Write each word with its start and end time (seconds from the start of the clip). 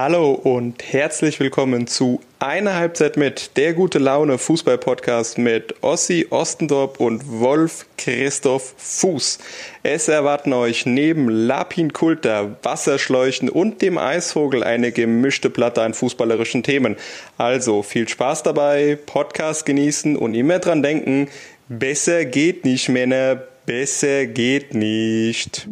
Hallo 0.00 0.30
und 0.30 0.92
herzlich 0.92 1.40
willkommen 1.40 1.88
zu 1.88 2.20
Eine 2.38 2.74
Halbzeit 2.74 3.16
mit 3.16 3.56
der 3.56 3.74
gute 3.74 3.98
Laune 3.98 4.38
Fußball 4.38 4.78
Podcast 4.78 5.38
mit 5.38 5.74
Ossi 5.82 6.28
Ostendorp 6.30 7.00
und 7.00 7.40
Wolf 7.40 7.84
Christoph 7.96 8.74
Fuß. 8.76 9.40
Es 9.82 10.06
erwarten 10.06 10.52
euch 10.52 10.86
neben 10.86 11.28
Lapin 11.28 11.92
Kulter, 11.92 12.58
Wasserschläuchen 12.62 13.48
und 13.48 13.82
dem 13.82 13.98
Eisvogel 13.98 14.62
eine 14.62 14.92
gemischte 14.92 15.50
Platte 15.50 15.82
an 15.82 15.94
fußballerischen 15.94 16.62
Themen. 16.62 16.94
Also 17.36 17.82
viel 17.82 18.08
Spaß 18.08 18.44
dabei, 18.44 18.96
Podcast 19.04 19.66
genießen 19.66 20.16
und 20.16 20.34
immer 20.34 20.60
dran 20.60 20.84
denken, 20.84 21.26
besser 21.68 22.24
geht 22.24 22.64
nicht, 22.64 22.88
Männer, 22.88 23.42
besser 23.66 24.26
geht 24.26 24.74
nicht. 24.74 25.66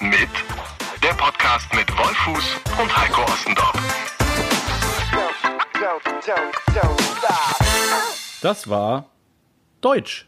Mit 0.00 0.30
der 1.02 1.12
Podcast 1.14 1.66
mit 1.74 1.86
Wolfuß 1.90 2.56
und 2.80 2.96
Heiko 2.96 3.22
Ostendorf. 3.22 3.74
Das 8.40 8.70
war 8.70 9.10
Deutsch. 9.82 10.26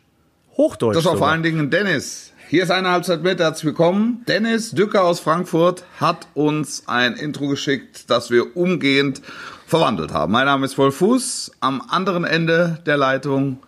Hochdeutsch. 0.59 0.97
Das 0.97 1.07
war 1.07 1.17
vor 1.17 1.29
allen 1.29 1.43
Dingen 1.43 1.71
Dennis. 1.71 2.35
Hier 2.51 2.65
ist 2.65 2.71
eine 2.71 2.91
Halbzeit 2.91 3.23
mit, 3.23 3.41
herzlich 3.41 3.65
willkommen. 3.65 4.25
Dennis 4.29 4.73
Dücker 4.73 5.05
aus 5.05 5.21
Frankfurt 5.21 5.85
hat 5.99 6.27
uns 6.35 6.87
ein 6.87 7.15
Intro 7.15 7.49
geschickt, 7.49 8.11
das 8.11 8.31
wir 8.31 8.55
umgehend 8.55 9.23
verwandelt 9.67 10.13
haben. 10.13 10.33
Mein 10.33 10.45
Name 10.45 10.67
ist 10.67 10.77
Wolf 10.77 10.97
Fuß, 10.97 11.53
am 11.61 11.81
anderen 11.89 12.25
Ende 12.25 12.83
der 12.85 12.99
Leitung 12.99 13.63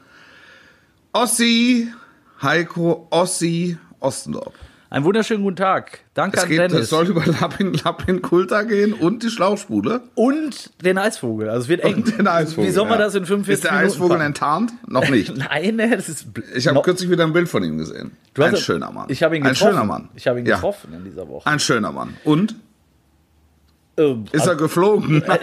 Ossi, 1.12 1.90
Heiko 2.42 3.06
Ossi 3.08 3.78
Ostendorf. 4.00 4.52
Einen 4.94 5.04
wunderschönen 5.06 5.42
guten 5.42 5.56
Tag. 5.56 5.98
Danke 6.14 6.36
Es, 6.36 6.44
an 6.44 6.48
geht, 6.50 6.58
Dennis. 6.60 6.78
es 6.82 6.90
soll 6.90 7.08
über 7.08 7.26
Lappin, 7.26 7.72
Lappin 7.84 8.22
Kulta 8.22 8.62
gehen 8.62 8.92
und 8.92 9.24
die 9.24 9.28
Schlauchspule. 9.28 10.02
und 10.14 10.70
den 10.84 10.98
Eisvogel. 10.98 11.48
Also 11.48 11.62
es 11.64 11.68
wird 11.68 11.80
eng. 11.80 11.96
Und 11.96 12.16
den 12.16 12.28
Eisvogel. 12.28 12.68
Wie 12.68 12.72
soll 12.72 12.84
man 12.86 13.00
ja. 13.00 13.06
das 13.06 13.16
in 13.16 13.26
45 13.26 13.54
Ist 13.54 13.64
der 13.64 13.72
Minuten 13.72 13.90
Eisvogel 13.92 14.16
machen? 14.18 14.26
enttarnt? 14.26 14.72
Noch 14.86 15.08
nicht. 15.08 15.36
Nein, 15.36 15.74
nee, 15.74 15.90
das 15.96 16.08
ist. 16.08 16.26
Ich 16.54 16.68
habe 16.68 16.80
kürzlich 16.82 17.10
wieder 17.10 17.24
ein 17.24 17.32
Bild 17.32 17.48
von 17.48 17.64
ihm 17.64 17.76
gesehen. 17.76 18.12
Du 18.34 18.44
hast- 18.44 18.50
ein 18.50 18.56
schöner 18.58 18.92
Mann. 18.92 19.06
Ich 19.10 19.20
habe 19.24 19.36
ihn 19.36 19.42
Ein 19.42 19.48
getroffen. 19.54 19.72
schöner 19.72 19.84
Mann. 19.84 20.10
Ich 20.14 20.28
habe 20.28 20.38
ihn 20.38 20.46
Ja. 20.46 20.54
getroffen 20.54 20.94
in 20.94 21.02
dieser 21.02 21.26
Woche. 21.28 21.50
Ein 21.50 21.58
schöner 21.58 21.90
Mann. 21.90 22.16
Und? 22.22 22.54
Ähm, 23.96 24.26
Ist 24.30 24.46
er 24.46 24.54
geflogen? 24.54 25.22
er, 25.26 25.40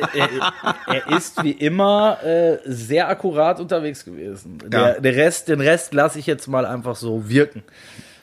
er 0.88 1.18
ist 1.18 1.44
wie 1.44 1.52
immer 1.52 2.24
äh, 2.24 2.58
sehr 2.64 3.10
akkurat 3.10 3.60
unterwegs 3.60 4.06
gewesen. 4.06 4.60
Der, 4.68 4.80
Ja. 4.96 5.00
der 5.02 5.16
Rest, 5.18 5.50
den 5.50 5.60
Rest 5.60 5.94
lasse 5.94 6.20
ich 6.20 6.26
jetzt 6.26 6.48
mal 6.48 6.66
einfach 6.66 6.96
so 6.96 7.28
wirken. 7.28 7.64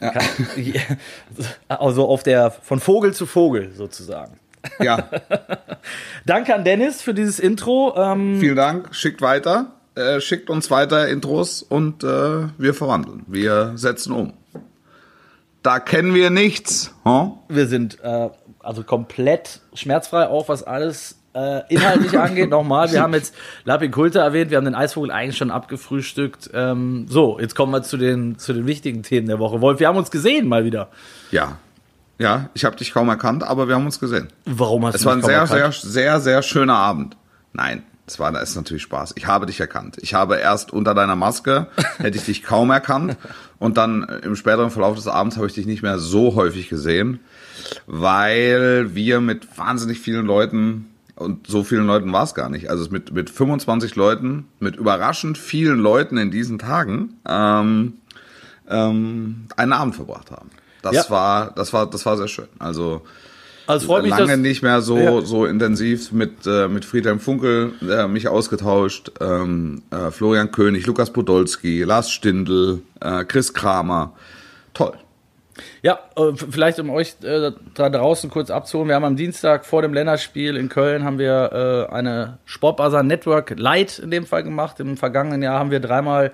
Kann- 0.00 0.22
Also 1.68 2.08
auf 2.08 2.22
der 2.22 2.50
von 2.50 2.80
Vogel 2.80 3.12
zu 3.14 3.26
Vogel 3.26 3.72
sozusagen. 3.74 4.38
ja. 4.80 5.08
Danke 6.26 6.54
an 6.54 6.64
Dennis 6.64 7.00
für 7.02 7.14
dieses 7.14 7.38
Intro. 7.38 7.94
Ähm, 7.96 8.38
Vielen 8.40 8.56
Dank. 8.56 8.94
Schickt 8.94 9.20
weiter. 9.22 9.72
Äh, 9.94 10.20
schickt 10.20 10.50
uns 10.50 10.70
weiter 10.70 11.08
Intros 11.08 11.62
und 11.62 12.04
äh, 12.04 12.48
wir 12.58 12.74
verwandeln. 12.74 13.24
Wir 13.26 13.72
setzen 13.76 14.12
um. 14.12 14.32
Da 15.62 15.80
kennen 15.80 16.14
wir 16.14 16.30
nichts. 16.30 16.94
Hm? 17.04 17.32
wir 17.48 17.66
sind 17.66 17.98
äh, 18.02 18.30
also 18.60 18.84
komplett 18.84 19.60
schmerzfrei, 19.74 20.28
auch 20.28 20.48
was 20.48 20.62
alles 20.62 21.17
äh, 21.38 21.62
inhaltlich 21.74 22.18
angeht. 22.18 22.50
Nochmal, 22.50 22.90
wir 22.92 23.02
haben 23.02 23.14
jetzt 23.14 23.34
Lapin 23.64 23.90
Kulta 23.90 24.20
erwähnt, 24.20 24.50
wir 24.50 24.56
haben 24.56 24.64
den 24.64 24.74
Eisvogel 24.74 25.10
eigentlich 25.10 25.36
schon 25.36 25.50
abgefrühstückt. 25.50 26.50
Ähm, 26.54 27.06
so, 27.08 27.38
jetzt 27.38 27.54
kommen 27.54 27.72
wir 27.72 27.82
zu 27.82 27.96
den, 27.96 28.38
zu 28.38 28.52
den 28.52 28.66
wichtigen 28.66 29.02
Themen 29.02 29.26
der 29.26 29.38
Woche. 29.38 29.60
Wolf, 29.60 29.80
wir 29.80 29.88
haben 29.88 29.96
uns 29.96 30.10
gesehen 30.10 30.48
mal 30.48 30.64
wieder. 30.64 30.88
Ja. 31.30 31.58
Ja, 32.20 32.50
ich 32.54 32.64
habe 32.64 32.74
dich 32.74 32.92
kaum 32.92 33.08
erkannt, 33.08 33.44
aber 33.44 33.68
wir 33.68 33.76
haben 33.76 33.86
uns 33.86 34.00
gesehen. 34.00 34.26
Warum 34.44 34.84
hast 34.84 34.96
Es 34.96 35.02
du 35.02 35.06
war 35.06 35.12
ein 35.12 35.18
mich 35.18 35.26
sehr, 35.26 35.38
kaum 35.38 35.46
sehr, 35.46 35.56
erkannt? 35.58 35.74
sehr, 35.76 36.20
sehr 36.20 36.42
schöner 36.42 36.74
Abend. 36.74 37.16
Nein, 37.52 37.84
es 38.08 38.18
war, 38.18 38.32
das 38.32 38.50
ist 38.50 38.56
natürlich 38.56 38.82
Spaß. 38.82 39.12
Ich 39.16 39.26
habe 39.26 39.46
dich 39.46 39.60
erkannt. 39.60 39.98
Ich 40.00 40.14
habe 40.14 40.36
erst 40.36 40.72
unter 40.72 40.94
deiner 40.94 41.14
Maske, 41.14 41.68
hätte 41.98 42.18
ich 42.18 42.24
dich 42.24 42.42
kaum 42.42 42.70
erkannt. 42.70 43.16
Und 43.60 43.76
dann 43.76 44.02
im 44.22 44.34
späteren 44.34 44.70
Verlauf 44.70 44.96
des 44.96 45.06
Abends 45.06 45.36
habe 45.36 45.46
ich 45.46 45.52
dich 45.52 45.66
nicht 45.66 45.82
mehr 45.82 45.98
so 45.98 46.34
häufig 46.34 46.68
gesehen, 46.68 47.20
weil 47.86 48.94
wir 48.94 49.20
mit 49.20 49.56
wahnsinnig 49.56 50.00
vielen 50.00 50.26
Leuten, 50.26 50.86
und 51.18 51.46
so 51.46 51.64
vielen 51.64 51.86
Leuten 51.86 52.12
war 52.12 52.24
es 52.24 52.34
gar 52.34 52.48
nicht, 52.48 52.70
also 52.70 52.88
mit, 52.90 53.12
mit 53.12 53.28
25 53.30 53.96
Leuten, 53.96 54.46
mit 54.60 54.76
überraschend 54.76 55.36
vielen 55.38 55.78
Leuten 55.78 56.16
in 56.16 56.30
diesen 56.30 56.58
Tagen, 56.58 57.14
ähm, 57.28 57.94
ähm, 58.68 59.46
einen 59.56 59.72
Abend 59.72 59.94
verbracht 59.96 60.30
haben. 60.30 60.50
Das 60.82 60.94
Ja. 60.94 61.10
war, 61.10 61.50
das 61.54 61.72
war, 61.72 61.88
das 61.88 62.04
war 62.06 62.16
sehr 62.16 62.28
schön. 62.28 62.48
Also, 62.58 63.02
Also 63.66 63.86
freut 63.86 64.02
mich, 64.02 64.10
lange 64.12 64.26
dass, 64.32 64.38
nicht 64.38 64.62
mehr 64.62 64.80
so 64.80 64.96
Ja. 64.98 65.20
so 65.22 65.44
intensiv 65.44 66.12
mit 66.12 66.46
äh, 66.46 66.68
mit 66.68 66.84
Friedhelm 66.84 67.18
Funkel 67.20 67.72
äh, 67.82 68.06
mich 68.06 68.28
ausgetauscht, 68.28 69.10
ähm, 69.20 69.82
äh, 69.90 70.10
Florian 70.10 70.50
König, 70.52 70.86
Lukas 70.86 71.12
Podolski, 71.12 71.82
Lars 71.82 72.10
Stindl, 72.10 72.80
äh, 73.00 73.24
Chris 73.24 73.52
Kramer, 73.52 74.12
toll. 74.74 74.92
Ja, 75.82 75.98
äh, 76.16 76.32
vielleicht 76.34 76.78
um 76.78 76.90
euch 76.90 77.16
äh, 77.22 77.52
da 77.74 77.88
draußen 77.88 78.30
kurz 78.30 78.50
abzuholen. 78.50 78.88
Wir 78.88 78.96
haben 78.96 79.04
am 79.04 79.16
Dienstag 79.16 79.64
vor 79.64 79.82
dem 79.82 79.94
Länderspiel 79.94 80.56
in 80.56 80.68
Köln 80.68 81.04
haben 81.04 81.18
wir 81.18 81.88
äh, 81.90 81.92
eine 81.92 82.38
Sportbuzzer 82.44 83.02
Network 83.02 83.54
Light 83.58 83.98
in 83.98 84.10
dem 84.10 84.26
Fall 84.26 84.42
gemacht. 84.42 84.80
Im 84.80 84.96
vergangenen 84.96 85.42
Jahr 85.42 85.58
haben 85.58 85.70
wir 85.70 85.80
dreimal 85.80 86.32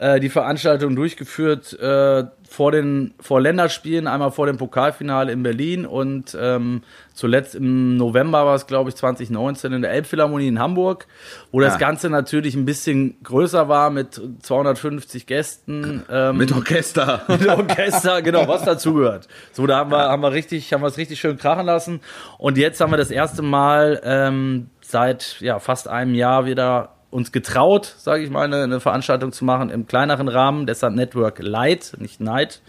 äh, 0.00 0.18
die 0.18 0.30
Veranstaltung 0.30 0.96
durchgeführt 0.96 1.78
äh, 1.78 2.24
vor 2.48 2.72
den 2.72 3.12
vor 3.20 3.40
Länderspielen, 3.40 4.06
einmal 4.06 4.32
vor 4.32 4.46
dem 4.46 4.56
Pokalfinale 4.56 5.30
in 5.30 5.42
Berlin 5.42 5.84
und 5.84 6.36
ähm, 6.40 6.82
zuletzt 7.12 7.54
im 7.54 7.98
November 7.98 8.46
war 8.46 8.54
es, 8.54 8.66
glaube 8.66 8.88
ich, 8.88 8.96
2019 8.96 9.74
in 9.74 9.82
der 9.82 9.92
Elbphilharmonie 9.92 10.48
in 10.48 10.58
Hamburg, 10.58 11.06
wo 11.52 11.60
das 11.60 11.74
Ja. 11.74 11.78
Ganze 11.78 12.08
natürlich 12.08 12.54
ein 12.54 12.64
bisschen 12.64 13.22
größer 13.22 13.68
war 13.68 13.90
mit 13.90 14.20
250 14.40 15.26
Gästen. 15.26 16.02
Ähm, 16.10 16.38
Mit 16.38 16.50
Orchester. 16.52 17.22
mit 17.28 17.46
Orchester, 17.46 18.22
genau, 18.22 18.48
was 18.48 18.64
dazugehört. 18.64 19.28
So, 19.52 19.66
da 19.66 19.76
haben 19.76 19.90
wir, 19.90 19.98
haben 19.98 20.22
wir 20.22 20.32
richtig, 20.32 20.72
haben 20.72 20.82
wir 20.82 20.86
es 20.88 20.96
richtig 20.96 21.20
schön 21.20 21.36
krachen 21.36 21.66
lassen. 21.66 22.00
Und 22.38 22.56
jetzt 22.56 22.80
haben 22.80 22.90
wir 22.90 22.96
das 22.96 23.10
erste 23.10 23.42
Mal 23.42 24.00
ähm, 24.02 24.70
seit 24.80 25.36
ja, 25.40 25.58
fast 25.58 25.88
einem 25.88 26.14
Jahr 26.14 26.46
wieder 26.46 26.94
uns 27.10 27.32
getraut, 27.32 27.94
sage 27.98 28.22
ich 28.22 28.30
mal, 28.30 28.44
eine, 28.44 28.62
eine 28.62 28.80
Veranstaltung 28.80 29.32
zu 29.32 29.44
machen 29.44 29.70
im 29.70 29.86
kleineren 29.86 30.28
Rahmen, 30.28 30.66
deshalb 30.66 30.94
Network 30.94 31.38
Light, 31.40 31.94
nicht 31.98 32.20
Night. 32.20 32.60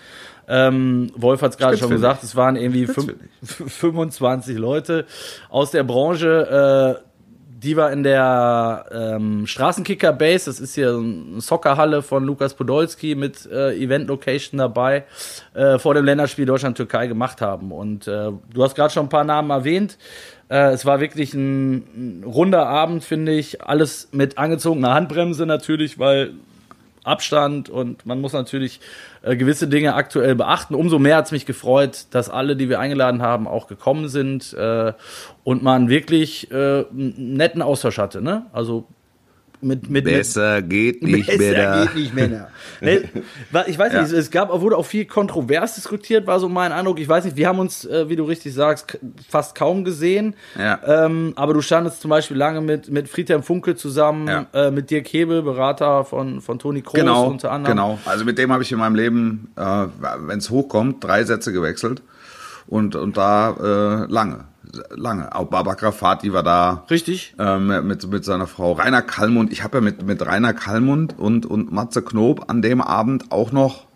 Ähm, 0.48 1.12
Wolf 1.16 1.42
hat 1.42 1.52
es 1.52 1.58
gerade 1.58 1.78
schon 1.78 1.92
gesagt, 1.92 2.24
es 2.24 2.36
waren 2.36 2.56
irgendwie 2.56 2.88
fünf, 2.88 3.14
25 3.44 4.58
Leute 4.58 5.06
aus 5.50 5.72
der 5.72 5.84
Branche, 5.84 7.00
äh, 7.00 7.11
die 7.64 7.78
war 7.78 7.92
in 7.92 8.04
der 8.04 8.86
ähm, 8.92 9.46
Straßenkicker 9.46 10.14
Base, 10.14 10.46
das 10.46 10.60
ist 10.60 10.76
hier 10.76 10.96
eine 10.96 11.42
Soccerhalle 11.42 12.02
von 12.02 12.26
Lukas 12.26 12.56
Podolski 12.56 13.14
mit 13.14 13.46
äh, 13.46 13.76
Event 13.76 14.08
Location 14.08 14.58
dabei, 14.58 15.04
äh, 15.54 15.78
vor 15.78 15.94
dem 15.94 16.06
Länderspiel 16.06 16.46
Deutschland-Türkei 16.46 17.08
gemacht 17.08 17.40
haben. 17.40 17.72
Und 17.72 18.08
äh, 18.08 18.32
du 18.54 18.64
hast 18.64 18.76
gerade 18.76 18.92
schon 18.94 19.06
ein 19.06 19.10
paar 19.10 19.24
Namen 19.24 19.52
erwähnt. 19.52 19.98
Äh, 20.50 20.72
es 20.72 20.86
war 20.86 21.00
wirklich 21.00 21.34
ein, 21.36 22.22
ein 22.22 22.24
runder 22.24 22.66
Abend, 22.66 23.04
finde 23.04 23.34
ich. 23.34 23.62
Alles 23.62 24.10
mit 24.12 24.40
angezogener 24.40 24.94
Handbremse 24.96 25.46
natürlich, 25.46 26.00
weil 26.00 26.34
Abstand 27.04 27.70
und 27.70 28.06
man 28.06 28.22
muss 28.22 28.34
natürlich 28.34 28.80
äh, 29.24 29.36
gewisse 29.36 29.68
Dinge 29.68 29.96
aktuell 29.96 30.36
beachten. 30.36 30.76
Umso 30.76 31.00
mehr 31.00 31.18
hat 31.18 31.26
es 31.26 31.32
mich 31.32 31.46
gefreut, 31.46 32.06
dass 32.12 32.30
alle, 32.30 32.56
die 32.56 32.70
wir 32.70 32.80
eingeladen 32.80 33.22
haben, 33.22 33.48
auch 33.48 33.68
gekommen 33.68 34.08
sind 34.08 34.54
äh, 34.54 34.94
und 35.44 35.64
man 35.64 35.90
wirklich 35.90 36.52
äh, 36.52 36.86
einen 36.86 37.34
netten 37.38 37.62
Austausch 37.62 37.98
hatte. 37.98 38.22
Ne? 38.22 38.46
Also 38.54 38.88
mit, 39.62 39.84
mit, 39.84 39.90
mit 39.92 40.04
Besser 40.06 40.62
geht 40.62 41.04
nicht 41.04 41.28
Besser 41.28 41.40
mehr. 41.40 41.86
geht 41.88 41.96
nicht 41.96 42.14
mehr. 42.16 42.50
ich 43.68 43.78
weiß 43.80 43.94
nicht, 43.94 44.12
es 44.14 44.32
gab, 44.32 44.50
wurde 44.62 44.78
auch 44.78 44.86
viel 44.86 45.06
kontrovers 45.06 45.76
diskutiert, 45.76 46.28
war 46.28 46.40
so 46.40 46.50
mein 46.50 46.72
Eindruck. 46.72 47.00
Ich 47.00 47.08
weiß 47.08 47.26
nicht, 47.26 47.38
wir 47.38 47.48
haben 47.48 47.60
uns, 47.60 47.86
äh, 47.86 48.10
wie 48.10 48.16
du 48.16 48.24
richtig 48.24 48.54
sagst, 48.54 48.98
fast 49.30 49.56
kaum 49.56 49.84
gesehen. 49.84 50.36
Ja. 50.58 50.80
Ähm, 51.06 51.34
aber 51.36 51.54
du 51.54 51.62
standest 51.62 52.02
zum 52.02 52.10
Beispiel 52.10 52.38
lange 52.38 52.62
mit, 52.62 52.90
mit 52.90 53.08
Friedhelm 53.10 53.44
Funkel 53.44 53.76
zusammen, 53.76 54.28
Ja. 54.28 54.48
äh, 54.54 54.72
mit 54.72 54.90
Dirk 54.90 55.08
Hebel, 55.08 55.42
Berater 55.44 56.06
von, 56.06 56.42
von 56.42 56.60
Toni 56.60 56.82
Kroos 56.82 56.94
Genau, 57.00 57.28
unter 57.28 57.52
anderem. 57.52 57.76
genau. 57.78 58.00
Also 58.06 58.26
mit 58.26 58.38
dem 58.38 58.52
habe 58.52 58.64
ich 58.64 58.72
in 58.72 58.80
meinem 58.80 58.96
Leben, 58.96 59.52
äh, 59.56 59.62
wenn 60.28 60.40
es 60.40 60.50
hochkommt, 60.50 61.04
drei 61.04 61.24
Sätze 61.24 61.54
gewechselt 61.54 62.02
und 62.68 62.96
und 62.96 63.18
da 63.18 64.06
äh, 64.08 64.12
lange, 64.12 64.46
lange. 64.90 65.34
Auch 65.36 65.46
Baba 65.46 65.74
Grafati 65.74 66.34
war 66.34 66.44
da. 66.44 66.86
Richtig. 66.90 67.36
ähm, 67.40 67.88
mit, 67.88 68.08
mit 68.10 68.26
seiner 68.26 68.48
Frau 68.48 68.74
Rainer 68.74 69.02
Kallmund. 69.02 69.52
Ich 69.52 69.64
habe 69.64 69.78
ja 69.78 69.82
mit, 69.82 70.06
mit 70.06 70.26
Rainer 70.26 70.54
Kallmund 70.54 71.18
und, 71.18 71.46
und 71.46 71.72
Matze 71.72 72.02
Knob 72.02 72.46
an 72.50 72.62
dem 72.62 72.82
Abend 72.82 73.32
auch 73.32 73.52
noch 73.52 73.88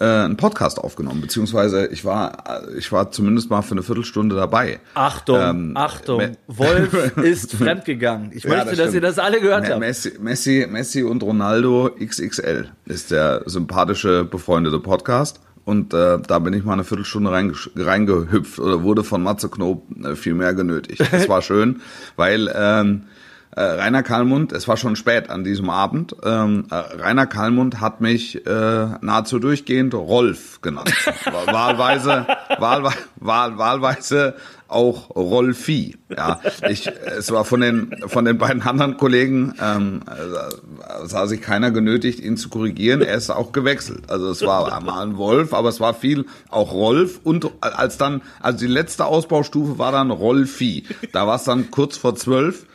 äh, 0.00 0.04
einen 0.04 0.36
Podcast 0.36 0.78
aufgenommen, 0.78 1.20
beziehungsweise 1.20 1.86
ich 1.86 2.04
war, 2.04 2.62
ich 2.76 2.92
war 2.92 3.10
zumindest 3.10 3.50
mal 3.50 3.62
für 3.62 3.72
eine 3.72 3.82
Viertelstunde 3.82 4.36
dabei. 4.36 4.80
Achtung, 4.94 5.40
Ähm, 5.40 5.72
Achtung, 5.74 6.36
Wolf 6.46 7.16
ist 7.16 7.54
fremdgegangen. 7.56 8.30
Ich 8.32 8.44
Ja, 8.44 8.50
möchte, 8.64 8.76
dass 8.76 8.94
ihr 8.94 9.00
das 9.00 9.18
alle 9.18 9.40
gehört 9.40 9.68
habt. 9.68 9.80
Messi, 9.80 10.12
Messi, 10.20 10.66
Messi 10.70 11.02
und 11.02 11.22
Ronaldo 11.22 11.90
XXL 11.98 12.68
ist 12.86 13.10
der 13.10 13.42
sympathische, 13.46 14.24
befreundete 14.24 14.78
Podcast. 14.78 15.40
Und 15.68 15.92
äh, 15.92 16.18
da 16.26 16.38
bin 16.38 16.54
ich 16.54 16.64
mal 16.64 16.72
eine 16.72 16.82
Viertelstunde 16.82 17.30
rein, 17.30 17.54
reingehüpft 17.76 18.58
oder 18.58 18.84
wurde 18.84 19.04
von 19.04 19.22
Matze 19.22 19.50
Knob 19.50 19.82
äh, 20.02 20.16
viel 20.16 20.32
mehr 20.32 20.54
genötigt. 20.54 21.02
Das 21.12 21.28
war 21.28 21.42
schön, 21.42 21.82
weil 22.16 22.50
ähm, 22.56 23.02
äh, 23.50 23.60
Rainer 23.60 24.02
Kallmund, 24.02 24.52
es 24.52 24.66
war 24.66 24.78
schon 24.78 24.96
spät 24.96 25.28
an 25.28 25.44
diesem 25.44 25.68
Abend, 25.68 26.16
ähm, 26.24 26.68
äh, 26.70 26.74
Rainer 26.74 27.26
Kallmund 27.26 27.82
hat 27.82 28.00
mich 28.00 28.46
äh, 28.46 28.86
nahezu 29.02 29.38
durchgehend 29.38 29.92
Rolf 29.92 30.62
genannt. 30.62 30.90
wahlweise, 31.26 32.26
wahlweise, 32.58 32.96
wahl, 33.16 33.58
wahlweise 33.58 34.36
auch 34.68 35.10
Rolfi. 35.16 35.96
Ja, 36.14 36.40
ich, 36.68 36.86
es 36.86 37.30
war 37.32 37.44
von 37.44 37.60
den 37.60 37.94
von 38.06 38.24
den 38.24 38.38
beiden 38.38 38.62
anderen 38.62 38.96
Kollegen 38.96 39.54
ähm, 39.60 40.02
äh, 40.06 41.06
sah 41.06 41.26
sich 41.26 41.40
keiner 41.40 41.70
genötigt, 41.70 42.20
ihn 42.20 42.36
zu 42.36 42.48
korrigieren. 42.48 43.02
Er 43.02 43.16
ist 43.16 43.30
auch 43.30 43.52
gewechselt. 43.52 44.04
Also 44.08 44.30
es 44.30 44.42
war 44.42 44.80
mal 44.80 45.02
ein 45.02 45.16
Wolf, 45.16 45.54
aber 45.54 45.70
es 45.70 45.80
war 45.80 45.94
viel 45.94 46.26
auch 46.50 46.72
Rolf 46.72 47.20
und 47.24 47.50
als 47.60 47.96
dann 47.96 48.22
also 48.40 48.58
die 48.58 48.66
letzte 48.66 49.06
Ausbaustufe 49.06 49.78
war 49.78 49.92
dann 49.92 50.10
Rolfi. 50.10 50.84
Da 51.12 51.26
war 51.26 51.36
es 51.36 51.44
dann 51.44 51.70
kurz 51.70 51.96
vor 51.96 52.14
zwölf. 52.14 52.66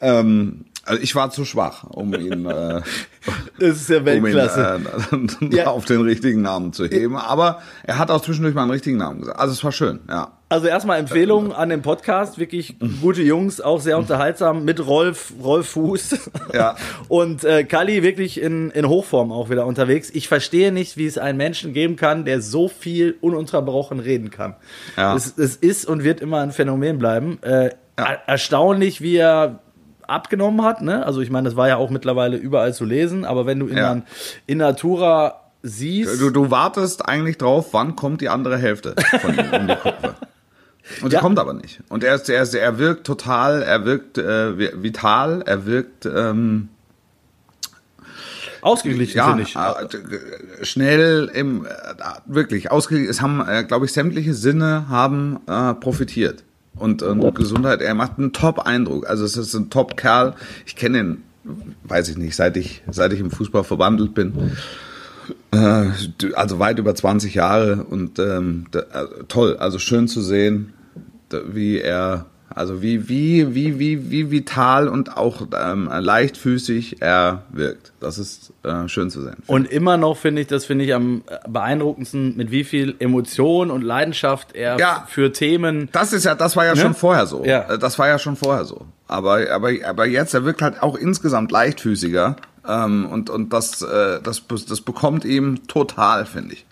Ähm, 0.00 0.64
also 0.86 1.02
ich 1.02 1.14
war 1.14 1.30
zu 1.30 1.44
schwach, 1.44 1.84
um 1.84 2.14
ihn, 2.14 2.46
äh, 2.46 2.82
das 3.58 3.76
ist 3.76 3.90
ja 3.90 4.04
Weltklasse. 4.04 4.80
Um 5.10 5.28
ihn, 5.40 5.52
äh, 5.52 5.56
ja. 5.56 5.66
auf 5.66 5.84
den 5.84 6.02
richtigen 6.02 6.42
Namen 6.42 6.72
zu 6.72 6.86
heben. 6.86 7.16
Aber 7.16 7.62
er 7.84 7.98
hat 7.98 8.10
auch 8.10 8.20
zwischendurch 8.20 8.54
mal 8.54 8.62
einen 8.62 8.70
richtigen 8.70 8.98
Namen 8.98 9.20
gesagt. 9.20 9.38
Also 9.38 9.52
es 9.52 9.64
war 9.64 9.72
schön, 9.72 10.00
ja. 10.08 10.32
Also 10.50 10.68
erstmal 10.68 11.00
Empfehlung 11.00 11.52
an 11.52 11.70
den 11.70 11.82
Podcast, 11.82 12.38
wirklich 12.38 12.76
gute 13.00 13.22
Jungs, 13.22 13.60
auch 13.60 13.80
sehr 13.80 13.98
unterhaltsam 13.98 14.64
mit 14.64 14.86
Rolf, 14.86 15.32
Rolf 15.42 15.70
Fuß. 15.70 16.30
Ja. 16.52 16.76
Und 17.08 17.42
äh, 17.42 17.64
Kali 17.64 18.04
wirklich 18.04 18.40
in, 18.40 18.70
in 18.70 18.86
Hochform 18.88 19.32
auch 19.32 19.50
wieder 19.50 19.66
unterwegs. 19.66 20.10
Ich 20.10 20.28
verstehe 20.28 20.70
nicht, 20.70 20.96
wie 20.96 21.06
es 21.06 21.18
einen 21.18 21.38
Menschen 21.38 21.72
geben 21.72 21.96
kann, 21.96 22.24
der 22.24 22.40
so 22.40 22.68
viel 22.68 23.16
ununterbrochen 23.20 23.98
reden 23.98 24.30
kann. 24.30 24.54
Ja. 24.96 25.16
Es, 25.16 25.36
es 25.36 25.56
ist 25.56 25.86
und 25.86 26.04
wird 26.04 26.20
immer 26.20 26.40
ein 26.40 26.52
Phänomen 26.52 26.98
bleiben. 26.98 27.42
Äh, 27.42 27.70
ja. 27.98 28.18
Erstaunlich, 28.26 29.00
wie 29.00 29.16
er 29.16 29.60
abgenommen 30.08 30.62
hat. 30.62 30.82
Ne? 30.82 31.04
Also 31.04 31.20
ich 31.20 31.30
meine, 31.30 31.48
das 31.48 31.56
war 31.56 31.68
ja 31.68 31.76
auch 31.76 31.90
mittlerweile 31.90 32.36
überall 32.36 32.74
zu 32.74 32.84
lesen, 32.84 33.24
aber 33.24 33.46
wenn 33.46 33.60
du 33.60 33.66
in, 33.66 33.76
ja. 33.76 34.02
in 34.46 34.58
Natura 34.58 35.40
siehst. 35.62 36.20
Du, 36.20 36.30
du 36.30 36.50
wartest 36.50 37.08
eigentlich 37.08 37.38
drauf, 37.38 37.68
wann 37.72 37.96
kommt 37.96 38.20
die 38.20 38.28
andere 38.28 38.58
Hälfte 38.58 38.94
von 39.20 39.34
ihm 39.34 39.52
um 39.52 39.66
die 39.66 39.76
Köpfe. 39.76 40.14
Und 41.00 41.10
sie 41.10 41.14
ja. 41.14 41.20
kommt 41.20 41.38
aber 41.38 41.54
nicht. 41.54 41.80
Und 41.88 42.04
er, 42.04 42.14
ist, 42.14 42.28
er, 42.28 42.42
ist, 42.42 42.54
er 42.54 42.78
wirkt 42.78 43.06
total, 43.06 43.62
er 43.62 43.86
wirkt 43.86 44.18
äh, 44.18 44.82
vital, 44.82 45.42
er 45.46 45.64
wirkt 45.64 46.04
ähm, 46.04 46.68
ausgeglichen, 48.60 49.16
ja, 49.16 49.28
finde 49.28 49.42
ich. 49.44 49.56
Äh, 49.56 50.64
schnell 50.64 51.30
im 51.32 51.64
äh, 51.64 51.68
wirklich 52.26 52.70
ausgeglichen. 52.70 53.10
Es 53.10 53.22
haben, 53.22 53.46
äh, 53.48 53.64
glaube 53.64 53.86
ich, 53.86 53.92
sämtliche 53.92 54.34
Sinne 54.34 54.86
haben 54.90 55.40
äh, 55.46 55.72
profitiert 55.72 56.44
und, 56.76 57.02
und 57.02 57.34
Gesundheit. 57.34 57.80
Er 57.80 57.94
macht 57.94 58.18
einen 58.18 58.32
Top-Eindruck. 58.32 59.08
Also 59.08 59.24
es 59.24 59.36
ist 59.36 59.54
ein 59.54 59.70
Top-Kerl. 59.70 60.34
Ich 60.66 60.76
kenne 60.76 60.98
ihn, 60.98 61.22
weiß 61.84 62.08
ich 62.08 62.16
nicht, 62.16 62.36
seit 62.36 62.56
ich, 62.56 62.82
seit 62.90 63.12
ich 63.12 63.20
im 63.20 63.30
Fußball 63.30 63.64
verwandelt 63.64 64.14
bin. 64.14 64.52
Äh, 65.52 65.90
also 66.34 66.58
weit 66.58 66.78
über 66.78 66.94
20 66.94 67.34
Jahre 67.34 67.84
und 67.84 68.18
ähm, 68.18 68.66
da, 68.70 68.80
äh, 68.80 69.24
toll, 69.28 69.56
also 69.56 69.78
schön 69.78 70.08
zu 70.08 70.20
sehen, 70.20 70.72
da, 71.28 71.40
wie 71.54 71.78
er, 71.78 72.26
also 72.54 72.82
wie, 72.82 73.08
wie, 73.08 73.54
wie, 73.54 73.78
wie, 73.78 74.10
wie 74.10 74.30
vital 74.30 74.88
und 74.88 75.16
auch 75.16 75.42
ähm, 75.60 75.90
leichtfüßig 75.92 77.02
er 77.02 77.42
wirkt. 77.50 77.92
Das 77.98 78.18
ist 78.18 78.52
äh, 78.62 78.86
schön 78.88 79.10
zu 79.10 79.22
sehen. 79.22 79.36
Und 79.46 79.68
immer 79.70 79.96
noch 79.96 80.16
finde 80.16 80.42
ich, 80.42 80.46
das 80.46 80.64
finde 80.64 80.84
ich 80.84 80.94
am 80.94 81.24
beeindruckendsten, 81.48 82.36
mit 82.36 82.52
wie 82.52 82.62
viel 82.62 82.94
Emotion 83.00 83.70
und 83.72 83.82
Leidenschaft 83.82 84.54
er 84.54 84.78
ja, 84.78 85.04
für 85.08 85.32
Themen. 85.32 85.88
Das 85.90 86.12
ist 86.12 86.24
ja, 86.24 86.36
das 86.36 86.54
war 86.54 86.64
ja 86.64 86.74
ne? 86.74 86.80
schon 86.80 86.94
vorher 86.94 87.26
so. 87.26 87.44
Ja. 87.44 87.62
Äh, 87.62 87.78
das 87.78 87.98
war 87.98 88.06
ja 88.06 88.18
schon 88.18 88.36
vorher 88.36 88.64
so. 88.64 88.86
Aber, 89.08 89.50
aber, 89.50 89.70
aber 89.84 90.06
jetzt, 90.06 90.32
er 90.32 90.44
wirkt 90.44 90.62
halt 90.62 90.80
auch 90.80 90.96
insgesamt 90.96 91.50
leichtfüßiger. 91.50 92.36
Ähm, 92.66 93.06
und 93.06 93.30
und 93.30 93.52
das, 93.52 93.82
äh, 93.82 94.20
das, 94.22 94.42
das 94.68 94.80
bekommt 94.80 95.24
ihm 95.24 95.66
total, 95.66 96.24
finde 96.24 96.54
ich. 96.54 96.66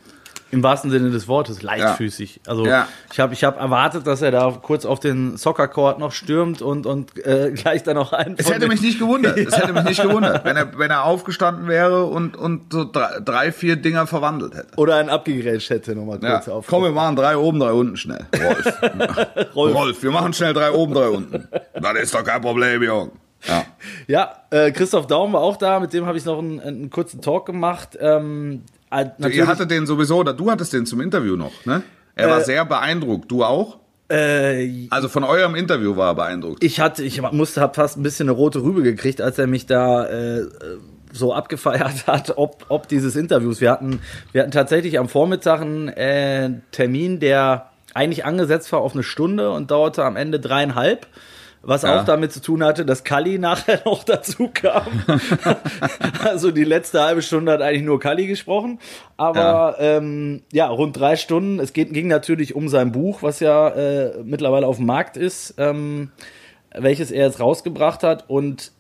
Im 0.53 0.63
wahrsten 0.63 0.91
Sinne 0.91 1.11
des 1.11 1.29
Wortes, 1.29 1.63
leichtfüßig. 1.63 2.43
Ja. 2.45 2.51
Also 2.51 2.67
ja. 2.67 2.87
ich 3.11 3.19
habe 3.19 3.33
ich 3.33 3.43
hab 3.43 3.59
erwartet, 3.59 4.07
dass 4.07 4.21
er 4.21 4.31
da 4.31 4.51
kurz 4.61 4.85
auf 4.85 5.01
den 5.01 5.39
Soccer-Court 5.39 5.99
noch 5.99 6.13
stürmt 6.13 6.61
und, 6.61 6.85
und 6.85 7.17
äh, 7.27 7.53
gleich 7.55 7.83
dann 7.85 7.97
noch 7.97 8.13
einen. 8.13 8.35
Es 8.37 8.53
hätte 8.53 8.69
mich 8.69 8.83
nicht 8.83 8.99
gewundert. 8.99 9.39
Es 9.43 9.57
hätte 9.57 9.73
mich 9.73 9.85
nicht 9.85 10.03
gewundert, 10.03 10.45
wenn 10.45 10.57
er, 10.57 10.79
wenn 10.79 10.91
er 10.91 11.05
aufgestanden 11.05 11.69
wäre 11.69 12.05
und, 12.05 12.37
und 12.37 12.71
so 12.71 12.85
drei, 12.85 13.19
drei 13.25 13.51
vier 13.51 13.77
Dinger 13.77 14.07
verwandelt 14.07 14.55
hätte. 14.55 14.77
Oder 14.77 14.97
einen 14.97 15.09
abgegrätscht 15.09 15.71
hätte, 15.71 15.97
nochmal 15.97 16.19
kurz 16.21 16.47
ja. 16.47 16.53
auf. 16.53 16.67
Komm, 16.67 16.83
wir 16.83 16.91
machen 16.91 17.17
drei 17.17 17.37
oben, 17.37 17.59
drei 17.59 17.73
unten 17.73 17.97
schnell. 17.97 18.27
Rolf. 18.39 18.83
Rolf. 19.55 19.75
Rolf, 19.75 20.03
wir 20.03 20.11
machen 20.11 20.35
schnell 20.35 20.53
drei 20.53 20.71
oben, 20.71 20.93
drei 20.93 21.09
unten. 21.09 21.49
Das 21.73 21.95
ist 21.95 22.15
doch 22.15 22.25
kein 22.25 22.43
Problem, 22.43 22.83
Junge. 22.83 23.13
Ja, 23.47 23.65
ja 24.07 24.33
äh, 24.51 24.71
Christoph 24.73 25.07
Daum 25.07 25.33
war 25.33 25.41
auch 25.41 25.57
da, 25.57 25.81
mit 25.81 25.93
dem 25.93 26.07
habe 26.07 26.19
ich 26.19 26.25
noch 26.25 26.39
einen, 26.39 26.61
einen, 26.61 26.91
kurzen 26.91 27.21
Talk 27.21 27.47
gemacht. 27.47 27.99
Ähm, 28.01 28.63
äh, 28.72 28.72
Ihr 29.31 29.47
hattet 29.47 29.71
den 29.71 29.87
sowieso, 29.87 30.19
oder 30.19 30.35
du 30.35 30.51
hattest 30.51 30.73
den 30.73 30.87
zum 30.87 31.01
Interview 31.01 31.37
noch, 31.37 31.53
ne? 31.65 31.83
Er 32.15 32.29
äh, 32.29 32.31
war 32.31 32.41
sehr 32.43 32.65
beeindruckt. 32.65 33.31
Du 33.31 33.45
auch? 33.45 33.79
Äh, 34.09 34.89
also 34.91 35.09
von 35.09 35.25
eurem 35.25 35.55
Interview 35.55 35.97
war 35.97 36.11
er 36.11 36.15
beeindruckt. 36.15 36.63
Ich 36.63 36.81
hatte, 36.81 37.03
ich 37.03 37.23
musste, 37.33 37.61
hab 37.61 37.77
fast 37.77 37.97
ein 37.97 38.03
bisschen 38.03 38.29
eine 38.29 38.37
rote 38.37 38.63
Rübe 38.63 38.83
gekriegt, 38.83 39.21
als 39.23 39.39
er 39.39 39.47
mich 39.47 39.67
da 39.67 40.07
äh, 40.07 40.47
so 41.13 41.33
abgefeiert 41.33 42.07
hat, 42.07 42.37
ob, 42.37 42.67
ob 42.69 42.89
dieses 42.89 43.17
Interviews. 43.17 43.61
Wir 43.61 43.71
hatten, 43.71 44.01
wir 44.33 44.43
hatten 44.43 44.51
tatsächlich 44.51 44.99
am 44.99 45.09
Vormittag 45.09 45.61
einen 45.61 45.89
äh, 45.89 46.51
Termin, 46.73 47.21
der 47.21 47.71
eigentlich 47.95 48.25
angesetzt 48.25 48.73
war 48.73 48.81
auf 48.81 48.95
eine 48.95 49.03
Stunde 49.03 49.51
und 49.51 49.71
dauerte 49.71 50.05
am 50.05 50.17
Ende 50.17 50.41
dreieinhalb 50.41 51.07
was 51.63 51.83
ja. 51.83 52.01
auch 52.01 52.05
damit 52.05 52.33
zu 52.33 52.41
tun 52.41 52.63
hatte, 52.63 52.85
dass 52.85 53.05
Kali 53.05 53.39
nachher 53.39 53.81
noch 53.85 54.05
dazu 54.05 54.51
kam. 54.53 55.05
also 56.25 56.51
die 56.51 56.65
letzte 56.65 57.03
halbe 57.03 57.23
Stunde 57.23 57.53
hat 57.53 57.63
eigentlich 57.63 57.85
nur 57.85 58.01
Kali 58.01 58.27
gesprochen. 58.27 58.79
Aber 59.17 59.77
ja, 59.79 59.97
ähm, 59.97 60.43
ja 60.53 60.69
rund 60.69 60.99
drei 60.99 61.17
Stunden. 61.17 61.61
Es 61.61 61.73
geht, 61.73 61.93
ging 61.93 62.09
natürlich 62.09 62.55
um 62.55 62.69
sein 62.69 62.93
Buch, 62.93 63.23
was 63.23 63.41
ja 63.41 63.69
äh, 63.69 64.23
mittlerweile 64.25 64.67
auf 64.67 64.77
dem 64.77 64.87
Markt 64.87 65.17
ist, 65.17 65.55
ähm, 65.59 66.11
welches 66.75 67.11
er 67.11 67.27
jetzt 67.27 67.41
rausgebracht 67.41 68.03
hat. 68.03 68.29
Und 68.29 68.73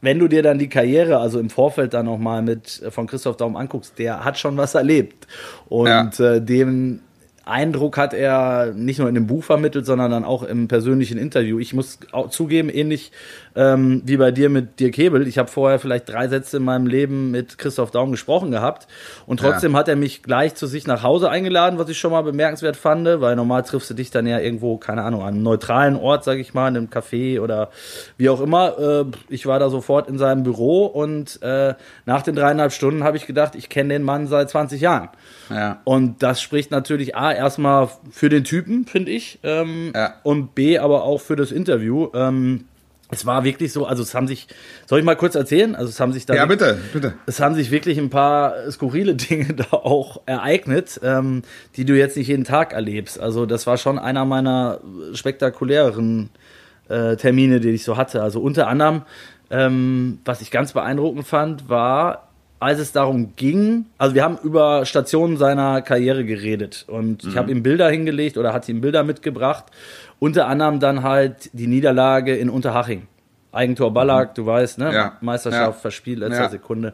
wenn 0.00 0.18
du 0.18 0.28
dir 0.28 0.42
dann 0.42 0.58
die 0.58 0.68
Karriere, 0.68 1.18
also 1.18 1.38
im 1.38 1.50
Vorfeld 1.50 1.94
dann 1.94 2.06
nochmal 2.06 2.42
mit 2.42 2.82
äh, 2.82 2.90
von 2.90 3.06
Christoph 3.06 3.36
Daum 3.36 3.56
anguckst, 3.56 3.98
der 3.98 4.24
hat 4.24 4.38
schon 4.38 4.56
was 4.56 4.74
erlebt. 4.74 5.26
Und 5.68 6.18
ja. 6.18 6.34
äh, 6.34 6.40
dem 6.40 7.00
Eindruck 7.46 7.96
hat 7.96 8.12
er 8.12 8.72
nicht 8.74 8.98
nur 8.98 9.08
in 9.08 9.14
dem 9.14 9.28
Buch 9.28 9.44
vermittelt, 9.44 9.86
sondern 9.86 10.10
dann 10.10 10.24
auch 10.24 10.42
im 10.42 10.68
persönlichen 10.68 11.16
Interview. 11.16 11.58
Ich 11.58 11.72
muss 11.72 11.98
zugeben, 12.30 12.68
ähnlich 12.68 13.12
ähm, 13.56 14.02
wie 14.04 14.18
bei 14.18 14.30
dir 14.30 14.50
mit 14.50 14.78
Dirk 14.78 14.96
Hebel. 14.98 15.26
Ich 15.26 15.38
habe 15.38 15.50
vorher 15.50 15.78
vielleicht 15.78 16.08
drei 16.08 16.28
Sätze 16.28 16.58
in 16.58 16.64
meinem 16.64 16.86
Leben 16.86 17.30
mit 17.30 17.58
Christoph 17.58 17.90
Daum 17.90 18.10
gesprochen 18.10 18.50
gehabt 18.50 18.86
und 19.26 19.40
trotzdem 19.40 19.72
ja. 19.72 19.78
hat 19.78 19.88
er 19.88 19.96
mich 19.96 20.22
gleich 20.22 20.54
zu 20.54 20.66
sich 20.66 20.86
nach 20.86 21.02
Hause 21.02 21.30
eingeladen, 21.30 21.78
was 21.78 21.88
ich 21.88 21.98
schon 21.98 22.12
mal 22.12 22.22
bemerkenswert 22.22 22.76
fand, 22.76 23.06
weil 23.06 23.34
normal 23.36 23.62
triffst 23.62 23.90
du 23.90 23.94
dich 23.94 24.10
dann 24.10 24.26
ja 24.26 24.38
irgendwo, 24.38 24.76
keine 24.76 25.02
Ahnung, 25.02 25.22
an 25.22 25.28
einem 25.28 25.42
neutralen 25.42 25.96
Ort, 25.96 26.24
sag 26.24 26.38
ich 26.38 26.54
mal, 26.54 26.68
in 26.68 26.76
einem 26.76 26.88
Café 26.88 27.40
oder 27.40 27.70
wie 28.18 28.28
auch 28.28 28.40
immer. 28.40 28.78
Äh, 28.78 29.04
ich 29.28 29.46
war 29.46 29.58
da 29.58 29.70
sofort 29.70 30.08
in 30.08 30.18
seinem 30.18 30.42
Büro 30.42 30.86
und 30.86 31.40
äh, 31.42 31.74
nach 32.04 32.22
den 32.22 32.34
dreieinhalb 32.34 32.72
Stunden 32.72 33.04
habe 33.04 33.16
ich 33.16 33.26
gedacht, 33.26 33.54
ich 33.54 33.68
kenne 33.68 33.94
den 33.94 34.02
Mann 34.02 34.26
seit 34.26 34.50
20 34.50 34.80
Jahren. 34.80 35.08
Ja. 35.50 35.80
Und 35.84 36.22
das 36.22 36.40
spricht 36.40 36.70
natürlich 36.70 37.16
A, 37.16 37.32
erstmal 37.32 37.88
für 38.10 38.28
den 38.28 38.44
Typen, 38.44 38.86
finde 38.86 39.12
ich, 39.12 39.38
ähm, 39.42 39.92
ja. 39.94 40.14
und 40.22 40.54
B, 40.54 40.78
aber 40.78 41.04
auch 41.04 41.20
für 41.20 41.36
das 41.36 41.52
Interview. 41.52 42.08
Ähm, 42.14 42.66
es 43.08 43.24
war 43.24 43.44
wirklich 43.44 43.72
so, 43.72 43.86
also 43.86 44.02
es 44.02 44.14
haben 44.14 44.26
sich, 44.26 44.48
soll 44.86 44.98
ich 44.98 45.04
mal 45.04 45.14
kurz 45.14 45.36
erzählen? 45.36 45.76
Also 45.76 45.90
es 45.90 46.00
haben 46.00 46.12
sich 46.12 46.26
da. 46.26 46.34
Ja, 46.34 46.46
bitte, 46.46 46.78
bitte. 46.92 47.14
Es 47.26 47.40
haben 47.40 47.54
sich 47.54 47.70
wirklich 47.70 47.98
ein 47.98 48.10
paar 48.10 48.70
skurrile 48.70 49.14
Dinge 49.16 49.54
da 49.54 49.66
auch 49.70 50.22
ereignet, 50.26 51.00
ähm, 51.02 51.42
die 51.76 51.84
du 51.84 51.96
jetzt 51.96 52.16
nicht 52.16 52.28
jeden 52.28 52.44
Tag 52.44 52.72
erlebst. 52.72 53.20
Also 53.20 53.46
das 53.46 53.66
war 53.66 53.76
schon 53.76 53.98
einer 53.98 54.24
meiner 54.24 54.80
spektakuläreren 55.14 56.30
äh, 56.88 57.16
Termine, 57.16 57.60
die 57.60 57.70
ich 57.70 57.84
so 57.84 57.96
hatte. 57.96 58.22
Also 58.22 58.40
unter 58.40 58.66
anderem, 58.66 59.02
ähm, 59.50 60.18
was 60.24 60.40
ich 60.40 60.50
ganz 60.50 60.72
beeindruckend 60.72 61.26
fand, 61.26 61.68
war, 61.68 62.28
als 62.58 62.78
es 62.80 62.92
darum 62.92 63.34
ging, 63.36 63.86
also 63.98 64.14
wir 64.14 64.22
haben 64.22 64.38
über 64.42 64.86
Stationen 64.86 65.36
seiner 65.36 65.82
Karriere 65.82 66.24
geredet 66.24 66.84
und 66.88 67.24
mhm. 67.24 67.30
ich 67.30 67.36
habe 67.36 67.50
ihm 67.50 67.62
Bilder 67.62 67.90
hingelegt 67.90 68.38
oder 68.38 68.52
hat 68.52 68.68
ihm 68.68 68.80
Bilder 68.80 69.04
mitgebracht 69.04 69.66
unter 70.18 70.46
anderem 70.46 70.80
dann 70.80 71.02
halt 71.02 71.50
die 71.52 71.66
Niederlage 71.66 72.34
in 72.36 72.50
Unterhaching. 72.50 73.06
Eigentor 73.52 73.92
Ballack, 73.92 74.34
du 74.34 74.44
weißt, 74.44 74.78
ne? 74.78 74.92
Ja. 74.92 75.16
Meisterschaft 75.20 75.78
ja. 75.78 75.80
verspielt, 75.80 76.18
letzter 76.18 76.44
ja. 76.44 76.48
Sekunde, 76.50 76.92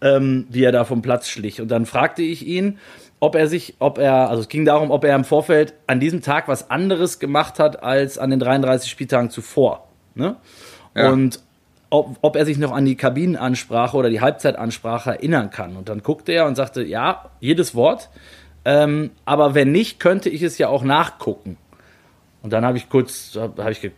ähm, 0.00 0.46
wie 0.48 0.62
er 0.62 0.70
da 0.70 0.84
vom 0.84 1.02
Platz 1.02 1.28
schlich. 1.28 1.60
Und 1.60 1.68
dann 1.68 1.86
fragte 1.86 2.22
ich 2.22 2.46
ihn, 2.46 2.78
ob 3.18 3.34
er 3.34 3.48
sich, 3.48 3.76
ob 3.80 3.98
er, 3.98 4.28
also 4.28 4.42
es 4.42 4.48
ging 4.48 4.64
darum, 4.64 4.90
ob 4.90 5.04
er 5.04 5.16
im 5.16 5.24
Vorfeld 5.24 5.74
an 5.86 5.98
diesem 5.98 6.22
Tag 6.22 6.46
was 6.46 6.70
anderes 6.70 7.18
gemacht 7.18 7.58
hat 7.58 7.82
als 7.82 8.18
an 8.18 8.30
den 8.30 8.38
33 8.38 8.88
Spieltagen 8.88 9.30
zuvor. 9.30 9.88
Ne? 10.14 10.36
Ja. 10.94 11.10
Und 11.10 11.40
ob, 11.94 12.18
ob 12.22 12.36
er 12.36 12.44
sich 12.44 12.58
noch 12.58 12.72
an 12.72 12.84
die 12.84 12.96
Kabinenansprache 12.96 13.96
oder 13.96 14.10
die 14.10 14.20
Halbzeitansprache 14.20 15.10
erinnern 15.10 15.50
kann. 15.50 15.76
Und 15.76 15.88
dann 15.88 16.02
guckte 16.02 16.32
er 16.32 16.46
und 16.46 16.56
sagte, 16.56 16.82
ja, 16.82 17.30
jedes 17.40 17.74
Wort 17.74 18.10
Ähm, 18.64 19.10
aber 19.24 19.54
wenn 19.54 19.72
nicht, 19.72 20.00
könnte 20.00 20.30
ich 20.30 20.42
es 20.42 20.58
ja 20.58 20.68
auch 20.68 20.82
nachgucken. 20.82 21.58
Und 22.42 22.52
dann 22.52 22.64
habe 22.64 22.78
ich 22.78 22.88
kurz, 22.88 23.36
habe 23.36 23.72
ich, 23.72 23.90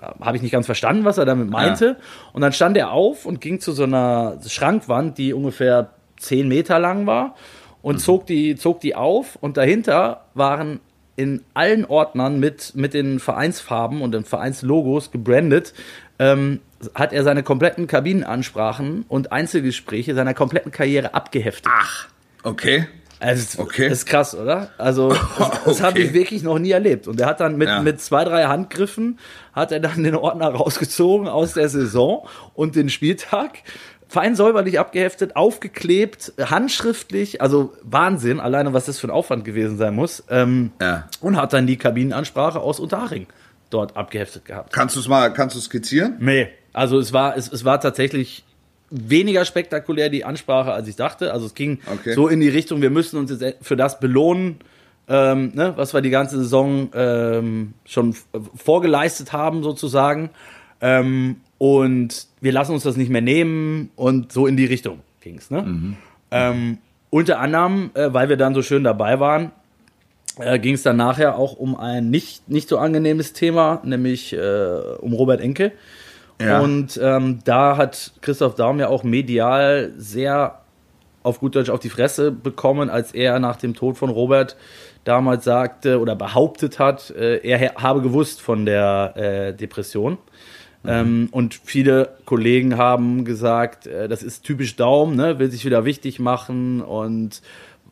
habe 0.00 0.36
ich 0.36 0.42
nicht 0.42 0.52
ganz 0.52 0.66
verstanden, 0.66 1.04
was 1.04 1.18
er 1.18 1.24
damit 1.24 1.50
meinte. 1.50 1.86
Ja. 1.86 1.96
Und 2.32 2.42
dann 2.42 2.52
stand 2.52 2.76
er 2.76 2.90
auf 2.92 3.26
und 3.26 3.40
ging 3.40 3.58
zu 3.58 3.72
so 3.72 3.84
einer 3.84 4.38
Schrankwand, 4.46 5.18
die 5.18 5.32
ungefähr 5.32 5.92
zehn 6.18 6.48
Meter 6.48 6.78
lang 6.78 7.06
war 7.06 7.34
und 7.82 7.96
mhm. 7.96 8.00
zog, 8.00 8.26
die, 8.26 8.56
zog 8.56 8.80
die 8.80 8.94
auf. 8.94 9.36
Und 9.40 9.56
dahinter 9.56 10.26
waren 10.34 10.80
in 11.16 11.42
allen 11.54 11.86
Ordnern 11.86 12.38
mit, 12.38 12.74
mit 12.74 12.92
den 12.92 13.18
Vereinsfarben 13.18 14.02
und 14.02 14.12
den 14.12 14.24
Vereinslogos 14.24 15.10
gebrandet, 15.10 15.72
ähm, 16.18 16.60
hat 16.94 17.12
er 17.12 17.24
seine 17.24 17.42
kompletten 17.42 17.86
Kabinenansprachen 17.86 19.04
und 19.08 19.32
Einzelgespräche 19.32 20.14
seiner 20.14 20.34
kompletten 20.34 20.72
Karriere 20.72 21.14
abgeheftet. 21.14 21.72
Ach, 21.74 22.08
okay. 22.42 22.86
Also, 23.18 23.62
okay. 23.62 23.88
Das 23.88 23.98
ist 23.98 24.06
krass, 24.06 24.34
oder? 24.34 24.70
Also, 24.76 25.08
das, 25.38 25.50
das 25.64 25.66
okay. 25.66 25.82
habe 25.82 25.98
ich 26.00 26.12
wirklich 26.12 26.42
noch 26.42 26.58
nie 26.58 26.72
erlebt. 26.72 27.08
Und 27.08 27.20
er 27.20 27.26
hat 27.26 27.40
dann 27.40 27.56
mit, 27.56 27.68
ja. 27.68 27.80
mit 27.80 28.00
zwei, 28.00 28.24
drei 28.24 28.44
Handgriffen, 28.44 29.18
hat 29.52 29.72
er 29.72 29.80
dann 29.80 30.02
den 30.02 30.14
Ordner 30.14 30.48
rausgezogen 30.48 31.28
aus 31.28 31.54
der 31.54 31.68
Saison 31.68 32.28
und 32.54 32.76
den 32.76 32.90
Spieltag. 32.90 33.62
Fein 34.08 34.36
säuberlich 34.36 34.78
abgeheftet, 34.78 35.34
aufgeklebt, 35.34 36.34
handschriftlich, 36.38 37.40
also 37.40 37.72
Wahnsinn, 37.82 38.38
alleine 38.38 38.72
was 38.72 38.86
das 38.86 39.00
für 39.00 39.08
ein 39.08 39.10
Aufwand 39.10 39.44
gewesen 39.44 39.78
sein 39.78 39.94
muss. 39.94 40.22
Ähm, 40.30 40.70
ja. 40.80 41.08
Und 41.20 41.36
hat 41.36 41.52
dann 41.52 41.66
die 41.66 41.76
Kabinenansprache 41.76 42.60
aus 42.60 42.78
Unterhaching 42.78 43.26
dort 43.70 43.96
abgeheftet 43.96 44.44
gehabt. 44.44 44.72
Kannst 44.72 44.96
du 44.96 45.00
es 45.00 45.08
mal, 45.08 45.32
kannst 45.32 45.56
du 45.56 45.60
skizzieren? 45.60 46.16
Nee, 46.20 46.48
also 46.72 46.98
es 46.98 47.12
war, 47.12 47.36
es, 47.36 47.50
es 47.50 47.64
war 47.64 47.80
tatsächlich 47.80 48.44
weniger 48.90 49.44
spektakulär 49.44 50.08
die 50.10 50.24
Ansprache, 50.24 50.72
als 50.72 50.88
ich 50.88 50.96
dachte. 50.96 51.32
Also 51.32 51.46
es 51.46 51.54
ging 51.54 51.80
okay. 51.92 52.14
so 52.14 52.28
in 52.28 52.40
die 52.40 52.48
Richtung, 52.48 52.82
wir 52.82 52.90
müssen 52.90 53.18
uns 53.18 53.30
jetzt 53.30 53.64
für 53.64 53.76
das 53.76 53.98
belohnen, 53.98 54.56
ähm, 55.08 55.52
ne, 55.54 55.72
was 55.76 55.94
wir 55.94 56.00
die 56.00 56.10
ganze 56.10 56.38
Saison 56.38 56.90
ähm, 56.94 57.74
schon 57.84 58.14
vorgeleistet 58.56 59.32
haben, 59.32 59.62
sozusagen. 59.62 60.30
Ähm, 60.80 61.36
und 61.58 62.26
wir 62.40 62.52
lassen 62.52 62.72
uns 62.72 62.82
das 62.82 62.96
nicht 62.96 63.10
mehr 63.10 63.22
nehmen 63.22 63.90
und 63.96 64.32
so 64.32 64.46
in 64.46 64.56
die 64.56 64.66
Richtung 64.66 65.00
ging 65.20 65.38
es. 65.38 65.50
Ne? 65.50 65.62
Mhm. 65.62 65.96
Ähm, 66.30 66.78
unter 67.10 67.40
anderem, 67.40 67.90
äh, 67.94 68.12
weil 68.12 68.28
wir 68.28 68.36
dann 68.36 68.54
so 68.54 68.62
schön 68.62 68.84
dabei 68.84 69.18
waren, 69.20 69.52
äh, 70.38 70.58
ging 70.58 70.74
es 70.74 70.82
dann 70.82 70.96
nachher 70.96 71.38
auch 71.38 71.54
um 71.54 71.76
ein 71.76 72.10
nicht, 72.10 72.48
nicht 72.48 72.68
so 72.68 72.78
angenehmes 72.78 73.32
Thema, 73.32 73.80
nämlich 73.84 74.32
äh, 74.32 74.38
um 75.00 75.12
Robert 75.12 75.40
Enke. 75.40 75.72
Ja. 76.40 76.60
Und 76.60 77.00
ähm, 77.02 77.38
da 77.44 77.76
hat 77.76 78.12
Christoph 78.20 78.54
Daum 78.56 78.78
ja 78.78 78.88
auch 78.88 79.04
medial 79.04 79.92
sehr 79.96 80.60
auf 81.22 81.40
gut 81.40 81.56
Deutsch 81.56 81.70
auf 81.70 81.80
die 81.80 81.88
Fresse 81.88 82.30
bekommen, 82.30 82.88
als 82.88 83.12
er 83.12 83.38
nach 83.40 83.56
dem 83.56 83.74
Tod 83.74 83.96
von 83.96 84.10
Robert 84.10 84.56
damals 85.04 85.44
sagte 85.44 86.00
oder 86.00 86.14
behauptet 86.14 86.78
hat, 86.78 87.10
äh, 87.10 87.38
er 87.38 87.74
habe 87.76 88.02
gewusst 88.02 88.40
von 88.40 88.66
der 88.66 89.14
äh, 89.16 89.54
Depression. 89.54 90.18
Mhm. 90.82 90.88
Ähm, 90.88 91.28
und 91.32 91.60
viele 91.64 92.16
Kollegen 92.26 92.76
haben 92.76 93.24
gesagt, 93.24 93.86
äh, 93.86 94.08
das 94.08 94.22
ist 94.22 94.44
typisch 94.44 94.76
Daum, 94.76 95.16
ne? 95.16 95.38
will 95.38 95.50
sich 95.50 95.64
wieder 95.64 95.84
wichtig 95.84 96.18
machen 96.18 96.80
und 96.80 97.42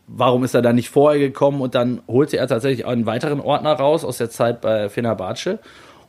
warum 0.06 0.44
ist 0.44 0.54
er 0.54 0.62
da 0.62 0.72
nicht 0.72 0.90
vorher 0.90 1.20
gekommen? 1.20 1.60
Und 1.60 1.74
dann 1.74 2.02
holte 2.06 2.36
er 2.36 2.46
tatsächlich 2.46 2.86
einen 2.86 3.06
weiteren 3.06 3.40
Ordner 3.40 3.72
raus 3.72 4.04
aus 4.04 4.18
der 4.18 4.30
Zeit 4.30 4.60
bei 4.60 4.88
Fenerbahce 4.88 5.58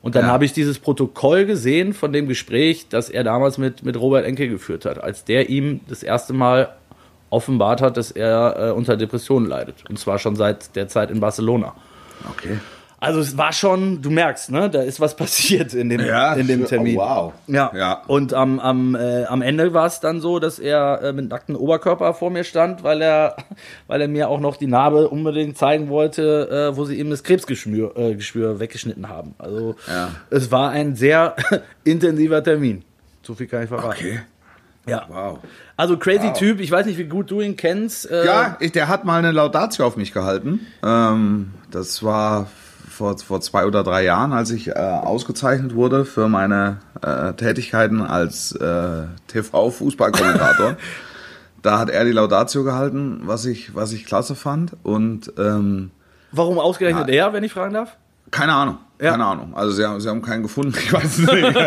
und 0.05 0.13
dann 0.13 0.25
ja. 0.25 0.31
habe 0.31 0.45
ich 0.45 0.53
dieses 0.53 0.77
Protokoll 0.77 1.47
gesehen 1.47 1.91
von 1.91 2.13
dem 2.13 2.27
Gespräch, 2.27 2.85
das 2.89 3.09
er 3.09 3.23
damals 3.23 3.57
mit, 3.57 3.83
mit 3.83 3.99
Robert 3.99 4.23
Enke 4.23 4.47
geführt 4.47 4.85
hat, 4.85 5.03
als 5.03 5.23
der 5.23 5.49
ihm 5.49 5.79
das 5.87 6.03
erste 6.03 6.31
Mal 6.31 6.75
offenbart 7.31 7.81
hat, 7.81 7.97
dass 7.97 8.11
er 8.11 8.55
äh, 8.55 8.71
unter 8.71 8.97
Depressionen 8.97 9.49
leidet. 9.49 9.83
Und 9.89 9.97
zwar 9.97 10.19
schon 10.19 10.35
seit 10.35 10.75
der 10.75 10.87
Zeit 10.87 11.09
in 11.09 11.19
Barcelona. 11.19 11.73
Okay. 12.29 12.59
Also 13.05 13.19
es 13.19 13.37
war 13.37 13.53
schon, 13.53 14.01
du 14.01 14.09
merkst, 14.09 14.49
ne, 14.49 14.67
da 14.67 14.81
ist 14.81 14.99
was 14.99 15.15
passiert 15.15 15.75
in 15.75 15.89
dem, 15.89 16.01
ja, 16.01 16.33
in 16.33 16.47
dem 16.47 16.65
Termin. 16.65 16.97
Oh, 16.97 17.01
wow. 17.01 17.33
Ja. 17.45 17.71
ja. 17.75 18.01
Und 18.07 18.33
am, 18.33 18.59
am, 18.59 18.95
äh, 18.95 19.25
am 19.25 19.43
Ende 19.43 19.75
war 19.75 19.85
es 19.85 19.99
dann 19.99 20.21
so, 20.21 20.39
dass 20.39 20.57
er 20.57 21.03
äh, 21.03 21.13
mit 21.13 21.29
nacktem 21.29 21.55
Oberkörper 21.55 22.15
vor 22.15 22.31
mir 22.31 22.43
stand, 22.43 22.83
weil 22.83 23.03
er, 23.03 23.37
weil 23.87 24.01
er 24.01 24.07
mir 24.07 24.27
auch 24.27 24.39
noch 24.39 24.57
die 24.57 24.65
Narbe 24.65 25.07
unbedingt 25.07 25.55
zeigen 25.55 25.89
wollte, 25.89 26.71
äh, 26.73 26.77
wo 26.77 26.85
sie 26.85 26.95
ihm 26.95 27.11
das 27.11 27.23
Krebsgeschwür 27.23 27.95
äh, 27.95 28.15
Geschwür 28.15 28.59
weggeschnitten 28.59 29.07
haben. 29.07 29.35
Also 29.37 29.75
ja. 29.87 30.09
es 30.31 30.51
war 30.51 30.71
ein 30.71 30.95
sehr 30.95 31.35
intensiver 31.83 32.43
Termin. 32.43 32.83
So 33.21 33.35
viel 33.35 33.45
kann 33.45 33.61
ich 33.61 33.69
verraten. 33.69 33.99
Okay. 33.99 34.19
Ja. 34.87 35.05
Wow. 35.09 35.39
Also 35.77 35.97
crazy 35.97 36.29
wow. 36.29 36.33
Typ, 36.33 36.59
ich 36.59 36.71
weiß 36.71 36.87
nicht, 36.87 36.97
wie 36.97 37.05
gut 37.05 37.29
du 37.29 37.39
ihn 37.39 37.55
kennst. 37.55 38.09
Äh 38.09 38.25
ja, 38.25 38.57
ich, 38.59 38.71
der 38.71 38.87
hat 38.87 39.05
mal 39.05 39.19
eine 39.19 39.31
Laudatio 39.31 39.85
auf 39.85 39.95
mich 39.95 40.11
gehalten. 40.11 40.65
Ähm, 40.83 41.53
das 41.69 42.01
war 42.01 42.47
vor, 42.95 43.17
vor 43.17 43.41
zwei 43.41 43.65
oder 43.65 43.83
drei 43.83 44.03
Jahren, 44.03 44.33
als 44.33 44.51
ich 44.51 44.69
äh, 44.69 44.73
ausgezeichnet 44.73 45.75
wurde 45.75 46.05
für 46.05 46.29
meine 46.29 46.77
äh, 47.01 47.33
Tätigkeiten 47.33 48.01
als 48.01 48.53
äh, 48.53 49.03
TV-Fußballkommentator. 49.27 50.77
da 51.61 51.79
hat 51.79 51.89
er 51.89 52.05
die 52.05 52.11
Laudatio 52.11 52.63
gehalten, 52.63 53.21
was 53.25 53.45
ich, 53.45 53.75
was 53.75 53.91
ich 53.91 54.05
klasse 54.05 54.35
fand. 54.35 54.71
Und 54.83 55.33
ähm, 55.37 55.91
warum 56.31 56.57
ausgerechnet 56.57 57.09
ja, 57.09 57.27
er, 57.27 57.33
wenn 57.33 57.43
ich 57.43 57.53
fragen 57.53 57.73
darf? 57.73 57.97
Keine 58.31 58.53
Ahnung. 58.53 58.77
Ja. 59.01 59.11
Keine 59.11 59.25
Ahnung. 59.25 59.53
Also 59.55 59.73
sie 59.73 59.85
haben, 59.85 59.99
sie 59.99 60.07
haben 60.07 60.21
keinen 60.21 60.43
gefunden. 60.43 60.73
Ich 60.77 60.93
weiß 60.93 61.17
nicht. 61.19 61.57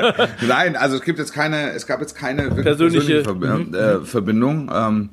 Nein, 0.49 0.76
also 0.76 0.97
es 0.97 1.02
gibt 1.02 1.18
jetzt 1.18 1.32
keine, 1.32 1.73
es 1.73 1.87
gab 1.87 2.00
jetzt 2.00 2.14
keine 2.14 2.50
persönliche, 2.50 3.23
persönliche 3.23 3.25
Verbi 3.25 3.76
äh, 3.76 4.00
Verbindung. 4.04 4.70
Ähm, 4.75 5.11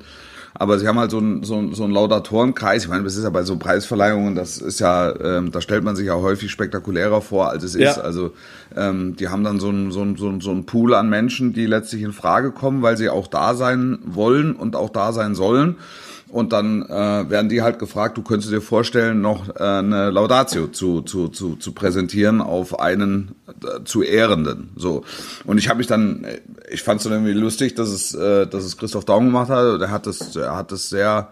aber 0.58 0.78
sie 0.78 0.88
haben 0.88 0.98
halt 0.98 1.10
so 1.10 1.18
einen 1.18 1.42
so 1.42 1.72
so 1.72 1.84
einen 1.84 1.92
Laudatorenkreis. 1.92 2.84
Ich 2.84 2.88
meine, 2.88 3.04
das 3.04 3.16
ist 3.16 3.24
ja 3.24 3.30
bei 3.30 3.42
so 3.42 3.56
Preisverleihungen, 3.56 4.34
das 4.34 4.58
ist 4.58 4.80
ja, 4.80 5.14
ähm, 5.20 5.52
da 5.52 5.60
stellt 5.60 5.84
man 5.84 5.96
sich 5.96 6.06
ja 6.06 6.14
häufig 6.14 6.50
spektakulärer 6.50 7.20
vor, 7.20 7.50
als 7.50 7.62
es 7.62 7.74
ja. 7.74 7.90
ist. 7.90 7.98
Also 7.98 8.32
ähm, 8.74 9.16
die 9.16 9.28
haben 9.28 9.44
dann 9.44 9.60
so 9.60 9.68
einen 9.68 9.92
so 9.92 10.02
einen, 10.02 10.16
so, 10.16 10.28
einen, 10.28 10.40
so 10.40 10.50
einen 10.50 10.66
Pool 10.66 10.94
an 10.94 11.08
Menschen, 11.08 11.52
die 11.52 11.66
letztlich 11.66 12.02
in 12.02 12.12
Frage 12.12 12.52
kommen, 12.52 12.82
weil 12.82 12.96
sie 12.96 13.08
auch 13.08 13.26
da 13.26 13.54
sein 13.54 13.98
wollen 14.04 14.54
und 14.54 14.76
auch 14.76 14.90
da 14.90 15.12
sein 15.12 15.34
sollen. 15.34 15.76
Und 16.28 16.52
dann 16.52 16.82
äh, 16.82 17.30
werden 17.30 17.48
die 17.48 17.62
halt 17.62 17.78
gefragt, 17.78 18.18
du 18.18 18.22
könntest 18.22 18.52
dir 18.52 18.60
vorstellen, 18.60 19.20
noch 19.20 19.48
äh, 19.48 19.62
eine 19.62 20.10
Laudatio 20.10 20.66
zu, 20.66 21.02
zu, 21.02 21.28
zu, 21.28 21.54
zu 21.54 21.72
präsentieren 21.72 22.40
auf 22.40 22.80
einen 22.80 23.36
äh, 23.46 23.84
zu 23.84 24.02
Ehrenden. 24.02 24.70
So. 24.74 25.04
Und 25.44 25.58
ich 25.58 25.68
habe 25.68 25.78
mich 25.78 25.86
dann, 25.86 26.26
ich 26.68 26.82
fand 26.82 26.98
es 26.98 27.04
dann 27.04 27.12
irgendwie 27.12 27.32
lustig, 27.32 27.76
dass 27.76 27.90
es, 27.90 28.12
äh, 28.14 28.46
dass 28.46 28.64
es 28.64 28.76
Christoph 28.76 29.04
Daum 29.04 29.26
gemacht 29.26 29.50
hat. 29.50 29.80
Er 29.80 29.90
hat 29.90 30.06
das, 30.06 30.34
er 30.34 30.56
hat 30.56 30.72
das 30.72 30.88
sehr 30.88 31.28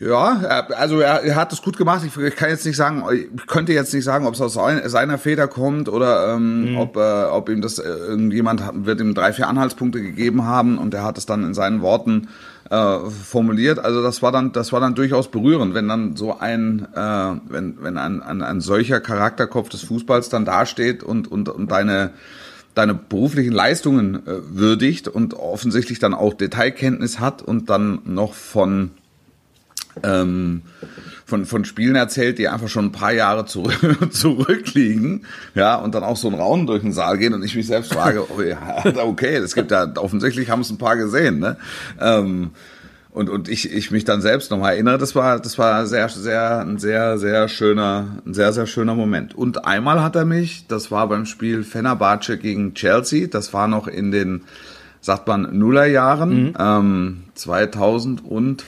ja, 0.00 0.66
also 0.76 0.98
er, 0.98 1.22
er 1.22 1.36
hat 1.36 1.52
es 1.52 1.62
gut 1.62 1.76
gemacht. 1.76 2.02
Ich, 2.04 2.16
ich, 2.16 2.34
kann 2.34 2.50
jetzt 2.50 2.66
nicht 2.66 2.76
sagen, 2.76 3.04
ich 3.12 3.46
könnte 3.46 3.72
jetzt 3.72 3.94
nicht 3.94 4.02
sagen, 4.02 4.26
ob 4.26 4.34
es 4.34 4.40
aus 4.40 4.54
seiner 4.54 5.18
Feder 5.18 5.46
kommt 5.46 5.88
oder 5.88 6.34
ähm, 6.34 6.72
mhm. 6.72 6.78
ob, 6.78 6.96
äh, 6.96 7.24
ob 7.24 7.48
ihm 7.48 7.60
das 7.60 7.78
äh, 7.78 7.88
irgendjemand 7.88 8.60
wird 8.86 9.00
ihm 9.00 9.14
drei, 9.14 9.32
vier 9.32 9.46
Anhaltspunkte 9.46 10.02
gegeben 10.02 10.44
haben 10.44 10.78
und 10.78 10.94
er 10.94 11.04
hat 11.04 11.16
es 11.16 11.26
dann 11.26 11.44
in 11.44 11.54
seinen 11.54 11.80
Worten 11.80 12.28
äh, 12.70 13.10
formuliert. 13.10 13.78
Also 13.78 14.02
das 14.02 14.22
war 14.22 14.32
dann, 14.32 14.52
das 14.52 14.72
war 14.72 14.80
dann 14.80 14.94
durchaus 14.94 15.30
berührend, 15.30 15.74
wenn 15.74 15.88
dann 15.88 16.16
so 16.16 16.38
ein, 16.38 16.86
äh, 16.94 17.34
wenn, 17.48 17.82
wenn 17.82 17.98
ein, 17.98 18.22
ein, 18.22 18.42
ein 18.42 18.60
solcher 18.60 19.00
Charakterkopf 19.00 19.68
des 19.68 19.82
Fußballs 19.82 20.28
dann 20.28 20.44
dasteht 20.44 21.02
und, 21.02 21.30
und, 21.30 21.48
und 21.48 21.70
deine 21.70 22.10
deine 22.74 22.94
beruflichen 22.94 23.52
Leistungen 23.52 24.26
äh, 24.26 24.40
würdigt 24.50 25.06
und 25.06 25.34
offensichtlich 25.34 26.00
dann 26.00 26.12
auch 26.12 26.34
Detailkenntnis 26.34 27.20
hat 27.20 27.40
und 27.40 27.70
dann 27.70 28.00
noch 28.04 28.34
von 28.34 28.90
ähm, 30.02 30.62
von, 31.34 31.46
von 31.46 31.64
Spielen 31.64 31.96
erzählt, 31.96 32.38
die 32.38 32.48
einfach 32.48 32.68
schon 32.68 32.86
ein 32.86 32.92
paar 32.92 33.12
Jahre 33.12 33.44
zurück, 33.44 33.98
zurückliegen, 34.10 35.26
ja, 35.54 35.74
und 35.74 35.94
dann 35.94 36.04
auch 36.04 36.16
so 36.16 36.28
ein 36.28 36.34
Raunen 36.34 36.66
durch 36.66 36.82
den 36.82 36.92
Saal 36.92 37.18
gehen 37.18 37.34
und 37.34 37.42
ich 37.42 37.56
mich 37.56 37.66
selbst 37.66 37.92
frage, 37.92 38.24
oh, 38.30 38.40
ja, 38.40 38.84
okay, 39.02 39.40
das 39.40 39.54
gibt 39.54 39.72
ja, 39.72 39.92
offensichtlich 39.96 40.50
haben 40.50 40.60
es 40.60 40.70
ein 40.70 40.78
paar 40.78 40.96
gesehen, 40.96 41.40
ne? 41.40 41.56
Ähm, 42.00 42.50
und, 43.10 43.30
und 43.30 43.48
ich, 43.48 43.72
ich 43.72 43.92
mich 43.92 44.04
dann 44.04 44.20
selbst 44.20 44.50
nochmal 44.50 44.74
erinnere, 44.74 44.98
das 44.98 45.14
war, 45.14 45.38
das 45.38 45.56
war 45.58 45.86
sehr, 45.86 46.08
sehr, 46.08 46.60
ein 46.60 46.78
sehr, 46.78 47.18
sehr 47.18 47.48
schöner, 47.48 48.18
ein 48.26 48.34
sehr, 48.34 48.52
sehr 48.52 48.66
schöner 48.66 48.96
Moment. 48.96 49.36
Und 49.36 49.66
einmal 49.66 50.02
hat 50.02 50.16
er 50.16 50.24
mich, 50.24 50.66
das 50.66 50.90
war 50.90 51.08
beim 51.08 51.24
Spiel 51.24 51.62
Fenerbahce 51.62 52.38
gegen 52.38 52.74
Chelsea, 52.74 53.28
das 53.28 53.52
war 53.52 53.68
noch 53.68 53.86
in 53.86 54.10
den, 54.10 54.42
sagt 55.00 55.28
man, 55.28 55.56
Nullerjahren, 55.56 56.44
mhm. 56.44 56.54
ähm, 56.58 57.22
2000 57.34 58.24
und 58.24 58.64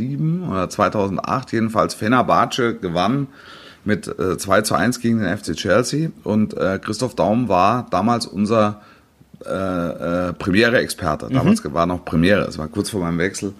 2007 0.00 0.48
oder 0.48 0.68
2008 0.68 1.52
jedenfalls 1.52 1.94
Fenerbahce 1.94 2.74
gewann 2.76 3.28
mit 3.84 4.08
äh, 4.08 4.36
2 4.36 4.62
zu 4.62 4.74
1 4.74 5.00
gegen 5.00 5.20
den 5.20 5.36
FC 5.36 5.54
Chelsea 5.54 6.10
und 6.24 6.56
äh, 6.56 6.78
Christoph 6.82 7.14
Daum 7.14 7.48
war 7.48 7.86
damals 7.90 8.26
unser 8.26 8.82
äh, 9.46 10.28
äh, 10.28 10.32
Premiere-Experte. 10.34 11.26
Mhm. 11.26 11.34
Damals 11.34 11.62
war 11.72 11.86
noch 11.86 12.04
Premiere, 12.04 12.42
es 12.42 12.58
war 12.58 12.68
kurz 12.68 12.90
vor 12.90 13.00
meinem 13.00 13.18
Wechsel 13.18 13.54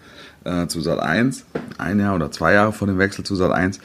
äh, 0.44 0.66
zu 0.66 0.80
Sat 0.80 0.98
1, 0.98 1.44
ein 1.78 2.00
Jahr 2.00 2.14
oder 2.14 2.30
zwei 2.30 2.52
Jahre 2.52 2.72
vor 2.72 2.86
dem 2.86 2.98
Wechsel 2.98 3.24
zu 3.24 3.34
Sat 3.34 3.52
1. 3.52 3.80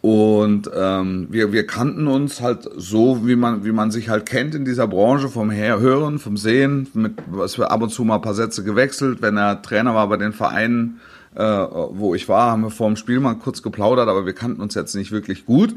Und 0.00 0.68
ähm, 0.74 1.28
wir, 1.30 1.52
wir 1.52 1.64
kannten 1.64 2.08
uns 2.08 2.40
halt 2.40 2.68
so, 2.76 3.24
wie 3.24 3.36
man, 3.36 3.64
wie 3.64 3.70
man 3.70 3.92
sich 3.92 4.08
halt 4.08 4.26
kennt 4.26 4.52
in 4.56 4.64
dieser 4.64 4.88
Branche, 4.88 5.28
vom 5.28 5.48
Her 5.48 5.78
Hören, 5.78 6.18
vom 6.18 6.36
Sehen, 6.36 6.88
mit 6.92 7.12
was 7.30 7.56
wir 7.56 7.70
ab 7.70 7.82
und 7.82 7.90
zu 7.90 8.02
mal 8.02 8.16
ein 8.16 8.20
paar 8.20 8.34
Sätze 8.34 8.64
gewechselt. 8.64 9.22
Wenn 9.22 9.36
er 9.36 9.62
Trainer 9.62 9.94
war 9.94 10.08
bei 10.08 10.16
den 10.16 10.32
Vereinen, 10.32 10.98
äh, 11.34 11.42
wo 11.42 12.14
ich 12.14 12.28
war, 12.28 12.50
haben 12.50 12.62
wir 12.62 12.70
vor 12.70 12.88
dem 12.88 12.96
Spiel 12.96 13.20
mal 13.20 13.34
kurz 13.34 13.62
geplaudert, 13.62 14.08
aber 14.08 14.26
wir 14.26 14.34
kannten 14.34 14.60
uns 14.60 14.74
jetzt 14.74 14.94
nicht 14.94 15.12
wirklich 15.12 15.46
gut. 15.46 15.74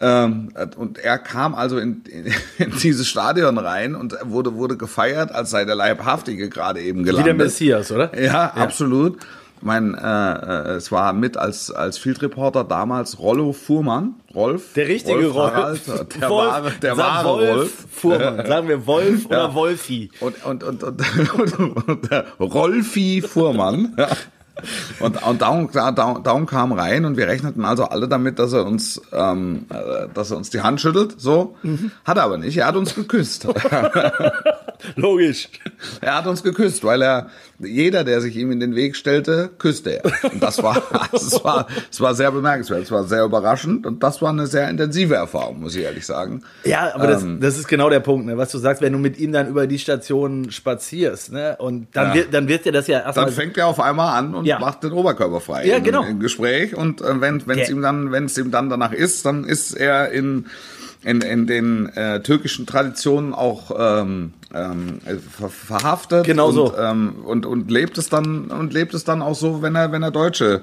Ähm, 0.00 0.52
und 0.76 0.98
er 0.98 1.18
kam 1.18 1.54
also 1.54 1.78
in, 1.78 2.02
in, 2.04 2.32
in 2.58 2.70
dieses 2.78 3.08
Stadion 3.08 3.58
rein 3.58 3.94
und 3.94 4.16
wurde, 4.24 4.54
wurde 4.54 4.76
gefeiert, 4.76 5.32
als 5.32 5.50
sei 5.50 5.64
der 5.64 5.74
Leibhaftige 5.74 6.48
gerade 6.48 6.80
eben 6.80 7.04
gelandet. 7.04 7.24
Wie 7.34 7.36
der 7.36 7.44
Messias, 7.44 7.90
oder? 7.90 8.16
Ja, 8.18 8.32
ja. 8.32 8.54
absolut. 8.54 9.18
Mein, 9.60 9.94
äh, 9.94 9.98
äh, 10.02 10.76
es 10.76 10.92
war 10.92 11.14
mit 11.14 11.38
als, 11.38 11.70
als 11.70 11.96
Field 11.96 12.20
Reporter 12.20 12.64
damals 12.64 13.18
Rollo 13.18 13.54
Fuhrmann, 13.54 14.16
Rolf. 14.34 14.74
Der 14.74 14.88
richtige 14.88 15.28
Rolf. 15.28 15.54
Harald, 15.54 15.80
der 16.20 16.28
Wolf, 16.28 16.52
wahre, 16.52 16.72
der 16.82 16.96
wahre 16.98 17.28
Wolf, 17.28 17.56
Rolf. 17.56 17.86
Fuhrmann. 17.90 18.46
Sagen 18.46 18.68
wir 18.68 18.86
Wolf 18.86 19.26
oder 19.26 19.38
Ja. 19.38 19.54
Wolfi. 19.54 20.10
Und, 20.20 20.44
und, 20.44 20.64
und, 20.64 20.82
und, 20.82 21.00
und, 21.58 21.88
und 21.88 22.10
der 22.10 22.26
Rolfi 22.38 23.22
Fuhrmann. 23.26 23.96
Und, 25.00 25.22
und 25.22 25.42
Daum, 25.42 25.70
Daum, 25.72 26.22
Daum 26.22 26.46
kam 26.46 26.72
rein 26.72 27.04
und 27.04 27.16
wir 27.16 27.26
rechneten 27.26 27.64
also 27.64 27.84
alle 27.84 28.08
damit, 28.08 28.38
dass 28.38 28.52
er 28.52 28.64
uns, 28.64 29.00
ähm, 29.12 29.66
äh, 29.68 30.08
dass 30.14 30.30
er 30.30 30.36
uns 30.36 30.50
die 30.50 30.60
Hand 30.60 30.80
schüttelt. 30.80 31.20
So, 31.20 31.56
hat 32.04 32.16
er 32.16 32.24
aber 32.24 32.38
nicht. 32.38 32.56
Er 32.56 32.66
hat 32.66 32.76
uns 32.76 32.94
geküsst. 32.94 33.46
Logisch. 34.96 35.48
Er 36.00 36.16
hat 36.16 36.26
uns 36.26 36.42
geküsst, 36.42 36.84
weil 36.84 37.02
er 37.02 37.28
jeder, 37.58 38.04
der 38.04 38.20
sich 38.20 38.36
ihm 38.36 38.50
in 38.50 38.60
den 38.60 38.74
Weg 38.74 38.96
stellte, 38.96 39.50
küsste 39.58 40.02
er. 40.02 40.32
Und 40.32 40.42
das 40.42 40.62
war, 40.62 40.82
das 41.12 41.42
war, 41.44 41.66
das 41.90 42.00
war 42.00 42.14
sehr 42.14 42.30
bemerkenswert. 42.32 42.82
Es 42.82 42.90
war 42.90 43.04
sehr 43.04 43.24
überraschend 43.24 43.86
und 43.86 44.02
das 44.02 44.20
war 44.22 44.30
eine 44.30 44.46
sehr 44.46 44.68
intensive 44.68 45.14
Erfahrung, 45.14 45.60
muss 45.60 45.74
ich 45.76 45.82
ehrlich 45.84 46.04
sagen. 46.04 46.42
Ja, 46.64 46.94
aber 46.94 47.06
das, 47.06 47.22
Ähm. 47.22 47.40
das 47.40 47.56
ist 47.58 47.68
genau 47.68 47.88
der 47.90 48.00
Punkt, 48.00 48.26
ne? 48.26 48.36
was 48.36 48.50
du 48.50 48.58
sagst, 48.58 48.82
wenn 48.82 48.92
du 48.92 48.98
mit 48.98 49.18
ihm 49.18 49.32
dann 49.32 49.48
über 49.48 49.66
die 49.66 49.78
Station 49.78 50.50
spazierst, 50.50 51.32
ne? 51.32 51.56
Und 51.58 51.88
dann 51.96 52.08
Ja. 52.08 52.14
wird, 52.14 52.34
dann 52.34 52.48
wird 52.48 52.64
dir 52.64 52.72
das 52.72 52.86
ja 52.86 53.00
erstmal. 53.00 53.26
Dann 53.26 53.34
fängt 53.34 53.56
er 53.56 53.68
auf 53.68 53.80
einmal 53.80 54.18
an 54.18 54.34
und 54.34 54.44
Ja. 54.46 54.58
macht 54.58 54.82
den 54.82 54.92
Oberkörper 54.92 55.40
frei 55.40 55.66
Ja, 55.66 55.76
im, 55.76 55.84
genau. 55.84 56.02
im 56.04 56.20
Gespräch. 56.20 56.74
Und 56.76 57.00
äh, 57.00 57.20
wenn 57.20 57.46
wenn 57.46 57.58
es 57.58 57.70
ihm 57.70 57.82
dann 57.82 58.10
wenn 58.12 58.24
es 58.26 58.36
ihm 58.36 58.50
dann 58.50 58.68
danach 58.68 58.92
ist, 58.92 59.24
dann 59.26 59.44
ist 59.44 59.72
er 59.72 60.10
in 60.10 60.46
in, 61.04 61.20
in 61.20 61.46
den 61.46 61.88
äh, 61.90 62.20
türkischen 62.20 62.66
Traditionen 62.66 63.34
auch 63.34 63.70
ähm, 63.78 64.32
ähm, 64.54 65.00
ver 65.30 65.48
verhaftet 65.50 66.24
Genau 66.24 66.48
und, 66.48 66.54
so. 66.54 66.76
ähm, 66.76 67.16
und 67.24 67.46
und 67.46 67.70
lebt 67.70 67.98
es 67.98 68.08
dann 68.08 68.46
und 68.46 68.72
lebt 68.72 68.94
es 68.94 69.04
dann 69.04 69.22
auch 69.22 69.34
so, 69.34 69.62
wenn 69.62 69.74
er 69.74 69.92
wenn 69.92 70.02
er 70.02 70.10
deutsche 70.10 70.62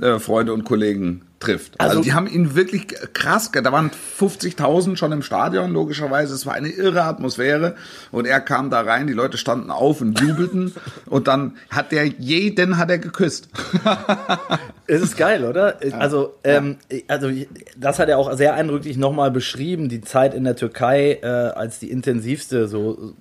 äh, 0.00 0.18
Freunde 0.18 0.52
und 0.52 0.64
Kollegen 0.64 1.22
trifft. 1.42 1.80
Also, 1.80 1.90
Also- 1.98 2.02
die 2.02 2.12
haben 2.12 2.26
ihn 2.26 2.54
wirklich 2.54 2.88
krass, 3.12 3.50
da 3.52 3.72
waren 3.72 3.90
50.000 3.90 4.96
schon 4.96 5.12
im 5.12 5.22
Stadion, 5.22 5.72
logischerweise. 5.72 6.34
Es 6.34 6.46
war 6.46 6.54
eine 6.54 6.68
irre 6.68 7.02
Atmosphäre. 7.02 7.74
Und 8.10 8.26
er 8.26 8.40
kam 8.40 8.70
da 8.70 8.80
rein, 8.80 9.06
die 9.06 9.12
Leute 9.12 9.36
standen 9.36 9.70
auf 9.70 10.00
und 10.00 10.20
jubelten. 10.20 10.72
und 11.06 11.28
dann 11.28 11.56
hat 11.70 11.92
der 11.92 12.06
jeden 12.06 12.78
hat 12.78 12.90
er 12.90 12.98
geküsst. 12.98 13.48
Es 14.86 15.02
ist 15.02 15.16
geil, 15.16 15.44
oder? 15.44 15.78
Also, 15.98 16.34
ähm, 16.44 16.76
also 17.08 17.30
das 17.76 17.98
hat 17.98 18.08
er 18.08 18.18
auch 18.18 18.32
sehr 18.36 18.54
eindrücklich 18.54 18.96
nochmal 18.96 19.30
beschrieben, 19.30 19.88
die 19.88 20.00
Zeit 20.00 20.34
in 20.34 20.44
der 20.44 20.56
Türkei 20.56 21.18
äh, 21.22 21.26
als 21.26 21.78
die 21.78 21.90
intensivste, 21.90 22.68
so 22.68 23.14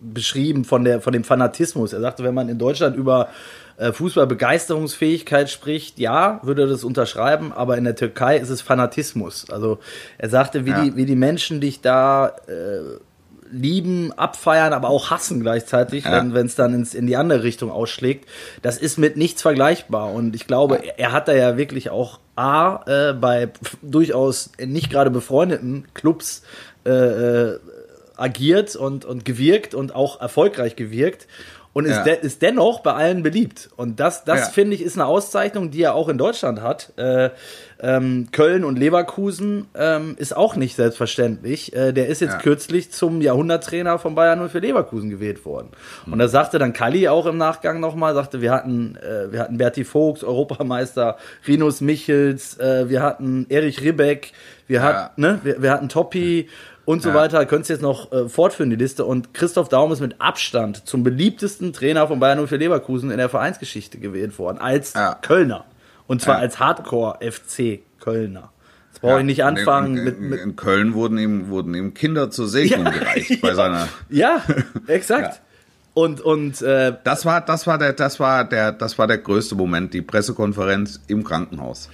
beschrieben 0.00 0.64
von, 0.64 0.84
der, 0.84 1.00
von 1.00 1.12
dem 1.12 1.24
Fanatismus. 1.24 1.92
Er 1.92 2.00
sagte, 2.00 2.24
wenn 2.24 2.34
man 2.34 2.48
in 2.48 2.58
Deutschland 2.58 2.96
über 2.96 3.28
äh, 3.80 3.92
Fußballbegeisterungsfähigkeit 3.92 5.50
spricht, 5.50 5.98
ja, 5.98 6.40
würde 6.42 6.62
er 6.62 6.68
das 6.68 6.84
unterschreiben, 6.84 7.52
aber 7.52 7.76
in 7.78 7.84
der 7.84 7.96
Türkei 7.96 8.36
ist 8.36 8.50
es 8.50 8.60
Fanatismus. 8.60 9.48
Also 9.50 9.78
er 10.18 10.28
sagte, 10.28 10.66
wie, 10.66 10.70
Ja. 10.70 10.84
die, 10.84 10.96
wie 10.96 11.06
die 11.06 11.16
Menschen 11.16 11.60
dich 11.60 11.80
da 11.80 12.28
äh, 12.46 12.98
lieben, 13.52 14.12
abfeiern, 14.12 14.72
aber 14.72 14.90
auch 14.90 15.10
hassen 15.10 15.40
gleichzeitig, 15.40 16.04
Ja. 16.04 16.22
wenn 16.32 16.46
es 16.46 16.54
dann 16.54 16.74
ins, 16.74 16.94
in 16.94 17.06
die 17.06 17.16
andere 17.16 17.42
Richtung 17.42 17.70
ausschlägt. 17.70 18.28
Das 18.62 18.76
ist 18.78 18.98
mit 18.98 19.16
nichts 19.16 19.42
vergleichbar. 19.42 20.12
Und 20.12 20.36
ich 20.36 20.46
glaube, 20.46 20.76
er, 20.84 20.98
er 20.98 21.12
hat 21.12 21.26
da 21.26 21.32
ja 21.32 21.56
wirklich 21.56 21.90
auch 21.90 22.20
A, 22.36 22.82
äh, 22.86 23.12
bei 23.14 23.48
durchaus 23.82 24.52
nicht 24.64 24.90
gerade 24.90 25.10
befreundeten 25.10 25.86
Clubs 25.94 26.42
äh, 26.86 26.90
äh, 26.90 27.58
agiert 28.16 28.76
und, 28.76 29.04
und 29.04 29.24
gewirkt 29.24 29.74
und 29.74 29.94
auch 29.94 30.20
erfolgreich 30.20 30.76
gewirkt. 30.76 31.26
Und 31.72 31.84
ist, 31.84 31.98
Ja. 31.98 32.02
de 32.02 32.18
ist 32.20 32.42
dennoch 32.42 32.80
bei 32.80 32.92
allen 32.94 33.22
beliebt. 33.22 33.70
Und 33.76 34.00
das, 34.00 34.24
das 34.24 34.40
Ja. 34.40 34.46
finde 34.46 34.74
ich, 34.74 34.82
ist 34.82 34.96
eine 34.96 35.06
Auszeichnung, 35.06 35.70
die 35.70 35.82
er 35.82 35.94
auch 35.94 36.08
in 36.08 36.18
Deutschland 36.18 36.60
hat. 36.60 36.92
Äh, 36.96 37.30
ähm, 37.82 38.28
Köln 38.32 38.64
und 38.64 38.76
Leverkusen 38.78 39.68
ähm, 39.74 40.16
ist 40.18 40.36
auch 40.36 40.56
nicht 40.56 40.74
selbstverständlich. 40.76 41.72
Äh, 41.74 41.92
der 41.92 42.08
ist 42.08 42.20
jetzt 42.20 42.32
Ja. 42.34 42.38
kürzlich 42.38 42.90
zum 42.90 43.20
Jahrhunderttrainer 43.22 43.98
von 44.00 44.14
Bayern 44.16 44.40
und 44.40 44.50
für 44.50 44.58
Leverkusen 44.58 45.10
gewählt 45.10 45.44
worden. 45.44 45.68
Und 46.10 46.18
da 46.18 46.26
sagte 46.28 46.58
dann 46.58 46.72
Kalli 46.72 47.06
auch 47.08 47.26
im 47.26 47.38
Nachgang 47.38 47.78
nochmal, 47.80 48.14
sagte, 48.14 48.40
wir 48.40 48.50
hatten, 48.52 48.96
äh, 48.96 49.30
wir 49.32 49.38
hatten 49.38 49.56
Berti 49.56 49.84
Vogts, 49.84 50.24
Europameister, 50.24 51.16
Rinus 51.46 51.80
Michels, 51.80 52.58
äh, 52.58 52.88
wir 52.88 53.00
hatten 53.02 53.46
Erich 53.48 53.80
Ribbeck, 53.80 54.32
wir, 54.66 54.82
hat, 54.82 55.18
ne, 55.18 55.40
wir, 55.42 55.62
wir 55.62 55.70
hatten 55.72 55.88
Toppi 55.88 56.48
und 56.90 57.02
so 57.02 57.10
Ja. 57.10 57.14
weiter. 57.14 57.44
Könntest 57.46 57.70
jetzt 57.70 57.82
noch 57.82 58.10
äh, 58.12 58.28
fortführen, 58.28 58.70
die 58.70 58.76
Liste. 58.76 59.04
Und 59.04 59.32
Christoph 59.34 59.68
Daum 59.68 59.92
ist 59.92 60.00
mit 60.00 60.20
Abstand 60.20 60.86
zum 60.88 61.02
beliebtesten 61.04 61.72
Trainer 61.72 62.06
von 62.08 62.20
Bayern 62.20 62.38
und 62.38 62.48
für 62.48 62.56
Leverkusen 62.56 63.10
in 63.10 63.18
der 63.18 63.28
Vereinsgeschichte 63.28 63.98
gewählt 63.98 64.38
worden, 64.38 64.58
als 64.58 64.94
Ja. 64.94 65.14
Kölner. 65.20 65.64
Und 66.06 66.20
zwar 66.22 66.36
Ja. 66.36 66.40
als 66.40 66.58
Hardcore-FC 66.58 67.80
Kölner. 68.00 68.50
Das 68.92 69.00
brauche 69.00 69.20
ich 69.20 69.24
nicht 69.26 69.44
anfangen 69.44 69.96
in, 69.98 70.04
mit, 70.04 70.18
in, 70.18 70.28
mit 70.30 70.40
in 70.40 70.56
Köln 70.56 70.94
wurden 70.94 71.16
ihm, 71.18 71.48
wurden 71.48 71.74
ihm 71.74 71.94
Kinder 71.94 72.30
zur 72.30 72.48
Segnung 72.48 72.84
gereicht 72.84 73.40
bei 73.42 73.54
seiner. 73.54 73.88
Ja, 74.08 74.42
exakt. 74.88 75.40
Und, 75.94 76.20
und 76.20 76.62
äh, 76.62 76.94
Das 77.04 77.24
war, 77.24 77.40
das 77.40 77.66
war 77.66 77.76
der, 77.78 77.92
das 77.92 78.20
war 78.20 78.44
der, 78.44 78.72
das 78.72 78.98
war 78.98 79.06
der 79.06 79.18
größte 79.18 79.54
Moment, 79.54 79.92
die 79.92 80.02
Pressekonferenz 80.02 81.00
im 81.08 81.24
Krankenhaus, 81.24 81.88